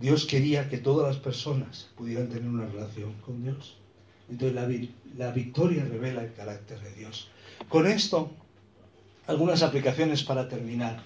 Dios 0.00 0.24
quería 0.24 0.68
que 0.68 0.78
todas 0.78 1.06
las 1.06 1.22
personas 1.22 1.90
pudieran 1.96 2.28
tener 2.28 2.48
una 2.48 2.66
relación 2.66 3.12
con 3.24 3.42
Dios. 3.42 3.76
Entonces 4.30 4.54
la, 4.54 4.68
la 5.18 5.32
victoria 5.32 5.84
revela 5.84 6.22
el 6.22 6.32
carácter 6.32 6.80
de 6.80 6.94
Dios. 6.94 7.28
Con 7.68 7.86
esto, 7.86 8.30
algunas 9.26 9.62
aplicaciones 9.62 10.22
para 10.22 10.48
terminar. 10.48 11.02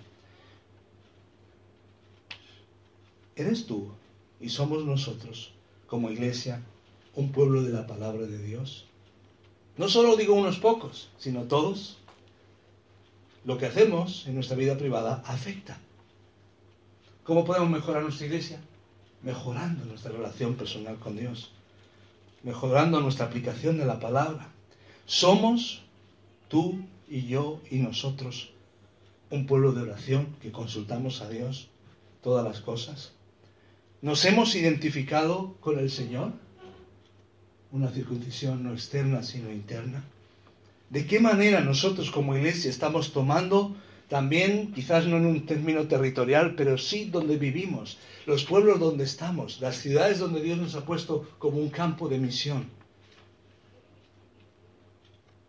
¿Eres 3.35 3.67
tú 3.67 3.91
y 4.41 4.49
somos 4.49 4.85
nosotros, 4.85 5.53
como 5.87 6.11
iglesia, 6.11 6.62
un 7.14 7.33
pueblo 7.33 7.62
de 7.62 7.73
la 7.73 7.87
palabra 7.87 8.27
de 8.27 8.39
Dios? 8.39 8.86
No 9.77 9.89
solo 9.89 10.16
digo 10.16 10.35
unos 10.35 10.59
pocos, 10.59 11.11
sino 11.18 11.43
todos. 11.43 11.99
Lo 13.45 13.59
que 13.59 13.66
hacemos 13.66 14.27
en 14.27 14.35
nuestra 14.35 14.57
vida 14.57 14.77
privada 14.77 15.22
afecta. 15.27 15.79
¿Cómo 17.24 17.45
podemos 17.45 17.70
mejorar 17.70 18.03
nuestra 18.03 18.27
iglesia? 18.27 18.61
Mejorando 19.22 19.85
nuestra 19.85 20.12
relación 20.12 20.55
personal 20.55 20.99
con 20.99 21.16
Dios, 21.16 21.51
mejorando 22.43 23.01
nuestra 23.01 23.27
aplicación 23.27 23.79
de 23.79 23.85
la 23.85 24.01
palabra. 24.01 24.49
Somos 25.05 25.83
tú 26.49 26.81
y 27.09 27.27
yo 27.27 27.61
y 27.70 27.79
nosotros 27.79 28.51
un 29.31 29.47
pueblo 29.47 29.72
de 29.72 29.83
oración 29.83 30.37
que 30.41 30.53
consultamos 30.53 31.20
a 31.20 31.29
Dios 31.29 31.68
todas 32.22 32.45
las 32.45 32.61
cosas. 32.61 33.12
Nos 34.03 34.24
hemos 34.24 34.55
identificado 34.55 35.55
con 35.61 35.79
el 35.79 35.91
Señor, 35.91 36.33
una 37.77 37.91
circuncisión 37.91 38.64
no 38.64 38.72
externa 38.72 39.22
sino 39.22 39.53
interna. 39.53 40.03
¿De 40.89 41.07
qué 41.07 41.20
manera 41.20 41.61
nosotros 41.61 42.11
como 42.11 42.37
iglesia 42.37 42.70
estamos 42.70 43.12
tomando 43.12 43.77
también, 44.09 44.72
quizás 44.72 45.07
no 45.07 45.16
en 45.16 45.27
un 45.27 45.47
término 45.47 45.87
territorial, 45.87 46.55
pero 46.57 46.79
sí 46.79 47.07
donde 47.07 47.37
vivimos, 47.37 47.99
los 48.24 48.45
pueblos 48.45 48.81
donde 48.81 49.05
estamos, 49.05 49.61
las 49.61 49.77
ciudades 49.77 50.20
donde 50.20 50.43
Dios 50.43 50.59
nos 50.59 50.74
ha 50.74 50.87
puesto 50.87 51.29
como 51.39 51.59
un 51.59 51.68
campo 51.68 52.09
de 52.09 52.18
misión? 52.18 52.70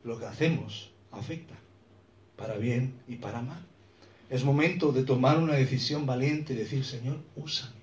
Lo 0.03 0.19
que 0.19 0.25
hacemos 0.25 0.91
afecta, 1.11 1.55
para 2.35 2.57
bien 2.57 2.93
y 3.07 3.15
para 3.15 3.41
mal. 3.41 3.63
Es 4.29 4.43
momento 4.43 4.91
de 4.91 5.03
tomar 5.03 5.37
una 5.37 5.53
decisión 5.53 6.05
valiente 6.05 6.53
y 6.53 6.57
decir, 6.57 6.83
Señor, 6.83 7.17
úsame. 7.35 7.76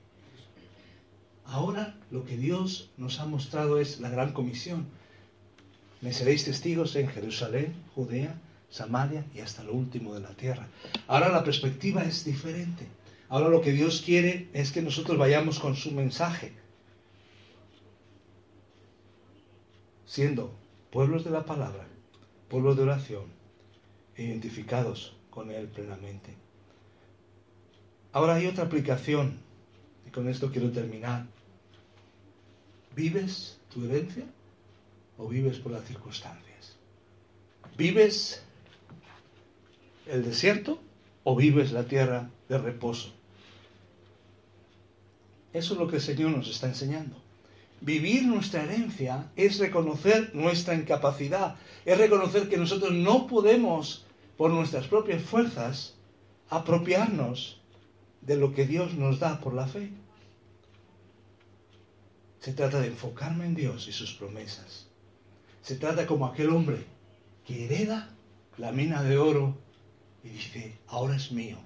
Ahora 1.46 1.94
lo 2.10 2.24
que 2.24 2.36
Dios 2.36 2.90
nos 2.96 3.20
ha 3.20 3.26
mostrado 3.26 3.78
es 3.78 4.00
la 4.00 4.10
gran 4.10 4.32
comisión. 4.32 4.86
Me 6.00 6.12
seréis 6.12 6.44
testigos 6.44 6.96
en 6.96 7.08
Jerusalén, 7.08 7.74
Judea, 7.94 8.40
Samaria 8.70 9.24
y 9.34 9.40
hasta 9.40 9.62
lo 9.62 9.72
último 9.72 10.14
de 10.14 10.20
la 10.20 10.34
tierra. 10.34 10.68
Ahora 11.06 11.28
la 11.28 11.44
perspectiva 11.44 12.02
es 12.02 12.24
diferente. 12.24 12.86
Ahora 13.28 13.48
lo 13.48 13.60
que 13.60 13.72
Dios 13.72 14.02
quiere 14.04 14.48
es 14.52 14.72
que 14.72 14.82
nosotros 14.82 15.16
vayamos 15.18 15.58
con 15.58 15.76
su 15.76 15.92
mensaje, 15.92 16.52
siendo 20.06 20.52
pueblos 20.90 21.24
de 21.24 21.30
la 21.30 21.44
palabra, 21.44 21.86
pueblos 22.48 22.76
de 22.76 22.82
oración, 22.82 23.24
identificados 24.16 25.16
con 25.30 25.50
Él 25.50 25.66
plenamente. 25.68 26.34
Ahora 28.12 28.34
hay 28.34 28.46
otra 28.46 28.64
aplicación, 28.64 29.38
y 30.06 30.10
con 30.10 30.28
esto 30.28 30.52
quiero 30.52 30.70
terminar. 30.70 31.26
¿Vives 32.94 33.58
tu 33.72 33.84
herencia 33.84 34.24
o 35.18 35.28
vives 35.28 35.58
por 35.58 35.72
las 35.72 35.84
circunstancias? 35.84 36.76
¿Vives 37.76 38.42
el 40.06 40.24
desierto 40.24 40.78
o 41.24 41.34
vives 41.34 41.72
la 41.72 41.84
tierra 41.84 42.30
de 42.48 42.58
reposo? 42.58 43.12
Eso 45.52 45.74
es 45.74 45.80
lo 45.80 45.88
que 45.88 45.96
el 45.96 46.02
Señor 46.02 46.30
nos 46.30 46.48
está 46.48 46.66
enseñando. 46.66 47.16
Vivir 47.80 48.24
nuestra 48.26 48.62
herencia 48.62 49.30
es 49.36 49.58
reconocer 49.58 50.34
nuestra 50.34 50.74
incapacidad, 50.74 51.56
es 51.84 51.98
reconocer 51.98 52.48
que 52.48 52.56
nosotros 52.56 52.92
no 52.92 53.26
podemos, 53.26 54.04
por 54.36 54.50
nuestras 54.50 54.86
propias 54.86 55.22
fuerzas, 55.22 55.94
apropiarnos 56.48 57.60
de 58.20 58.36
lo 58.36 58.54
que 58.54 58.66
Dios 58.66 58.94
nos 58.94 59.18
da 59.20 59.40
por 59.40 59.54
la 59.54 59.66
fe. 59.66 59.90
Se 62.44 62.52
trata 62.52 62.78
de 62.78 62.88
enfocarme 62.88 63.46
en 63.46 63.54
Dios 63.54 63.88
y 63.88 63.92
sus 63.92 64.12
promesas. 64.12 64.86
Se 65.62 65.76
trata 65.76 66.06
como 66.06 66.26
aquel 66.26 66.50
hombre 66.50 66.84
que 67.46 67.64
hereda 67.64 68.10
la 68.58 68.70
mina 68.70 69.02
de 69.02 69.16
oro 69.16 69.56
y 70.22 70.28
dice, 70.28 70.76
ahora 70.88 71.16
es 71.16 71.32
mío, 71.32 71.56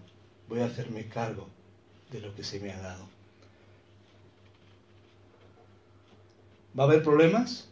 voy 0.49 0.61
a 0.61 0.67
hacerme 0.67 1.09
cargo 1.09 1.49
de 2.13 2.21
lo 2.21 2.33
que 2.33 2.45
se 2.45 2.61
me 2.61 2.71
ha 2.71 2.81
dado. 2.81 3.09
¿Va 6.79 6.85
a 6.85 6.87
haber 6.87 7.03
problemas? 7.03 7.67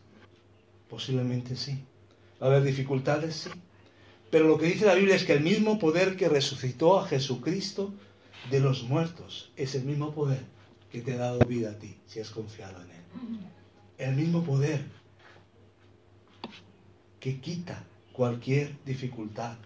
Posiblemente 0.90 1.54
sí. 1.54 1.78
¿Va 2.42 2.48
a 2.48 2.50
haber 2.50 2.64
dificultades? 2.64 3.36
Sí. 3.36 3.50
Pero 4.32 4.48
lo 4.48 4.58
que 4.58 4.66
dice 4.66 4.84
la 4.84 4.96
Biblia 4.96 5.14
es 5.14 5.22
que 5.22 5.34
el 5.34 5.44
mismo 5.44 5.78
poder 5.78 6.16
que 6.16 6.28
resucitó 6.28 6.98
a 6.98 7.06
Jesucristo 7.06 7.94
de 8.50 8.58
los 8.58 8.82
muertos 8.82 9.52
es 9.54 9.76
el 9.76 9.84
mismo 9.84 10.12
poder 10.12 10.55
que 10.96 11.02
te 11.02 11.12
ha 11.12 11.18
dado 11.18 11.40
vida 11.40 11.72
a 11.72 11.78
ti 11.78 11.94
si 12.06 12.20
has 12.20 12.30
confiado 12.30 12.80
en 12.80 12.90
Él. 12.90 12.96
El 13.98 14.16
mismo 14.16 14.42
poder 14.42 14.80
que 17.20 17.38
quita 17.38 17.84
cualquier 18.14 18.72
dificultad. 18.86 19.58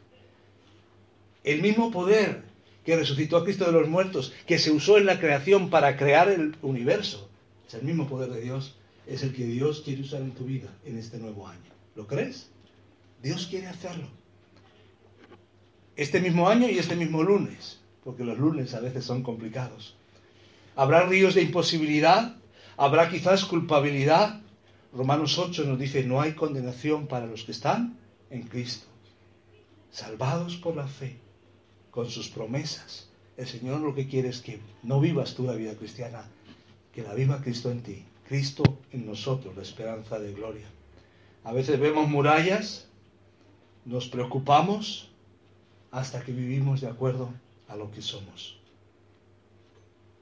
El 1.45 1.63
mismo 1.63 1.93
poder 1.93 2.43
que 2.85 2.97
resucitó 2.97 3.37
a 3.37 3.45
Cristo 3.45 3.65
de 3.65 3.71
los 3.71 3.89
muertos, 3.89 4.33
que 4.45 4.59
se 4.59 4.73
usó 4.73 4.99
en 4.99 5.07
la 5.07 5.21
creación 5.21 5.71
para 5.71 5.97
crear 5.97 6.29
el 6.29 6.57
universo. 6.63 7.31
Es 7.69 7.75
el 7.75 7.83
mismo 7.85 8.09
poder 8.09 8.33
de 8.33 8.41
Dios, 8.41 8.75
es 9.07 9.23
el 9.23 9.33
que 9.33 9.47
Dios 9.47 9.83
quiere 9.85 10.03
usar 10.03 10.23
en 10.23 10.33
tu 10.33 10.47
vida 10.47 10.69
en 10.85 10.99
este 10.99 11.19
nuevo 11.19 11.47
año. 11.47 11.71
¿Lo 11.95 12.09
crees? 12.09 12.51
Dios 13.23 13.47
quiere 13.47 13.69
hacerlo. 13.69 14.09
Este 15.95 16.19
mismo 16.19 16.49
año 16.49 16.69
y 16.69 16.79
este 16.79 16.97
mismo 16.97 17.23
lunes. 17.23 17.79
porque 18.03 18.25
los 18.25 18.39
lunes 18.39 18.75
a 18.75 18.81
veces 18.81 19.05
son 19.05 19.23
complicados. 19.23 20.00
Habrá 20.81 21.03
ríos 21.05 21.35
de 21.35 21.43
imposibilidad, 21.43 22.37
habrá 22.79 23.11
quizás 23.11 23.45
culpabilidad. 23.45 24.41
Romanos 24.95 25.37
8 25.37 25.65
nos 25.65 25.79
dice, 25.79 26.05
no 26.05 26.23
hay 26.23 26.33
condenación 26.33 27.07
para 27.07 27.27
los 27.27 27.45
que 27.45 27.53
están 27.53 27.99
en 28.31 28.45
Cristo, 28.45 28.87
salvados 29.91 30.57
por 30.57 30.75
la 30.77 30.87
fe, 30.87 31.19
con 31.91 32.09
sus 32.09 32.31
promesas. 32.31 33.11
El 33.37 33.47
Señor 33.47 33.83
lo 33.83 33.95
que 33.95 34.09
quiere 34.09 34.31
es 34.31 34.41
que 34.41 34.59
no 34.83 35.01
vivas 35.01 35.35
tú 35.35 35.45
la 35.45 35.53
vida 35.53 35.75
cristiana, 35.75 36.25
que 36.95 37.03
la 37.03 37.13
viva 37.13 37.43
Cristo 37.43 37.71
en 37.71 37.83
ti, 37.83 38.03
Cristo 38.27 38.63
en 38.91 39.05
nosotros, 39.05 39.55
la 39.55 39.63
esperanza 39.63 40.19
de 40.19 40.33
gloria. 40.33 40.71
A 41.45 41.53
veces 41.53 41.79
vemos 41.79 42.09
murallas, 42.09 42.89
nos 43.85 44.09
preocupamos 44.09 45.11
hasta 45.91 46.23
que 46.23 46.33
vivimos 46.33 46.81
de 46.81 46.89
acuerdo 46.89 47.29
a 47.69 47.77
lo 47.77 47.91
que 47.91 48.01
somos. 48.01 48.60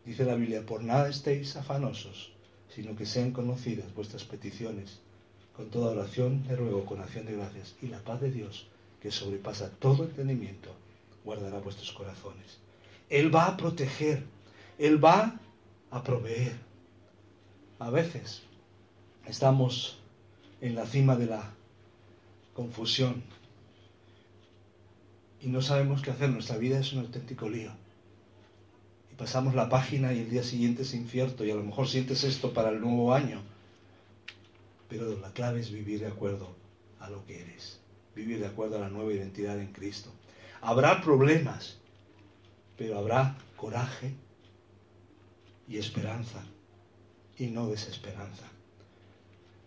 Dice 0.09 0.25
la 0.25 0.37
Biblia, 0.37 0.65
por 0.65 0.83
nada 0.83 1.11
estéis 1.11 1.55
afanosos, 1.57 2.33
sino 2.75 2.97
que 2.97 3.05
sean 3.05 3.31
conocidas 3.31 3.95
vuestras 3.95 4.25
peticiones, 4.25 5.01
con 5.55 5.69
toda 5.69 5.91
oración 5.91 6.49
de 6.49 6.57
ruego, 6.57 6.87
con 6.87 7.03
acción 7.03 7.27
de 7.27 7.37
gracias, 7.37 7.77
y 7.83 7.89
la 7.89 7.99
paz 7.99 8.19
de 8.23 8.31
Dios, 8.31 8.69
que 9.03 9.11
sobrepasa 9.11 9.69
todo 9.69 10.05
entendimiento, 10.05 10.75
guardará 11.27 11.59
vuestros 11.59 11.93
corazones. 11.93 12.57
Él 13.11 13.35
va 13.35 13.49
a 13.49 13.57
proteger, 13.59 14.25
Él 14.79 15.05
va 15.05 15.39
a 15.91 16.03
proveer. 16.03 16.57
A 17.79 17.91
veces 17.91 18.45
estamos 19.27 19.99
en 20.63 20.75
la 20.75 20.87
cima 20.87 21.17
de 21.17 21.27
la 21.27 21.53
confusión 22.55 23.23
y 25.43 25.49
no 25.49 25.61
sabemos 25.61 26.01
qué 26.01 26.13
hacer. 26.13 26.31
Nuestra 26.31 26.57
vida 26.57 26.79
es 26.81 26.95
un 26.95 27.01
auténtico 27.01 27.47
lío. 27.47 27.73
Pasamos 29.19 29.57
la 29.57 29.69
página 29.69 30.13
y 30.13 30.21
el 30.21 30.31
día 30.31 30.45
siguiente 30.45 30.83
es 30.83 30.95
incierto 30.95 31.45
y 31.45 31.51
a 31.51 31.57
lo 31.57 31.65
mejor 31.65 31.89
sientes 31.89 32.23
esto 32.23 32.55
para 32.55 32.69
el 32.69 32.81
nuevo 32.81 33.13
año. 33.13 33.43
Pero 34.89 35.19
la 35.19 35.33
clave 35.33 35.59
es 35.59 35.73
vivir 35.73 35.99
de 35.99 36.07
acuerdo 36.07 36.55
a 37.01 37.11
lo 37.11 37.27
que 37.27 37.41
eres, 37.43 37.81
vivir 38.15 38.39
de 38.39 38.47
acuerdo 38.47 38.77
a 38.77 38.81
la 38.81 38.89
nueva 38.89 39.13
identidad 39.13 39.59
en 39.61 39.73
Cristo. 39.73 40.11
Habrá 40.61 41.03
problemas, 41.03 41.79
pero 42.77 42.97
habrá 42.97 43.37
coraje 43.57 44.15
y 45.69 45.79
esperanza 45.79 46.45
y 47.37 47.49
no 47.49 47.69
desesperanza. 47.69 48.45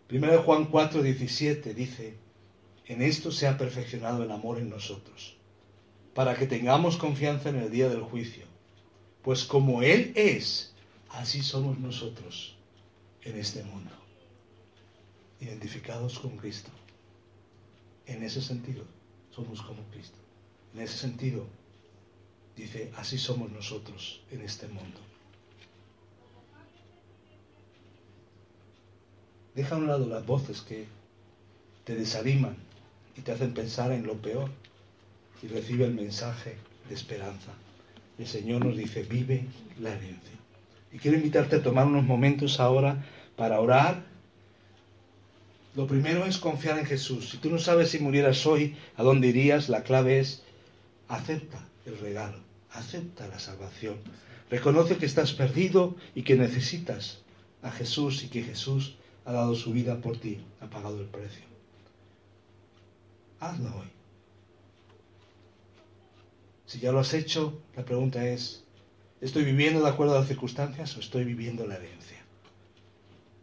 Primero 0.08 0.43
Juan 0.43 0.66
4, 0.66 1.04
17 1.04 1.74
dice, 1.74 2.16
en 2.86 3.02
esto 3.02 3.32
se 3.32 3.47
ha 3.47 3.58
perfeccionado 3.58 4.24
el 4.24 4.32
amor 4.32 4.60
en 4.60 4.70
nosotros, 4.70 5.36
para 6.14 6.36
que 6.36 6.47
tengamos 6.47 6.95
confianza 6.95 7.49
en 7.49 7.58
el 7.58 7.70
día 7.70 7.89
del 7.89 8.02
juicio, 8.02 8.51
pues 9.24 9.44
como 9.44 9.84
Él 9.84 10.14
es, 10.16 10.74
así 11.10 11.44
somos 11.44 11.80
nosotros 11.80 12.56
en 13.24 13.38
este 13.38 13.64
mundo, 13.64 13.92
identificados 15.40 16.20
con 16.20 16.38
Cristo. 16.38 16.72
En 18.08 18.24
ese 18.24 18.42
sentido, 18.42 18.84
somos 19.30 19.62
como 19.62 19.84
Cristo. 19.92 20.18
En 20.74 20.82
ese 20.82 20.98
sentido, 20.98 21.46
dice, 22.56 22.92
así 22.98 23.18
somos 23.18 23.52
nosotros 23.52 24.22
en 24.32 24.42
este 24.42 24.68
mundo. 24.68 25.00
Deja 29.54 29.76
a 29.76 29.78
un 29.78 29.88
lado 29.88 30.08
las 30.08 30.26
voces 30.26 30.62
que 30.62 30.88
te 31.84 31.96
desaniman 31.96 32.56
y 33.18 33.22
te 33.22 33.34
hacen 33.34 33.54
pensar 33.54 33.92
en 33.92 34.08
lo 34.08 34.16
peor 34.22 34.50
y 35.44 35.48
recibe 35.48 35.86
el 35.86 35.94
mensaje 35.94 36.56
de 36.88 36.96
esperanza. 36.96 37.52
El 38.22 38.28
Señor 38.28 38.64
nos 38.64 38.78
dice, 38.78 39.02
vive 39.02 39.48
la 39.80 39.90
herencia. 39.90 40.38
Y 40.94 41.00
quiero 41.00 41.18
invitarte 41.18 41.56
a 41.56 41.64
tomar 41.64 41.88
unos 41.88 42.04
momentos 42.04 42.60
ahora 42.60 43.04
para 43.36 43.60
orar. 43.60 44.04
Lo 45.74 45.88
primero 45.88 46.28
es 46.28 46.38
confiar 46.38 46.78
en 46.78 46.86
Jesús. 46.86 47.32
Si 47.32 47.38
tú 47.38 47.50
no 47.50 47.58
sabes 47.58 47.90
si 47.90 47.98
murieras 47.98 48.46
hoy, 48.46 48.76
a 48.96 49.02
dónde 49.02 49.30
irías, 49.30 49.70
la 49.70 49.82
clave 49.82 50.20
es 50.20 50.44
acepta 51.08 51.66
el 51.88 51.98
regalo, 51.98 52.38
acepta 52.74 53.28
la 53.28 53.40
salvación. 53.40 53.96
Reconoce 54.52 54.98
que 54.98 55.08
estás 55.08 55.34
perdido 55.34 55.96
y 56.14 56.22
que 56.22 56.36
necesitas 56.36 57.22
a 57.64 57.72
Jesús 57.72 58.24
y 58.24 58.28
que 58.28 58.44
Jesús 58.44 58.98
ha 59.26 59.32
dado 59.32 59.56
su 59.56 59.74
vida 59.74 60.00
por 60.00 60.18
ti, 60.18 60.38
ha 60.60 60.68
pagado 60.68 61.02
el 61.02 61.08
precio. 61.08 61.46
Hazlo 63.40 63.78
hoy. 63.80 64.01
Si 66.72 66.80
ya 66.80 66.94
lo 66.94 67.00
has 67.00 67.14
hecho, 67.14 67.62
la 67.76 67.84
pregunta 67.84 68.26
es, 68.26 68.64
¿estoy 69.20 69.44
viviendo 69.44 69.84
de 69.84 69.90
acuerdo 69.90 70.16
a 70.16 70.20
las 70.20 70.30
circunstancias 70.30 70.96
o 70.96 71.02
estoy 71.02 71.26
viviendo 71.26 71.68
la 71.68 71.76
herencia? 71.76 72.20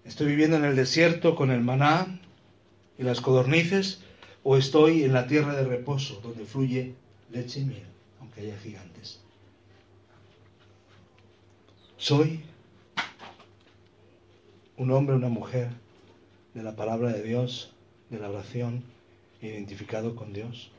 ¿Estoy 0.07 0.29
viviendo 0.29 0.57
en 0.57 0.65
el 0.65 0.75
desierto 0.75 1.37
con 1.37 1.51
el 1.51 1.61
maná 1.61 2.23
y 2.97 3.03
las 3.03 3.21
codornices 3.21 4.01
o 4.45 4.57
estoy 4.57 5.05
en 5.05 5.13
la 5.13 5.27
tierra 5.27 5.55
de 5.55 5.65
reposo 5.65 6.23
donde 6.23 6.47
fluye 6.47 6.95
leche 7.31 7.61
y 7.61 7.65
miel, 7.67 7.87
aunque 8.19 8.41
haya 8.41 8.57
gigantes? 8.57 9.21
Soy 11.99 12.43
un 14.79 14.91
hombre, 14.91 15.17
una 15.17 15.29
mujer 15.29 15.69
de 16.55 16.63
la 16.63 16.77
palabra 16.77 17.13
de 17.13 17.23
Dios, 17.23 17.75
de 18.09 18.21
la 18.21 18.31
oración, 18.31 18.85
identificado 19.43 20.17
con 20.17 20.33
Dios. 20.33 20.71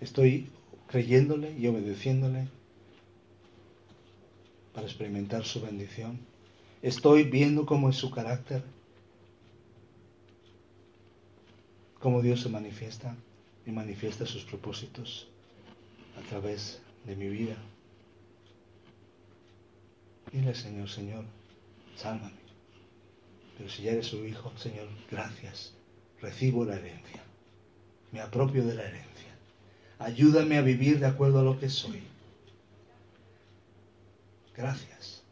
Estoy 0.00 0.50
creyéndole 0.86 1.52
y 1.58 1.66
obedeciéndole 1.66 2.48
para 4.74 4.86
experimentar 4.86 5.44
su 5.44 5.60
bendición. 5.60 6.18
Estoy 6.82 7.24
viendo 7.24 7.66
cómo 7.66 7.90
es 7.90 7.96
su 7.96 8.10
carácter, 8.10 8.62
cómo 11.98 12.22
Dios 12.22 12.40
se 12.40 12.48
manifiesta 12.48 13.16
y 13.66 13.70
manifiesta 13.70 14.24
sus 14.24 14.44
propósitos 14.44 15.28
a 16.16 16.28
través 16.28 16.80
de 17.04 17.16
mi 17.16 17.28
vida. 17.28 17.56
Dile, 20.32 20.54
Señor, 20.54 20.88
Señor, 20.88 21.24
sálvame. 21.96 22.40
Pero 23.58 23.68
si 23.68 23.82
ya 23.82 23.92
eres 23.92 24.06
su 24.06 24.24
hijo, 24.24 24.52
Señor, 24.56 24.88
gracias. 25.10 25.74
Recibo 26.22 26.64
la 26.64 26.76
herencia. 26.76 27.22
Me 28.12 28.20
apropio 28.20 28.64
de 28.64 28.74
la 28.74 28.84
herencia. 28.84 29.29
Ayúdame 30.00 30.56
a 30.56 30.62
vivir 30.62 30.98
de 30.98 31.06
acuerdo 31.06 31.40
a 31.40 31.42
lo 31.42 31.60
que 31.60 31.68
soy. 31.68 32.02
Gracias 34.56 35.22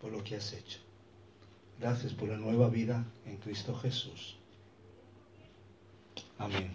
por 0.00 0.12
lo 0.12 0.22
que 0.22 0.36
has 0.36 0.52
hecho. 0.52 0.78
Gracias 1.80 2.12
por 2.14 2.28
la 2.28 2.36
nueva 2.36 2.68
vida 2.68 3.04
en 3.26 3.36
Cristo 3.38 3.74
Jesús. 3.76 4.36
Amén. 6.38 6.72